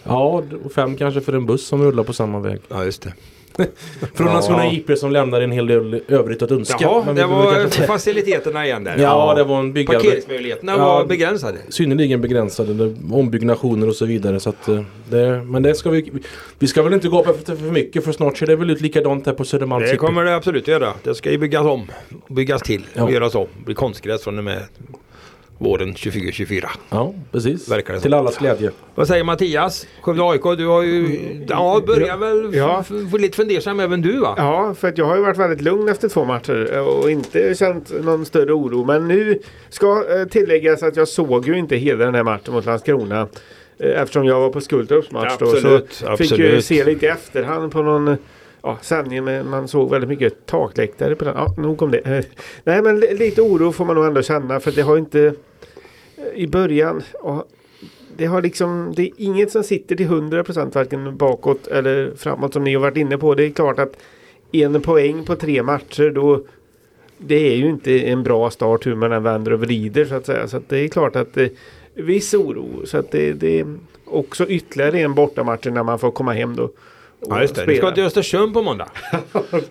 Ja, 0.04 0.44
och 0.66 0.72
fem 0.72 0.96
kanske 0.98 1.22
för 1.22 1.34
en 1.34 1.46
buss 1.46 1.66
som 1.68 1.84
rullar 1.84 2.04
på 2.04 2.14
samma 2.14 2.40
väg. 2.40 2.60
Ja 2.68 2.86
just 2.86 3.02
det. 3.02 3.14
Från 4.14 4.28
Ja. 4.28 4.34
Landskrona 4.34 4.72
IP 4.72 4.98
som 4.98 5.12
lämnar 5.12 5.42
en 5.42 5.52
hel 5.52 5.68
del 5.68 6.02
övrigt 6.08 6.42
att 6.42 6.52
önska. 6.52 6.78
Jaha, 6.80 7.14
det 7.14 7.26
var 7.26 7.54
kanske- 7.54 7.84
faciliteterna 7.88 8.66
igen 8.66 8.84
där. 8.84 8.98
Ja, 8.98 9.34
det 9.36 9.44
var 9.44 9.60
en 9.60 9.74
byggare. 9.74 9.98
Parkeringsmöjligheterna 10.00 10.72
Ja. 10.72 10.78
var 10.78 11.06
begränsade. 11.06 11.58
synnerligen 11.70 12.22
begränsade. 12.22 12.96
Ombyggnationer 13.12 13.88
och 13.88 13.96
så 13.96 14.06
vidare. 14.06 14.40
Så 14.40 14.50
att, 14.50 14.68
eh, 14.68 14.82
det, 15.10 15.44
men 15.46 15.64
det 15.64 15.76
ska 15.76 15.90
vi, 15.90 16.12
vi 16.60 16.68
ska 16.68 16.82
väl 16.84 16.94
inte 16.94 17.08
gå 17.08 17.24
på 17.24 17.32
efter 17.32 17.56
för 17.56 17.64
mycket 17.72 18.04
för 18.06 18.12
snart 18.12 18.38
ser 18.38 18.48
det 18.48 18.56
väl 18.56 18.70
ut 18.70 18.82
likadant 18.82 19.26
här 19.26 19.34
på 19.34 19.46
Södermalms 19.46 19.92
Det 19.92 19.98
kommer 19.98 20.24
det 20.24 20.36
absolut 20.36 20.68
göra. 20.68 20.94
Det 21.04 21.16
ska 21.16 21.32
ju 21.32 21.38
byggas 21.38 21.66
om. 21.66 21.92
Byggas 22.28 22.62
till 22.62 22.82
och 22.96 23.00
Ja. 23.00 23.12
göras 23.12 23.36
om. 23.36 23.48
Det 23.58 23.66
blir 23.66 23.76
konstgräs 23.76 24.24
från 24.24 24.38
och 24.38 24.44
med 24.44 24.64
våren 25.62 25.94
2024. 25.94 26.70
Ja, 26.90 27.14
precis. 27.32 27.70
Verkar 27.72 27.94
det 27.94 28.00
Till 28.00 28.14
allas 28.14 28.38
glädje. 28.38 28.72
Vad 28.96 29.08
säger 29.08 29.24
Mattias? 29.24 29.88
Skövde 30.02 30.24
AIK, 30.24 30.44
du 30.58 30.68
har 30.68 30.84
ju... 30.84 31.20
Ja, 31.50 31.82
börjar 31.88 32.18
väl 32.18 32.56
Ja. 32.56 32.84
få 33.12 33.18
lite 33.18 33.36
fundersam 33.36 33.80
även 33.80 34.02
du 34.02 34.20
va? 34.20 34.34
Ja, 34.38 34.74
för 34.80 34.88
att 34.88 34.98
jag 34.98 35.06
har 35.06 35.16
ju 35.16 35.22
varit 35.22 35.38
väldigt 35.38 35.62
lugn 35.62 35.90
efter 35.90 36.10
två 36.10 36.26
matcher 36.26 36.80
och 36.88 37.12
inte 37.12 37.56
känt 37.56 38.04
någon 38.04 38.26
större 38.26 38.54
oro. 38.54 38.86
Men 38.86 39.08
nu 39.08 39.40
ska 39.70 40.06
eh, 40.20 40.26
tilläggas 40.28 40.84
att 40.84 40.96
jag 40.96 41.08
såg 41.08 41.48
ju 41.48 41.58
inte 41.58 41.76
hela 41.76 42.06
den 42.06 42.16
här 42.16 42.24
matchen 42.24 42.54
mot 42.54 42.66
Landskrona. 42.66 43.28
eh, 43.80 44.02
Eftersom 44.02 44.26
jag 44.26 44.40
var 44.40 44.50
på 44.50 44.62
Skultorps 44.62 45.12
match 45.12 45.34
då. 45.40 45.46
Så 45.46 45.56
Absolut, 45.56 45.94
fick 46.18 46.32
jag 46.32 46.40
ju 46.40 46.46
absolut. 46.46 46.66
se 46.66 46.84
lite 46.86 47.06
i 47.06 47.10
efterhand 47.10 47.72
på 47.72 47.82
någon 47.82 48.18
ja, 48.64 48.78
sändning. 48.82 49.24
Men 49.24 49.50
man 49.50 49.68
såg 49.68 49.90
väldigt 49.92 50.10
mycket 50.10 50.46
takläktare 50.46 51.16
på 51.16 51.26
den. 51.26 51.34
Ja, 51.38 51.56
nog 51.58 51.82
om 51.82 51.92
det. 51.92 52.02
Nej, 52.64 52.82
men 52.82 53.00
li- 53.00 53.18
lite 53.18 53.42
oro 53.42 53.72
får 53.72 53.86
man 53.86 53.96
nog 53.96 54.06
ändå 54.06 54.22
känna. 54.22 54.60
För 54.60 54.72
det 54.72 54.82
har 54.82 54.98
inte 54.98 55.34
i 56.36 56.48
början. 56.48 57.02
ja, 57.24 57.46
det 58.18 58.26
har 58.26 58.42
liksom, 58.42 58.94
det 58.96 59.02
är 59.02 59.12
inget 59.18 59.52
som 59.52 59.64
sitter 59.64 59.96
till 59.96 60.08
100% 60.08 60.76
varken 60.76 61.18
bakåt 61.18 61.68
eller 61.68 62.12
framåt 62.18 62.54
som 62.54 62.64
ni 62.64 62.74
har 62.74 62.82
varit 62.82 62.98
inne 62.98 63.18
på. 63.18 63.36
Det 63.36 63.46
är 63.46 63.50
klart 63.50 63.80
att 63.80 63.98
en 64.52 64.82
poäng 64.82 65.26
på 65.26 65.36
tre 65.36 65.64
matcher 65.64 66.10
då 66.10 66.44
det 67.18 67.52
är 67.52 67.56
ju 67.56 67.70
inte 67.70 68.00
en 68.00 68.24
bra 68.24 68.50
start 68.50 68.88
hur 68.88 68.96
man 68.96 69.12
än 69.12 69.24
vänder 69.24 69.54
och 69.54 69.60
vrider 69.60 70.06
så 70.06 70.16
att 70.16 70.26
säga. 70.26 70.48
Så 70.48 70.58
att 70.58 70.70
det 70.70 70.80
är 70.80 70.88
klart 70.88 71.16
att 71.16 71.34
det 71.34 71.52
viss 71.94 72.34
oro. 72.34 72.86
Så 72.86 72.98
att 72.98 73.12
det, 73.12 73.34
det 73.34 73.60
är 73.60 73.78
också 74.06 74.48
ytterligare 74.48 75.00
en 75.00 75.14
bortamatch 75.14 75.66
när 75.66 75.84
man 75.84 76.00
får 76.00 76.12
komma 76.12 76.34
hem 76.34 76.56
då. 76.56 76.64
och 76.64 76.74
Ja 77.20 77.42
just 77.42 77.56
det, 77.56 77.66
vi 77.66 77.76
ska 77.76 77.82
spela. 77.82 77.96
till 77.96 78.04
Östersund 78.04 78.54
på 78.54 78.62
måndag. 78.62 78.90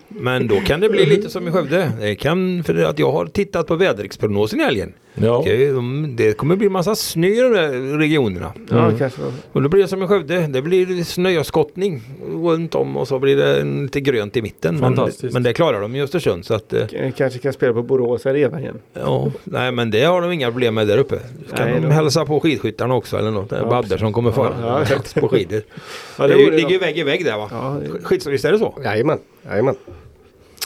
Men 0.07 0.47
då 0.47 0.55
kan 0.55 0.79
det 0.79 0.89
bli 0.89 1.05
lite 1.05 1.29
som 1.29 1.47
i 1.47 1.51
Skövde. 1.51 1.91
Det 1.99 2.15
kan, 2.15 2.63
för 2.63 2.83
att 2.83 2.99
jag 2.99 3.11
har 3.11 3.25
tittat 3.25 3.67
på 3.67 3.75
väderleksprognosen 3.75 4.59
i 4.59 4.63
helgen. 4.63 4.93
Ja. 5.21 5.37
Okej, 5.37 5.67
de, 5.71 6.13
det 6.15 6.33
kommer 6.37 6.55
bli 6.55 6.69
massa 6.69 6.95
snö 6.95 7.27
i 7.27 7.39
de 7.41 7.49
där 7.53 7.97
regionerna. 7.97 8.53
Ja, 8.69 8.85
Mm. 8.85 8.97
kanske. 8.97 9.21
Och 9.51 9.61
då 9.61 9.69
blir 9.69 9.81
det 9.81 9.87
som 9.87 10.03
i 10.03 10.07
Skövde. 10.07 10.47
Det 10.47 10.61
blir 10.61 11.03
snöskottning 11.03 12.01
runt 12.43 12.75
om 12.75 12.97
och 12.97 13.07
så 13.07 13.19
blir 13.19 13.35
det 13.37 13.61
en 13.61 13.83
lite 13.83 14.01
grönt 14.01 14.37
i 14.37 14.41
mitten. 14.41 14.73
Men, 14.79 14.95
Fantastiskt. 14.95 15.33
men 15.33 15.43
det 15.43 15.53
klarar 15.53 15.81
de 15.81 15.95
i 15.95 16.01
Östersund. 16.01 16.45
Så 16.45 16.53
att, 16.53 16.73
eh, 16.73 16.87
K- 16.87 17.11
Kanske 17.17 17.39
kan 17.39 17.53
spela 17.53 17.73
på 17.73 17.83
Borås 17.83 18.25
Arena 18.25 18.59
igen. 18.59 18.79
ja, 18.93 19.31
nej 19.43 19.71
men 19.71 19.91
det 19.91 20.03
har 20.03 20.21
de 20.21 20.31
inga 20.31 20.51
problem 20.51 20.73
med 20.75 20.87
där 20.87 20.97
uppe. 20.97 21.19
Ska 21.53 21.65
Nej, 21.65 21.73
de 21.73 21.79
då- 21.81 21.87
hälsa 21.89 22.25
på 22.25 22.39
skidskyttarna 22.39 22.95
också 22.95 23.17
eller 23.17 23.31
något? 23.31 23.51
Ja, 23.51 23.65
Badder 23.69 23.97
som 23.97 24.13
kommer 24.13 24.31
fara 24.31 24.53
Ja, 24.61 24.83
ja. 25.15 25.21
på 25.21 25.27
skidor. 25.27 25.61
Ja, 26.17 26.27
det 26.27 26.33
det 26.33 26.43
vore 26.45 26.55
ligger 26.55 26.69
ju 26.69 26.75
något. 26.77 26.83
vägg 26.87 26.97
i 26.97 27.03
vägg 27.03 27.25
där 27.25 27.37
va? 27.37 27.47
Ja, 27.51 27.77
det- 27.81 28.03
Skids, 28.03 28.27
visst 28.27 28.45
är 28.45 28.51
det 28.51 28.59
så? 28.59 28.73
Jajamän, 28.83 29.17
jajamän. 29.49 29.75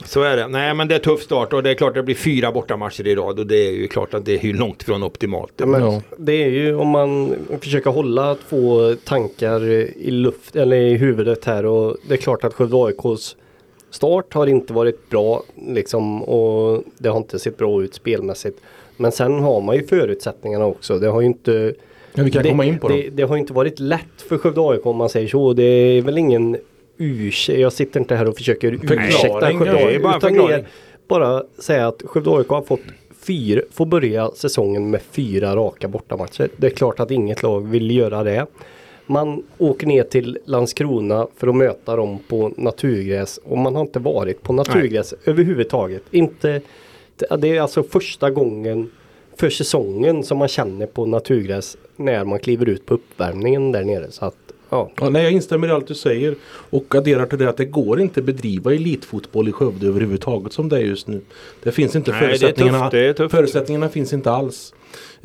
Så 0.05 0.21
är 0.21 0.37
det. 0.37 0.47
Nej 0.47 0.73
men 0.73 0.87
det 0.87 0.95
är 0.95 0.99
tuff 0.99 1.21
start 1.21 1.53
och 1.53 1.63
det 1.63 1.69
är 1.69 1.73
klart 1.73 1.93
det 1.93 2.03
blir 2.03 2.15
fyra 2.15 2.51
bortamatcher 2.51 3.07
i 3.07 3.15
rad 3.15 3.39
och 3.39 3.47
det 3.47 3.67
är 3.67 3.71
ju 3.71 3.87
klart 3.87 4.13
att 4.13 4.25
det 4.25 4.33
är 4.39 4.45
ju 4.45 4.53
långt 4.53 4.81
ifrån 4.81 5.03
optimalt. 5.03 5.53
Ja, 5.57 5.65
men 5.65 5.81
Ja. 5.81 6.01
Det 6.17 6.43
är 6.43 6.49
ju 6.49 6.75
om 6.75 6.87
man 6.87 7.35
försöker 7.61 7.89
hålla 7.89 8.35
två 8.49 8.95
tankar 8.95 9.63
i 9.97 10.11
luft 10.11 10.55
eller 10.55 10.77
i 10.77 10.93
huvudet 10.97 11.45
här 11.45 11.65
och 11.65 11.97
det 12.07 12.13
är 12.13 12.17
klart 12.17 12.43
att 12.43 12.53
Skövde 12.53 12.77
AIKs 12.77 13.35
start 13.89 14.33
har 14.33 14.47
inte 14.47 14.73
varit 14.73 15.09
bra 15.09 15.43
liksom 15.67 16.23
och 16.23 16.83
det 16.97 17.09
har 17.09 17.17
inte 17.17 17.39
sett 17.39 17.57
bra 17.57 17.83
ut 17.83 17.93
spelmässigt. 17.93 18.59
Men 18.97 19.11
sen 19.11 19.39
har 19.39 19.61
man 19.61 19.75
ju 19.75 19.87
förutsättningarna 19.87 20.65
också. 20.65 20.99
Det 20.99 21.07
har 21.07 21.21
ju 21.21 21.27
inte 21.27 21.73
Ja, 22.15 22.23
vi 22.23 22.31
kan 22.31 22.43
det, 22.43 22.49
komma 22.49 22.65
in 22.65 22.79
på 22.79 22.87
det, 22.87 23.09
det 23.09 23.23
har 23.23 23.37
inte 23.37 23.53
varit 23.53 23.79
lätt 23.79 24.21
för 24.29 24.37
Skövde 24.37 24.61
AIK 24.61 24.85
om 24.85 24.95
man 24.95 25.09
säger 25.09 25.27
så. 25.27 25.53
Det 25.53 25.63
är 25.63 26.01
väl 26.01 26.17
ingen 26.17 26.57
ursäkt. 26.97 27.59
Jag 27.59 27.73
sitter 27.73 27.99
inte 27.99 28.15
här 28.15 28.27
och 28.27 28.37
försöker 28.37 28.71
ursäkta 28.71 29.53
Skövde 29.53 29.85
AIK. 29.85 30.03
bara 30.03 30.17
Utan 30.17 30.33
mer 30.33 30.67
bara 31.07 31.43
säga 31.59 31.87
att 31.87 32.01
Skövde 32.05 32.31
AIK 32.31 32.47
har 32.47 32.61
fått 32.61 32.81
fyra, 33.19 33.61
får 33.71 33.85
börja 33.85 34.31
säsongen 34.35 34.89
med 34.89 35.01
fyra 35.01 35.55
raka 35.55 35.87
bortamatcher. 35.87 36.49
Det 36.57 36.67
är 36.67 36.71
klart 36.71 36.99
att 36.99 37.11
inget 37.11 37.43
lag 37.43 37.67
vill 37.67 37.91
göra 37.91 38.23
det. 38.23 38.45
Man 39.05 39.43
åker 39.57 39.87
ner 39.87 40.03
till 40.03 40.37
Landskrona 40.45 41.27
för 41.37 41.47
att 41.47 41.55
möta 41.55 41.95
dem 41.95 42.19
på 42.27 42.51
naturgräs 42.57 43.39
och 43.43 43.57
man 43.57 43.75
har 43.75 43.81
inte 43.81 43.99
varit 43.99 44.43
på 44.43 44.53
naturgräs 44.53 45.13
överhuvudtaget. 45.25 46.03
Inte, 46.11 46.61
det 47.39 47.57
är 47.57 47.61
alltså 47.61 47.83
första 47.83 48.29
gången 48.29 48.91
för 49.35 49.49
säsongen 49.49 50.23
som 50.23 50.37
man 50.37 50.47
känner 50.47 50.85
på 50.85 51.05
naturgräs 51.05 51.77
när 51.95 52.23
man 52.23 52.39
kliver 52.39 52.69
ut 52.69 52.85
på 52.85 52.93
uppvärmningen 52.93 53.71
där 53.71 53.83
nere. 53.83 54.11
Så 54.11 54.25
att, 54.25 54.35
ja. 54.73 54.89
Ja, 55.01 55.09
nej, 55.09 55.23
jag 55.23 55.31
instämmer 55.31 55.67
i 55.67 55.71
allt 55.71 55.87
du 55.87 55.95
säger 55.95 56.35
och 56.69 56.95
adderar 56.95 57.25
till 57.25 57.37
det 57.37 57.49
att 57.49 57.57
det 57.57 57.65
går 57.65 57.99
inte 58.01 58.21
bedriva 58.21 58.73
elitfotboll 58.73 59.47
i 59.49 59.51
Skövde 59.51 59.87
överhuvudtaget 59.87 60.53
som 60.53 60.69
det 60.69 60.77
är 60.77 60.81
just 60.81 61.07
nu. 61.07 61.21
Det 61.63 61.71
finns 61.71 61.95
inte 61.95 62.11
Nej, 62.11 62.19
det 62.19 62.25
är 62.25 62.29
förutsättningarna. 62.29 62.79
tufft, 62.79 62.91
det 62.91 62.99
är 63.07 63.13
tufft. 63.13 63.31
Förutsättningarna 63.35 63.89
finns 63.89 64.13
inte 64.13 64.31
alls. 64.31 64.73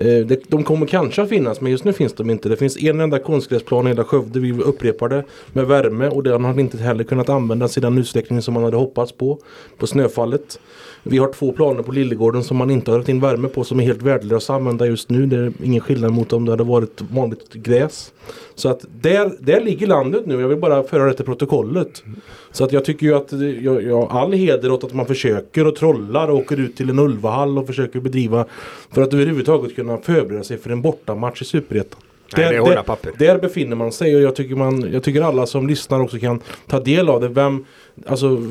Eh, 0.01 0.27
de 0.49 0.65
kommer 0.65 0.87
kanske 0.87 1.23
att 1.23 1.29
finnas 1.29 1.61
men 1.61 1.73
just 1.73 1.85
nu 1.85 1.93
finns 1.93 2.13
de 2.13 2.31
inte. 2.31 2.49
Det 2.49 2.57
finns 2.57 2.77
en 2.83 3.01
enda 3.01 3.19
konstgräsplan 3.19 3.87
i 3.87 3.89
hela 3.89 4.05
Skövde. 4.05 4.41
Vi 4.41 4.53
upprepar 4.53 5.09
det 5.09 5.25
med 5.53 5.67
värme 5.67 6.09
och 6.09 6.23
den 6.23 6.45
har 6.45 6.61
inte 6.61 6.79
heller 6.79 7.05
kunnat 7.05 7.29
användas 7.29 7.79
i 7.79 7.81
den 7.81 7.99
utsträckning 7.99 8.43
som 8.43 8.55
man 8.55 8.65
hade 8.65 8.77
hoppats 8.77 9.13
på. 9.13 9.39
På 9.79 9.87
snöfallet. 9.87 10.59
Vi 11.03 11.19
har 11.19 11.33
två 11.33 11.53
planer 11.53 11.83
på 11.83 11.93
Lillegården 11.93 12.45
som 12.45 12.57
man 12.57 12.71
inte 12.71 12.91
har 12.91 12.99
lagt 12.99 13.09
in 13.09 13.21
värme 13.21 13.49
på 13.49 13.65
som 13.65 13.81
är 13.81 13.85
helt 13.85 14.03
värdelösa 14.03 14.55
att 14.55 14.59
använda 14.61 14.87
just 14.87 15.11
nu. 15.11 15.27
Det 15.27 15.37
är 15.37 15.53
ingen 15.63 15.81
skillnad 15.81 16.13
mot 16.13 16.33
om 16.33 16.45
det 16.45 16.53
hade 16.53 16.65
varit 16.65 17.01
vanligt 17.11 17.53
gräs. 17.53 18.13
Så 18.55 18.69
att 18.69 18.85
där, 19.01 19.33
där 19.41 19.61
ligger 19.61 19.87
landet 19.87 20.27
nu. 20.27 20.41
Jag 20.41 20.49
vill 20.49 20.59
bara 20.59 20.83
föra 20.83 21.05
det 21.05 21.15
till 21.15 21.25
protokollet. 21.25 22.03
Så 22.51 22.65
att 22.65 22.73
jag 22.73 22.85
tycker 22.85 23.07
ju 23.07 23.15
att 23.15 23.33
eh, 23.33 23.65
jag, 23.65 23.83
jag 23.83 24.09
all 24.11 24.33
heder 24.33 24.73
åt 24.73 24.85
att 24.85 24.95
man 24.95 25.07
försöker 25.07 25.67
och 25.67 25.77
trollar 25.77 26.29
och 26.29 26.39
åker 26.39 26.61
ut 26.61 26.77
till 26.77 26.91
en 26.91 26.99
Ulvahall 26.99 27.59
och 27.59 27.67
försöker 27.67 28.01
bedriva 28.01 28.45
för 28.91 29.03
att 29.03 29.15
överhuvudtaget 29.15 29.77
kunna 29.77 29.88
förbereda 29.97 30.45
sig 30.45 30.59
för 30.59 30.71
en 30.71 30.83
bortamatch 30.83 31.43
i 31.43 31.45
Superettan. 31.45 32.01
Nej, 32.37 32.45
Där- 32.45 32.51
det 32.53 32.57
är 32.57 32.61
hårda 32.61 32.97
där-. 33.03 33.13
Där 33.19 33.39
befinner 33.39 33.77
man 33.77 33.93
sig 33.93 34.17
och 34.17 34.23
jag 34.23 34.37
tycker, 34.37 34.55
man, 34.55 34.93
jag 34.93 35.03
tycker 35.03 35.23
alla 35.23 35.47
som 35.47 35.69
lyssnar 35.69 36.01
också 36.01 36.19
kan 36.19 36.41
ta 36.67 36.81
del 36.81 37.09
av 37.09 37.21
det. 37.21 37.29
Vem, 37.29 37.65
alltså, 38.07 38.43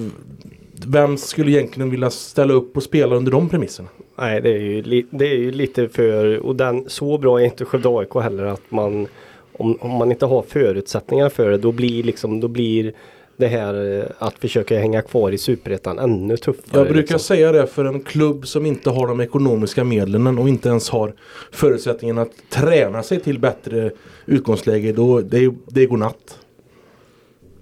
vem 0.87 1.17
skulle 1.17 1.51
egentligen 1.51 1.89
vilja 1.89 2.09
ställa 2.09 2.53
upp 2.53 2.77
och 2.77 2.83
spela 2.83 3.15
under 3.15 3.31
de 3.31 3.49
premisserna? 3.49 3.89
Nej, 4.17 4.41
det 4.41 4.49
är 4.49 4.57
ju, 4.57 5.05
det 5.09 5.27
är 5.27 5.37
ju 5.37 5.51
lite 5.51 5.89
för, 5.89 6.37
och 6.39 6.55
den, 6.55 6.83
så 6.87 7.17
bra 7.17 7.41
är 7.41 7.45
inte 7.45 7.65
Skövde 7.65 7.89
AIK 7.89 8.13
heller 8.23 8.43
att 8.43 8.61
man, 8.69 9.07
om, 9.53 9.77
om 9.81 9.91
man 9.91 10.11
inte 10.11 10.25
har 10.25 10.41
förutsättningar 10.41 11.29
för 11.29 11.49
det, 11.51 11.57
då 11.57 11.71
blir 11.71 12.03
liksom, 12.03 12.39
då 12.39 12.47
blir 12.47 12.93
det 13.37 13.47
här 13.47 13.99
eh, 13.99 14.05
att 14.17 14.39
försöka 14.39 14.79
hänga 14.79 15.01
kvar 15.01 15.31
i 15.31 15.37
Superettan 15.37 15.99
ännu 15.99 16.37
tuffare. 16.37 16.63
Jag 16.71 16.83
brukar 16.83 16.99
liksom. 16.99 17.19
säga 17.19 17.51
det 17.51 17.67
för 17.67 17.85
en 17.85 17.99
klubb 17.99 18.47
som 18.47 18.65
inte 18.65 18.89
har 18.89 19.07
de 19.07 19.21
ekonomiska 19.21 19.83
medlen 19.83 20.37
och 20.37 20.49
inte 20.49 20.69
ens 20.69 20.89
har 20.89 21.13
förutsättningen 21.51 22.17
att 22.17 22.31
träna 22.49 23.03
sig 23.03 23.19
till 23.19 23.39
bättre 23.39 23.91
utgångsläge. 24.25 24.91
Då, 24.91 25.21
det, 25.21 25.37
är, 25.37 25.53
det 25.67 25.81
är 25.81 25.87
godnatt. 25.87 26.39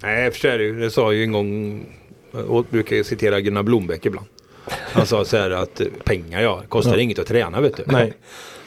Nej, 0.04 0.32
för 0.32 0.40
så 0.40 0.48
är 0.48 0.58
det. 0.58 0.72
Det 0.72 0.92
sa 0.92 1.14
ju 1.14 1.24
en 1.24 1.32
gång, 1.32 1.86
och 2.48 2.66
brukar 2.70 2.96
jag 2.96 3.06
citera 3.06 3.42
Gunnar 3.42 3.64
Blombeck 3.64 4.06
ibland. 4.06 4.28
Han 4.72 5.06
sa 5.06 5.26
så 5.26 5.38
här 5.38 5.52
att 5.52 5.82
eh, 5.82 5.88
pengar 6.04 6.42
ja, 6.42 6.62
kostar 6.70 6.94
Ja. 6.94 7.00
inget 7.00 7.20
att 7.20 7.28
träna 7.28 7.62
vet 7.62 7.78
du. 7.78 7.84
Nej. 7.86 8.14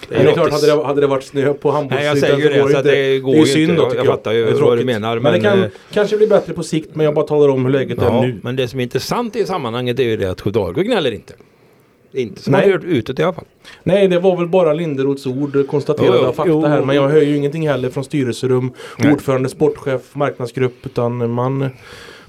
Det 0.08 0.14
Men 0.16 0.24
det 0.24 0.30
är 0.30 0.34
klart, 0.34 0.50
hade 0.52 0.66
det, 0.66 0.84
hade 0.86 1.00
det 1.00 1.06
varit 1.06 1.24
snö 1.24 1.52
på 1.54 1.72
Nej, 1.72 1.72
jag 1.72 1.72
handbollssidan 1.72 2.16
säger 2.16 2.36
ju 2.36 2.48
det, 2.48 2.62
så 2.62 2.68
inte. 2.78 2.82
det 2.82 3.18
går 3.18 3.34
är 3.34 3.38
ju 3.38 3.46
synd 3.46 3.70
inte. 3.70 3.74
då, 3.74 3.82
Jag 3.82 3.90
tycker 3.90 4.04
fattar 4.04 4.32
ju 4.32 4.48
är 4.48 4.52
vad 4.52 4.78
du 4.78 4.84
menar, 4.84 5.14
Men, 5.14 5.22
men, 5.22 5.32
det 5.32 5.40
kan 5.40 5.62
eh, 5.62 5.68
kanske 5.92 6.16
bli 6.16 6.26
bättre 6.26 6.52
på 6.52 6.62
sikt 6.62 6.90
men 6.94 7.04
jag 7.04 7.14
bara 7.14 7.26
talar 7.26 7.48
om 7.48 7.64
hur 7.64 7.72
läget 7.72 7.98
är 7.98 8.04
Ja, 8.04 8.20
nu. 8.22 8.40
men 8.42 8.56
det 8.56 8.68
som 8.68 8.78
är 8.80 8.82
intressant 8.84 9.36
i 9.36 9.44
sammanhanget 9.46 9.98
är 9.98 10.02
ju 10.04 10.16
det 10.16 10.30
att 10.30 10.46
AIK 10.56 10.76
gnäller 10.76 11.12
inte. 11.12 11.34
Inte 12.12 12.42
som 12.42 12.52
Nej. 12.52 12.60
man 12.62 12.70
gjort 12.72 12.84
utåt 12.84 13.18
i 13.18 13.22
alla 13.22 13.32
fall. 13.32 13.44
Nej, 13.82 14.08
det 14.08 14.20
var 14.20 14.36
väl 14.36 14.48
bara 14.48 14.72
Linderoths 14.72 15.26
ord 15.26 15.66
konstaterade 15.70 16.18
Jo, 16.22 16.32
fakta 16.32 16.50
Jo. 16.52 16.66
här. 16.66 16.82
Men 16.82 16.96
jag 16.96 17.08
hör 17.08 17.20
ju 17.20 17.36
ingenting 17.36 17.68
heller 17.68 17.90
från 17.90 18.04
styrelserum, 18.04 18.72
Nej. 18.98 19.12
ordförande, 19.12 19.48
sportchef, 19.48 20.00
marknadsgrupp. 20.12 20.86
Utan 20.86 21.30
man, 21.30 21.70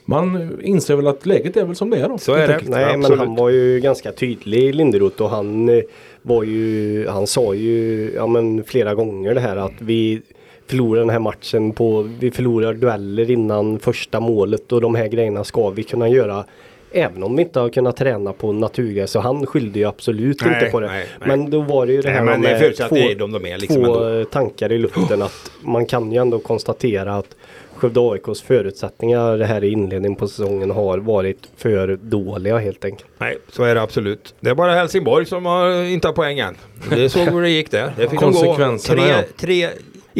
man 0.09 0.57
inser 0.63 0.95
väl 0.95 1.07
att 1.07 1.25
läget 1.25 1.57
är 1.57 1.65
väl 1.65 1.75
som 1.75 1.89
det 1.89 1.97
är 1.97 2.09
då. 2.09 2.17
Så 2.17 2.33
är 2.33 2.47
det. 2.47 2.53
enkelt. 2.53 2.71
Nej, 2.71 2.85
men 2.85 2.99
Absolut. 2.99 3.19
han 3.19 3.35
var 3.35 3.49
ju 3.49 3.79
ganska 3.79 4.11
tydlig 4.11 4.75
Linderoth 4.75 5.21
och 5.21 5.29
han 5.29 5.69
eh, 5.69 5.83
var 6.21 6.43
ju, 6.43 7.07
han 7.07 7.27
sa 7.27 7.53
ju 7.53 8.11
ja, 8.15 8.27
men 8.27 8.63
flera 8.63 8.95
gånger 8.95 9.33
det 9.33 9.41
här 9.41 9.57
att 9.57 9.73
vi 9.79 10.21
förlorar 10.67 10.99
den 10.99 11.09
här 11.09 11.19
matchen 11.19 11.71
på, 11.71 12.09
vi 12.19 12.31
förlorar 12.31 12.73
dueller 12.73 13.31
innan 13.31 13.79
första 13.79 14.19
målet 14.19 14.71
och 14.71 14.81
de 14.81 14.95
här 14.95 15.07
grejerna 15.07 15.43
ska 15.43 15.69
vi 15.69 15.83
kunna 15.83 16.09
göra 16.09 16.45
Även 16.91 17.23
om 17.23 17.35
vi 17.35 17.43
inte 17.43 17.59
har 17.59 17.69
kunnat 17.69 17.97
träna 17.97 18.33
på 18.33 18.53
naturgräs 18.53 19.11
så 19.11 19.19
han 19.19 19.45
skyllde 19.45 19.79
ju 19.79 19.85
absolut 19.85 20.45
Nej, 20.45 20.53
inte 20.53 20.71
på 20.71 20.79
det. 20.79 20.87
nej, 20.87 21.05
nej. 21.19 21.27
Men 21.27 21.49
då 21.49 21.61
var 21.61 21.85
det 21.85 21.93
ju 21.93 22.01
det 22.01 22.09
här 22.09 22.23
men 22.23 22.41
med 22.41 22.75
två, 22.75 22.95
de 23.17 23.31
de 23.31 23.45
är 23.45 23.57
liksom 23.57 23.83
två 23.83 24.23
tankar 24.31 24.71
i 24.71 24.77
luften 24.77 25.21
att 25.21 25.51
man 25.61 25.85
kan 25.85 26.11
ju 26.11 26.17
ändå 26.21 26.39
konstatera 26.39 27.15
att 27.15 27.35
Skövde 27.79 27.99
AIKs 27.99 28.41
förutsättningar 28.41 29.37
det 29.37 29.45
här 29.45 29.63
i 29.63 29.71
inledningen 29.71 30.15
på 30.15 30.27
säsongen 30.27 30.71
har 30.71 30.97
varit 30.97 31.49
för 31.57 31.95
dåliga 32.01 32.57
helt 32.57 32.85
enkelt. 32.85 33.09
Nej, 33.17 33.37
så 33.51 33.63
är 33.63 33.75
det 33.75 33.81
absolut. 33.81 34.35
Det 34.39 34.49
är 34.49 34.55
bara 34.55 34.73
Helsingborg 34.73 35.25
som 35.25 35.45
har, 35.45 35.83
inte 35.83 36.07
har 36.07 36.13
poäng 36.13 36.39
än. 36.39 36.55
Det 36.89 37.09
såg 37.09 37.27
hur 37.33 37.41
det 37.41 37.49
gick 37.49 37.71
där. 37.71 37.93
Det 37.97 38.09
fick 38.09 38.19
de 38.19 38.31
gå 38.31 38.39
Konsekvenserna, 38.39 39.01
tre, 39.01 39.23
tre 39.37 39.69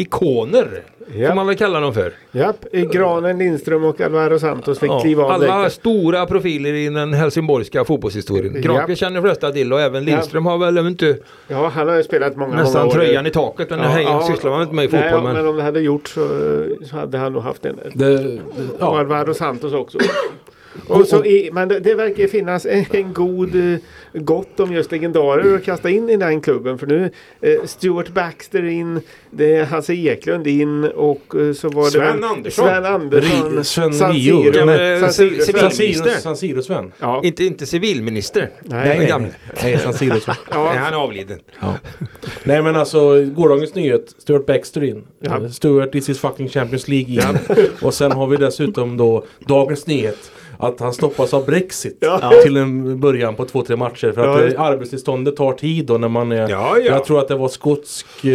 ikoner. 0.00 0.82
Ja. 1.14 1.28
Får 1.28 1.34
man 1.34 1.46
väl 1.46 1.56
kalla 1.56 1.80
dem 1.80 1.94
för. 1.94 2.12
Japp, 2.32 2.56
i 2.72 2.80
Granen, 2.82 3.38
Lindström 3.38 3.84
och 3.84 4.00
Alvaro 4.00 4.38
Santos 4.38 4.78
fick 4.78 4.90
Ja, 4.90 5.00
kliva 5.00 5.24
av 5.24 5.30
alla 5.30 5.58
direkt. 5.58 5.74
stora 5.74 6.26
profiler 6.26 6.72
i 6.74 6.88
den 6.88 7.12
helsingborgska 7.14 7.84
fotbollshistorien. 7.84 8.62
Granqvist 8.62 9.00
känner 9.00 9.20
de 9.20 9.28
flesta 9.28 9.50
till 9.52 9.72
och 9.72 9.80
även 9.80 10.04
Lindström 10.04 10.46
har 10.46 10.58
väl 10.58 10.86
inte 10.86 11.18
Ja, 11.48 11.68
han 11.68 11.88
har 11.88 11.96
ju 11.96 12.02
spelat 12.02 12.36
många, 12.36 12.56
nästan 12.56 12.82
många 12.82 12.90
år. 12.90 12.94
tröjan 13.04 13.26
i 13.26 13.30
taket. 13.30 13.70
Men 13.70 13.78
ja, 13.80 14.00
ja, 14.00 14.22
sysslar 14.22 14.50
man 14.50 14.62
inte 14.62 14.74
med 14.74 14.84
i 14.84 14.88
fotboll. 14.88 15.10
Nej, 15.10 15.22
men... 15.22 15.32
men 15.34 15.46
om 15.46 15.56
det 15.56 15.62
hade 15.62 15.80
gjort 15.80 16.08
så, 16.08 16.28
så 16.90 16.96
hade 16.96 17.18
han 17.18 17.32
nog 17.32 17.42
haft 17.42 17.64
en. 17.66 17.76
Det, 17.94 18.16
det, 18.18 18.34
Och 18.34 18.40
ja. 18.78 18.98
Alvaro 18.98 19.34
Santos 19.34 19.72
också. 19.72 19.98
Och 20.86 21.06
så 21.06 21.24
i, 21.24 21.50
men 21.52 21.68
det, 21.68 21.80
det 21.80 21.94
verkar 21.94 22.26
finnas 22.26 22.66
en, 22.66 22.84
en 22.90 23.12
god 23.12 23.54
eh, 23.72 23.78
gott 24.14 24.60
om 24.60 24.72
just 24.72 24.92
legendarer 24.92 25.54
att 25.56 25.64
kasta 25.64 25.90
in 25.90 26.10
i 26.10 26.16
den 26.16 26.40
klubben. 26.40 26.78
För 26.78 26.86
nu 26.86 27.10
eh, 27.40 27.64
Stuart 27.64 28.08
Baxter 28.08 28.64
in, 28.64 29.00
det 29.30 29.54
är 29.56 29.64
Hasse 29.64 29.94
Eklund 29.94 30.46
in 30.46 30.84
och 30.84 31.34
eh, 31.34 31.52
så 31.52 31.68
var 31.68 31.84
det 31.84 31.90
Sven 31.90 32.02
väl 32.20 32.24
Andersson. 32.24 32.64
Sven 32.66 32.84
Andersson. 32.84 33.52
Ri- 33.58 33.62
Sven 33.64 33.94
San. 33.94 34.14
Siro. 34.14 34.42
Civilminister. 35.12 36.10
Siro, 36.10 36.20
San 36.20 36.36
Siro 36.36 36.62
Sven. 36.62 36.92
Ja, 36.98 37.20
Inte, 37.24 37.44
inte 37.44 37.66
civilminister. 37.66 38.50
nej, 38.62 39.06
gamle. 39.06 39.28
Nej, 39.62 39.78
San 39.78 39.94
Siro 39.94 40.20
Sven. 40.20 40.34
Nej, 40.50 40.58
ja, 40.58 40.72
han 40.78 40.92
är 40.94 40.98
avliden. 40.98 41.38
Nej 42.44 42.62
men 42.62 42.76
alltså 42.76 43.24
gårdagens 43.24 43.74
nyhet. 43.74 44.14
Stuart 44.18 44.46
Baxter 44.46 44.84
in. 44.84 45.04
Ja. 45.20 45.48
Stuart 45.50 45.92
this 45.92 46.08
is 46.08 46.18
fucking 46.20 46.48
Champions 46.48 46.88
League 46.88 47.14
in. 47.14 47.38
Och 47.82 47.94
sen 47.94 48.12
har 48.12 48.26
vi 48.26 48.36
dessutom 48.36 48.96
då 48.96 49.24
dagens 49.46 49.86
nyhet. 49.86 50.30
Att 50.60 50.80
han 50.80 50.92
stoppas 50.92 51.34
av 51.34 51.46
Brexit 51.46 51.96
Ja. 52.00 52.32
till 52.42 52.56
en 52.56 53.00
början 53.00 53.34
på 53.34 53.44
två, 53.44 53.62
tre 53.62 53.76
matcher. 53.76 54.12
För 54.12 54.24
Ja, 54.24 54.46
att 54.46 54.52
eh, 54.54 54.60
arbetstillståndet 54.60 55.36
tar 55.36 55.52
tid 55.52 55.86
då 55.86 55.98
när 55.98 56.08
man 56.08 56.32
är... 56.32 56.48
Ja, 56.50 56.76
ja. 56.78 56.80
Jag 56.84 57.04
tror 57.04 57.18
att 57.18 57.28
det 57.28 57.36
var 57.36 57.48
skotsk, 57.48 58.24
eh, 58.24 58.30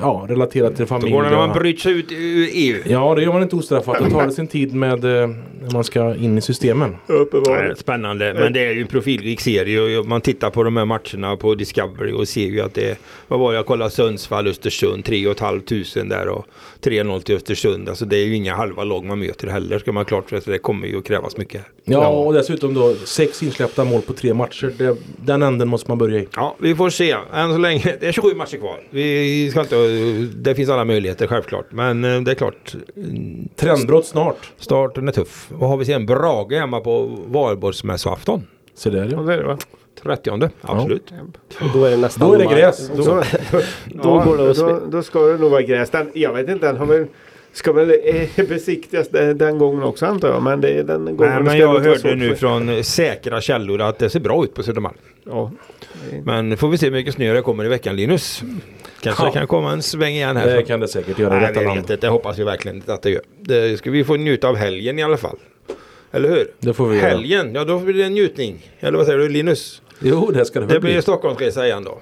ja, 0.00 0.26
relaterat 0.28 0.76
till 0.76 0.84
Då 0.84 0.88
familj. 0.88 1.12
går 1.12 1.22
det 1.22 1.30
när 1.30 1.36
man 1.36 1.52
sig 1.80 1.92
ut 1.92 2.12
ur 2.12 2.48
EU. 2.52 2.76
Ja, 2.86 3.14
det 3.14 3.22
gör 3.22 3.32
man 3.32 3.42
inte 3.42 3.56
ostraffat. 3.56 3.98
Då 3.98 4.10
tar 4.10 4.26
det 4.26 4.32
sin 4.32 4.46
tid 4.46 4.74
med 4.74 5.04
eh, 5.04 5.28
när 5.62 5.72
man 5.72 5.84
ska 5.84 6.14
in 6.14 6.38
i 6.38 6.40
systemen. 6.40 6.96
Uppenbarligen. 7.06 7.76
Spännande, 7.76 8.34
men 8.34 8.52
det 8.52 8.60
är 8.66 8.72
ju 8.72 8.80
en 8.80 8.86
profilrik 8.86 9.40
serie 9.40 9.98
och 9.98 10.06
man 10.06 10.20
tittar 10.20 10.50
på 10.50 10.62
de 10.62 10.76
här 10.76 10.84
matcherna 10.84 11.36
på 11.36 11.54
Discovery 11.54 12.12
och 12.12 12.28
ser 12.28 12.46
ju 12.46 12.60
att 12.60 12.74
det 12.74 12.98
vad 13.28 13.40
var 13.40 13.52
det 13.52 13.56
jag 13.56 13.66
kollade 13.66 13.90
Sundsvall, 13.90 14.48
Östersund, 14.48 15.04
3 15.04 15.34
500 15.34 15.60
där 16.04 16.28
och 16.28 16.46
3-0 16.82 17.20
till 17.20 17.36
Östersund. 17.36 17.88
Alltså 17.88 18.04
det 18.04 18.16
är 18.16 18.24
ju 18.24 18.34
inga 18.36 18.54
halva 18.54 18.84
lag 18.84 19.04
man 19.04 19.18
möter 19.18 19.48
heller 19.48 19.78
ska 19.78 19.92
man 19.92 20.04
klart 20.04 20.30
för 20.30 20.40
sig. 20.40 20.52
Det 20.52 20.58
kommer 20.58 20.86
ju 20.86 21.01
att 21.02 21.08
krävas 21.08 21.36
mycket 21.36 21.60
här. 21.60 21.70
Ja, 21.84 22.08
och 22.08 22.32
dessutom 22.32 22.74
då 22.74 22.94
sex 22.94 23.42
insläppta 23.42 23.84
mål 23.84 24.02
på 24.02 24.12
tre 24.12 24.34
matcher. 24.34 24.72
Det, 24.78 24.96
den 25.16 25.42
änden 25.42 25.68
måste 25.68 25.90
man 25.90 25.98
börja 25.98 26.20
i. 26.20 26.28
Ja, 26.36 26.56
vi 26.58 26.74
får 26.74 26.90
se. 26.90 27.16
Än 27.32 27.52
så 27.52 27.58
länge, 27.58 27.96
det 28.00 28.06
är 28.08 28.12
27 28.12 28.34
matcher 28.34 28.56
kvar. 28.56 28.80
Vi 28.90 29.50
ska 29.50 29.60
inte, 29.60 29.76
det 30.36 30.54
finns 30.54 30.70
alla 30.70 30.84
möjligheter 30.84 31.26
självklart. 31.26 31.66
Men 31.70 32.04
eh, 32.04 32.20
det 32.20 32.30
är 32.30 32.34
klart, 32.34 32.74
Trendbrott 33.56 34.06
snart. 34.06 34.52
starten 34.58 35.08
är 35.08 35.12
tuff. 35.12 35.48
Vad 35.50 35.70
har 35.70 35.76
vi 35.76 35.84
sen? 35.84 36.06
Brage 36.06 36.52
hemma 36.52 36.80
på 36.80 37.18
valborgsmässoafton. 37.26 38.46
Så 38.74 38.90
där 38.90 39.04
Ja, 39.04 39.10
ja. 39.10 39.22
det 39.22 39.34
är 39.34 39.38
det 39.38 39.44
va? 39.44 39.58
30 40.02 40.50
absolut. 40.60 41.12
Då 41.74 41.84
är 41.84 41.90
det 41.90 41.96
nästan 41.96 42.28
Då 42.28 42.34
är 42.34 42.38
det 42.38 42.54
gräs. 42.54 42.90
Då, 42.96 43.02
Då, 43.04 43.22
ja, 44.02 44.24
går 44.24 44.36
det 44.36 44.50
att 44.50 44.56
då, 44.56 44.80
då 44.90 45.02
ska 45.02 45.20
det 45.20 45.38
nog 45.38 45.50
vara 45.50 45.62
gräs. 45.62 45.90
Den, 45.90 46.10
jag 46.14 46.32
vet 46.32 46.48
inte, 46.48 46.66
den 46.66 46.76
har 46.76 46.86
väl, 46.86 47.06
ska 47.52 47.72
väl 47.72 47.90
eh, 48.04 48.28
besiktigas 48.48 49.08
den, 49.08 49.58
gången 49.58 49.82
också 49.82 50.06
antar 50.06 50.28
jag. 50.28 50.42
Men 50.42 50.60
det 50.60 50.68
är 50.68 50.82
den 50.84 51.04
gången 51.04 51.16
Nej, 51.18 51.38
det 51.38 51.44
men 51.44 51.58
jag 51.58 51.68
hörde 51.80 52.14
nu 52.14 52.28
för- 52.28 52.36
från 52.36 52.84
säkra 52.84 53.40
källor 53.40 53.80
att 53.80 53.98
det 53.98 54.10
ser 54.10 54.20
bra 54.20 54.44
ut 54.44 54.54
på 54.54 54.62
Södermalm. 54.62 54.96
Ja. 55.24 55.50
Men 56.24 56.56
får 56.56 56.68
vi 56.68 56.78
se 56.78 56.86
hur 56.86 56.92
mycket 56.92 57.14
snö 57.14 57.34
det 57.34 57.42
kommer 57.42 57.64
i 57.64 57.68
veckan 57.68 57.96
Linus. 57.96 58.42
Kanske 59.00 59.22
Ja. 59.22 59.26
det 59.26 59.32
kan 59.38 59.46
komma 59.46 59.72
en 59.72 59.82
sväng 59.82 60.12
igen 60.14 60.36
här. 60.36 60.56
Det 60.56 60.62
kan 60.62 60.80
det 60.80 60.88
säkert 60.88 61.18
göra 61.18 61.40
Nej, 61.40 61.54
land. 61.54 61.66
vet 61.68 61.76
inte. 61.76 61.96
Det 61.96 62.08
hoppas 62.08 62.38
vi 62.38 62.44
verkligen 62.44 62.82
att 62.86 63.02
det 63.02 63.10
gör. 63.10 63.22
Det 63.40 63.78
ska 63.78 63.90
vi 63.90 64.04
få 64.04 64.16
njuta 64.16 64.48
av 64.48 64.56
helgen 64.56 64.98
i 64.98 65.02
alla 65.02 65.16
fall. 65.16 65.36
Eller 66.12 66.28
hur? 66.28 66.46
Det 66.58 66.74
får 66.74 66.88
vi 66.88 66.96
göra. 66.98 67.08
Helgen, 67.08 67.54
ja 67.54 67.64
då 67.64 67.78
blir 67.78 67.94
det 67.94 68.02
en 68.04 68.12
njutning. 68.12 68.70
Eller 68.80 68.98
vad 68.98 69.06
säger 69.06 69.18
du 69.18 69.28
Linus? 69.28 69.82
Jo, 70.00 70.30
det 70.34 70.44
ska 70.44 70.60
det 70.60 70.66
väl 70.66 70.74
Det 70.74 70.80
blir 70.80 70.92
bli. 70.92 71.02
Stockholmsresa 71.02 71.66
igen 71.66 71.84
då. 71.84 71.98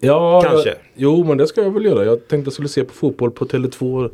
Ja, 0.00 0.42
Kanske. 0.44 0.68
Jag, 0.68 0.76
jo, 0.94 1.24
men 1.24 1.36
det 1.38 1.46
ska 1.46 1.62
jag 1.62 1.70
väl 1.70 1.84
göra. 1.84 2.04
Jag 2.04 2.28
tänkte 2.28 2.46
jag 2.46 2.52
skulle 2.52 2.68
se 2.68 2.84
på 2.84 2.94
fotboll 2.94 3.30
på 3.30 3.44
Tele2. 3.44 4.10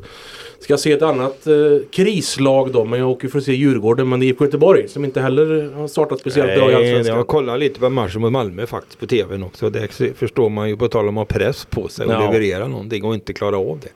Ska 0.58 0.76
se 0.76 0.92
ett 0.92 1.02
annat 1.02 1.46
eh, 1.46 1.54
krislag 1.90 2.72
då. 2.72 2.84
Men 2.84 2.98
jag 3.00 3.10
åker 3.10 3.28
för 3.28 3.38
att 3.38 3.44
se 3.44 3.52
Djurgården. 3.52 4.08
Men 4.08 4.20
det 4.20 4.26
är 4.26 4.28
IFK 4.28 4.44
Göteborg 4.44 4.88
som 4.88 5.04
inte 5.04 5.20
heller 5.20 5.72
har 5.74 5.88
startat 5.88 6.20
speciellt 6.20 6.54
bra 6.60 6.70
i 6.70 6.74
Nej, 6.74 6.84
Allsvenskan. 6.84 7.16
jag 7.16 7.26
kollar 7.26 7.58
lite 7.58 7.80
på 7.80 7.88
matchen 7.90 8.20
mot 8.20 8.32
Malmö 8.32 8.66
faktiskt 8.66 9.00
på 9.00 9.06
tvn 9.06 9.42
också. 9.42 9.70
Det 9.70 9.88
förstår 10.16 10.48
man 10.48 10.68
ju 10.68 10.76
på 10.76 10.88
tal 10.88 11.08
om 11.08 11.18
att 11.18 11.32
ha 11.32 11.38
press 11.38 11.64
på 11.70 11.88
sig 11.88 12.06
och 12.06 12.12
Ja. 12.12 12.20
leverera 12.30 12.68
någonting 12.68 13.04
och 13.04 13.14
inte 13.14 13.32
klara 13.32 13.58
av 13.58 13.78
det. 13.82 13.88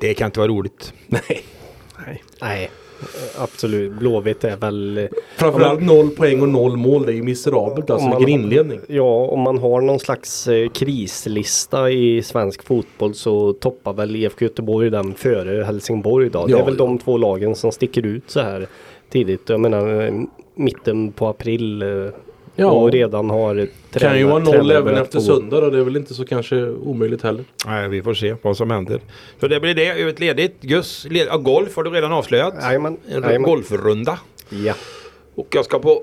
Det 0.00 0.14
kan 0.14 0.26
inte 0.26 0.38
vara 0.40 0.48
roligt. 0.50 0.92
Nej. 1.06 1.44
Nej, 2.40 2.70
absolut. 3.38 3.92
Blåvitt 3.92 4.44
är 4.44 4.56
väl... 4.56 4.98
eh, 4.98 5.04
Framförallt 5.36 5.82
noll 5.82 6.10
poäng 6.10 6.40
och 6.42 6.48
noll 6.48 6.76
mål. 6.76 7.06
Det 7.06 7.12
är 7.12 7.16
ju 7.16 7.22
miserabelt 7.22 7.90
alltså. 7.90 8.08
Man- 8.08 8.18
Vilken 8.18 8.40
inledning. 8.42 8.80
Ja, 8.88 9.26
om 9.26 9.40
man 9.40 9.58
har 9.58 9.80
någon 9.80 9.98
slags 10.00 10.48
eh, 10.48 10.68
krislista 10.68 11.90
i 11.90 12.22
svensk 12.22 12.62
fotboll 12.62 13.14
så 13.14 13.52
toppar 13.52 13.92
väl 13.92 14.16
IFK 14.16 14.44
Göteborg 14.44 14.90
den 14.90 15.14
före 15.14 15.64
Helsingborg 15.64 16.26
idag. 16.26 16.46
det 16.48 16.52
Ja, 16.52 16.58
är 16.58 16.64
väl 16.64 16.76
ja. 16.78 16.84
de 16.84 16.98
två 16.98 17.16
lagen 17.16 17.54
som 17.54 17.72
sticker 17.72 18.06
ut 18.06 18.24
så 18.26 18.40
här 18.40 18.66
tidigt. 19.10 19.48
Jag 19.48 19.60
menar 19.60 20.02
eh, 20.06 20.12
mitten 20.54 21.12
på 21.12 21.26
april 21.26 21.82
Ja. 22.56 22.66
och 22.70 22.92
redan 22.92 23.30
har 23.30 23.54
tränat- 23.54 23.70
kan 24.10 24.18
ju 24.18 24.24
vara 24.24 24.38
noll 24.38 24.70
även 24.70 24.94
efter 24.94 25.20
söndag 25.20 25.58
och 25.64 25.70
det 25.72 25.78
är 25.78 25.82
väl 25.82 25.96
inte 25.96 26.14
så 26.14 26.24
kanske 26.24 26.66
omöjligt 26.68 27.22
heller. 27.22 27.44
Nej, 27.66 27.88
vi 27.88 28.02
får 28.02 28.14
se 28.14 28.34
vad 28.42 28.56
som 28.56 28.70
händer. 28.70 29.00
Så 29.40 29.48
det 29.48 29.60
blir 29.60 29.74
det. 29.74 29.86
Övrigt 30.00 30.20
ledigt. 30.20 30.56
Gus, 30.60 31.06
led, 31.10 31.26
ja, 31.30 31.36
golf 31.36 31.76
har 31.76 31.84
du 31.84 31.90
redan 31.90 32.12
avslöjat. 32.12 32.54
Jajamän. 32.62 32.96
En 33.08 33.22
Jajamän. 33.22 33.42
golfrunda. 33.42 34.18
Ja. 34.48 34.74
Och 35.34 35.46
jag 35.50 35.64
ska 35.64 35.78
på... 35.78 36.02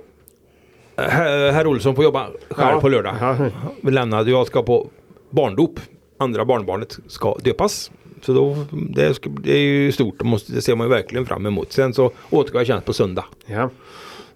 Herr 0.97 1.51
herr 1.51 1.67
Olsson 1.67 1.95
får 1.95 2.03
jobba 2.03 2.27
själv 2.49 2.69
Ja. 2.75 2.79
på 2.81 2.89
lördag. 2.89 3.15
Ja. 3.21 3.35
Vi 3.81 3.91
lämnar. 3.91 4.25
Jag 4.25 4.47
ska 4.47 4.63
på 4.63 4.87
barndop. 5.29 5.79
Andra 6.17 6.45
barnbarnet 6.45 6.97
ska 7.07 7.35
döpas. 7.43 7.91
Så 8.21 8.33
då, 8.33 8.57
det, 8.71 9.13
ska, 9.13 9.29
det 9.29 9.51
är 9.53 9.59
ju 9.61 9.91
stort. 9.91 10.15
Det, 10.19 10.25
måste, 10.25 10.51
det 10.53 10.61
ser 10.61 10.75
man 10.75 10.87
ju 10.87 10.93
verkligen 10.93 11.25
fram 11.25 11.45
emot. 11.45 11.71
Sen 11.71 11.93
så 11.93 12.11
återgår 12.29 12.59
jag 12.59 12.67
tjänst 12.67 12.85
på 12.85 12.93
söndag. 12.93 13.25
Ja. 13.45 13.69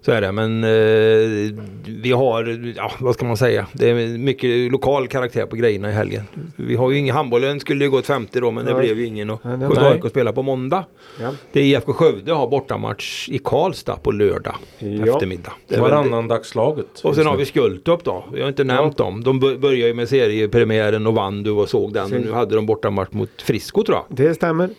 Så 0.00 0.12
är 0.12 0.20
det. 0.20 0.32
Men 0.32 0.64
eh, 0.64 1.62
vi 2.02 2.12
har, 2.12 2.72
ja 2.76 2.92
vad 3.00 3.14
ska 3.14 3.26
man 3.26 3.36
säga. 3.36 3.66
Det 3.72 3.90
är 3.90 4.18
mycket 4.18 4.72
lokal 4.72 5.08
karaktär 5.08 5.46
på 5.46 5.56
grejerna 5.56 5.88
i 5.90 5.92
helgen. 5.92 6.22
Vi 6.56 6.74
har 6.76 6.90
ju 6.90 6.98
ingen 6.98 7.14
handbollen 7.14 7.60
skulle 7.60 7.84
ju 7.84 7.90
gå 7.90 7.98
ett 7.98 8.06
femte 8.06 8.40
då 8.40 8.50
men 8.50 8.64
det 8.66 8.72
Nej. 8.74 8.80
blev 8.82 8.98
ju 8.98 9.06
ingen. 9.06 9.30
Och 9.30 9.42
Skövde. 9.42 9.88
AIK 9.88 10.06
spelar 10.10 10.32
på 10.32 10.42
måndag. 10.42 10.84
Ja. 11.20 11.30
Det 11.52 11.60
är 11.60 11.64
IFK 11.64 11.92
Skövde 11.92 12.32
har 12.32 12.48
bortamatch 12.48 13.28
i 13.28 13.38
Karlstad 13.38 13.96
på 13.96 14.10
lördag 14.10 14.54
Ja. 14.78 14.88
eftermiddag. 15.06 15.52
Det 15.68 15.74
är 15.74 15.80
väl 15.80 15.90
det. 15.90 15.96
Varannan 15.96 16.28
dagslaget. 16.28 17.00
Och 17.04 17.14
sen 17.14 17.26
har 17.26 17.36
vi 17.36 17.44
Skultorp 17.44 18.04
då. 18.04 18.24
Vi 18.32 18.40
har 18.40 18.48
inte 18.48 18.64
nämnt 18.64 18.96
dem. 18.96 19.24
De 19.24 19.40
bör- 19.40 19.56
börjar 19.58 19.86
ju 19.88 19.94
med 19.94 20.08
seriepremiären 20.08 21.06
och 21.06 21.14
vann 21.14 21.42
du 21.42 21.50
och 21.50 21.68
såg 21.68 21.92
den. 21.92 22.10
Nu 22.10 22.32
hade 22.32 22.54
de 22.54 22.66
bortamatch 22.66 23.08
mot 23.12 23.42
Frisco 23.42 23.82
tror 23.82 23.98
jag. 23.98 24.16
Det 24.16 24.34
stämmer. 24.34 24.70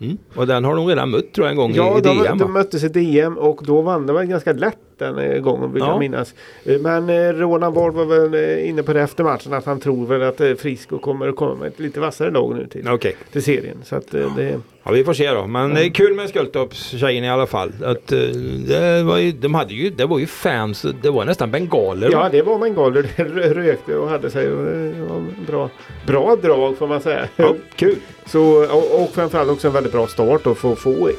Mm. 0.00 0.18
Och 0.36 0.46
den 0.46 0.64
har 0.64 0.76
de 0.76 0.86
redan 0.86 1.10
mött 1.10 1.32
tror 1.32 1.46
jag 1.46 1.50
en 1.50 1.56
gång 1.56 1.74
Ja, 1.74 1.94
i, 1.96 1.98
i 1.98 2.02
de, 2.02 2.18
DM. 2.18 2.38
de 2.38 2.44
va? 2.44 2.50
möttes 2.50 2.84
i 2.84 2.88
DM 2.88 3.38
och 3.38 3.60
då 3.66 3.80
vann 3.82 4.06
de 4.06 4.16
väl 4.16 4.26
ganska 4.26 4.52
lätt 4.52 4.78
den 5.00 5.18
eh, 5.18 5.38
gången 5.40 5.72
vill 5.72 5.82
Ja. 5.82 5.88
jag 5.88 5.98
minnas. 5.98 6.34
Eh, 6.64 6.78
Men 6.80 7.08
eh, 7.10 7.32
Roland 7.32 7.74
Ward 7.74 7.94
var 7.94 8.04
väl 8.28 8.58
inne 8.64 8.82
på 8.82 8.92
det 8.92 9.00
efter 9.02 9.24
matchen 9.24 9.52
att 9.52 9.64
han 9.66 9.80
tror 9.80 10.06
väl 10.06 10.22
att 10.22 10.60
Frisco 10.60 10.98
kommer 10.98 11.28
att 11.28 11.36
komma 11.36 11.54
med 11.54 11.68
ett 11.68 11.80
lite 11.80 12.00
vassare 12.00 12.30
lag 12.30 12.54
nu 12.56 12.66
till, 12.66 12.88
Okej. 12.88 13.16
till 13.32 13.42
serien. 13.42 13.76
Så 13.84 13.96
att 13.96 14.14
eh, 14.14 14.36
det... 14.36 14.60
Ja, 14.82 14.90
vi 14.90 15.04
får 15.04 15.14
se 15.14 15.30
då. 15.30 15.46
Men 15.46 15.74
det 15.74 15.84
är 15.84 15.88
kul 15.90 16.14
med 16.14 16.28
Skultorps 16.28 16.88
tjejerna 16.90 17.26
i 17.26 17.30
alla 17.30 17.46
fall. 17.46 17.72
Att, 17.84 18.06
det, 18.06 19.02
var 19.02 19.18
ju, 19.18 19.32
de 19.32 19.54
hade 19.54 19.74
ju, 19.74 19.90
det 19.90 20.06
var 20.06 20.18
ju 20.18 20.26
fans. 20.26 20.86
Det 21.02 21.10
var 21.10 21.24
nästan 21.24 21.50
bengaler. 21.50 22.08
Ja, 22.12 22.28
det 22.32 22.42
var 22.42 22.58
bengaler. 22.58 23.06
Det 23.16 23.54
rökte 23.54 23.96
och 23.96 24.08
hade 24.08 24.30
sig. 24.30 24.52
Och 24.52 24.64
det 24.64 24.92
var 25.08 25.24
bra, 25.46 25.70
bra 26.06 26.36
drag 26.42 26.76
får 26.78 26.86
man 26.86 27.00
säga. 27.00 27.28
Ja, 27.36 27.54
kul. 27.76 27.96
Så, 28.26 28.42
och, 28.64 29.02
och 29.02 29.10
framförallt 29.12 29.50
också 29.50 29.66
en 29.68 29.74
väldigt 29.74 29.92
bra 29.92 30.06
start 30.06 30.46
och 30.46 30.58
få 30.58 30.76
få 30.76 31.10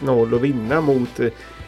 1-0 0.00 0.34
och 0.34 0.44
vinna 0.44 0.80
mot 0.80 1.20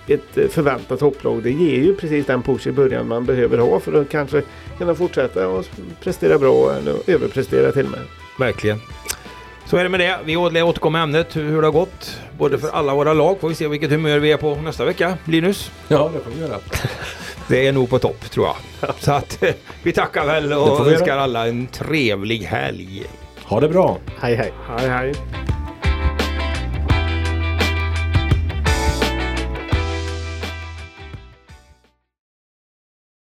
ett 0.07 0.39
eh, 0.39 0.49
förväntat 0.49 0.99
topplag. 0.99 1.43
Det 1.43 1.51
ger 1.51 1.83
ju 1.83 1.95
precis 1.95 2.27
den 2.27 2.43
push 2.43 2.67
i 2.67 2.73
början 2.73 3.09
man 3.09 3.25
behöver 3.25 3.59
ha 3.59 3.81
för 3.81 4.01
att 4.01 4.09
kanske 4.09 4.43
kunna 4.79 4.95
fortsätta 4.95 5.49
och 5.49 5.65
prestera 6.03 6.39
bra 6.39 6.75
eller 6.79 6.95
överprestera 7.07 7.73
till 7.73 7.85
och 7.85 7.91
med. 7.91 8.01
Verkligen. 8.39 8.81
Så 9.67 9.77
är 9.77 9.83
det 9.83 9.89
med 9.89 10.01
det. 10.01 10.19
Vi 10.25 10.37
återkommer 10.37 10.99
med 10.99 11.03
ämnet 11.03 11.37
hur, 11.37 11.61
det 11.61 11.67
har 11.67 11.73
gått. 11.73 12.21
Både 12.39 12.59
för 12.59 12.69
alla 12.69 12.95
våra 12.95 13.13
lag. 13.13 13.41
Får 13.41 13.49
vi 13.49 13.55
se 13.55 13.69
vilket 13.69 13.91
humör 13.91 14.19
vi 14.19 14.33
är 14.33 14.37
på 14.37 14.55
nästa 14.55 14.85
vecka. 14.85 15.19
Linus? 15.25 15.71
Ja, 15.89 16.11
det 16.15 16.21
får 16.21 16.31
vi 16.31 16.41
göra. 16.41 16.59
Det 17.49 17.67
är 17.67 17.73
nog 17.73 17.91
på 17.91 17.99
topp 17.99 18.31
tror 18.31 18.47
jag. 18.47 18.95
Så 18.99 19.13
att 19.13 19.43
vi 19.83 19.93
tackar 19.93 20.27
väl 20.27 20.53
och 20.53 20.89
önskar 20.93 21.17
alla 21.19 21.49
en 21.49 21.67
trevlig 21.67 22.39
helg. 22.39 23.03
Ha 23.45 23.61
det 23.61 23.69
bra. 23.69 23.99
Hej 24.21 24.35
hej. 24.35 24.53
Hej 24.69 24.89
hej! 24.89 25.15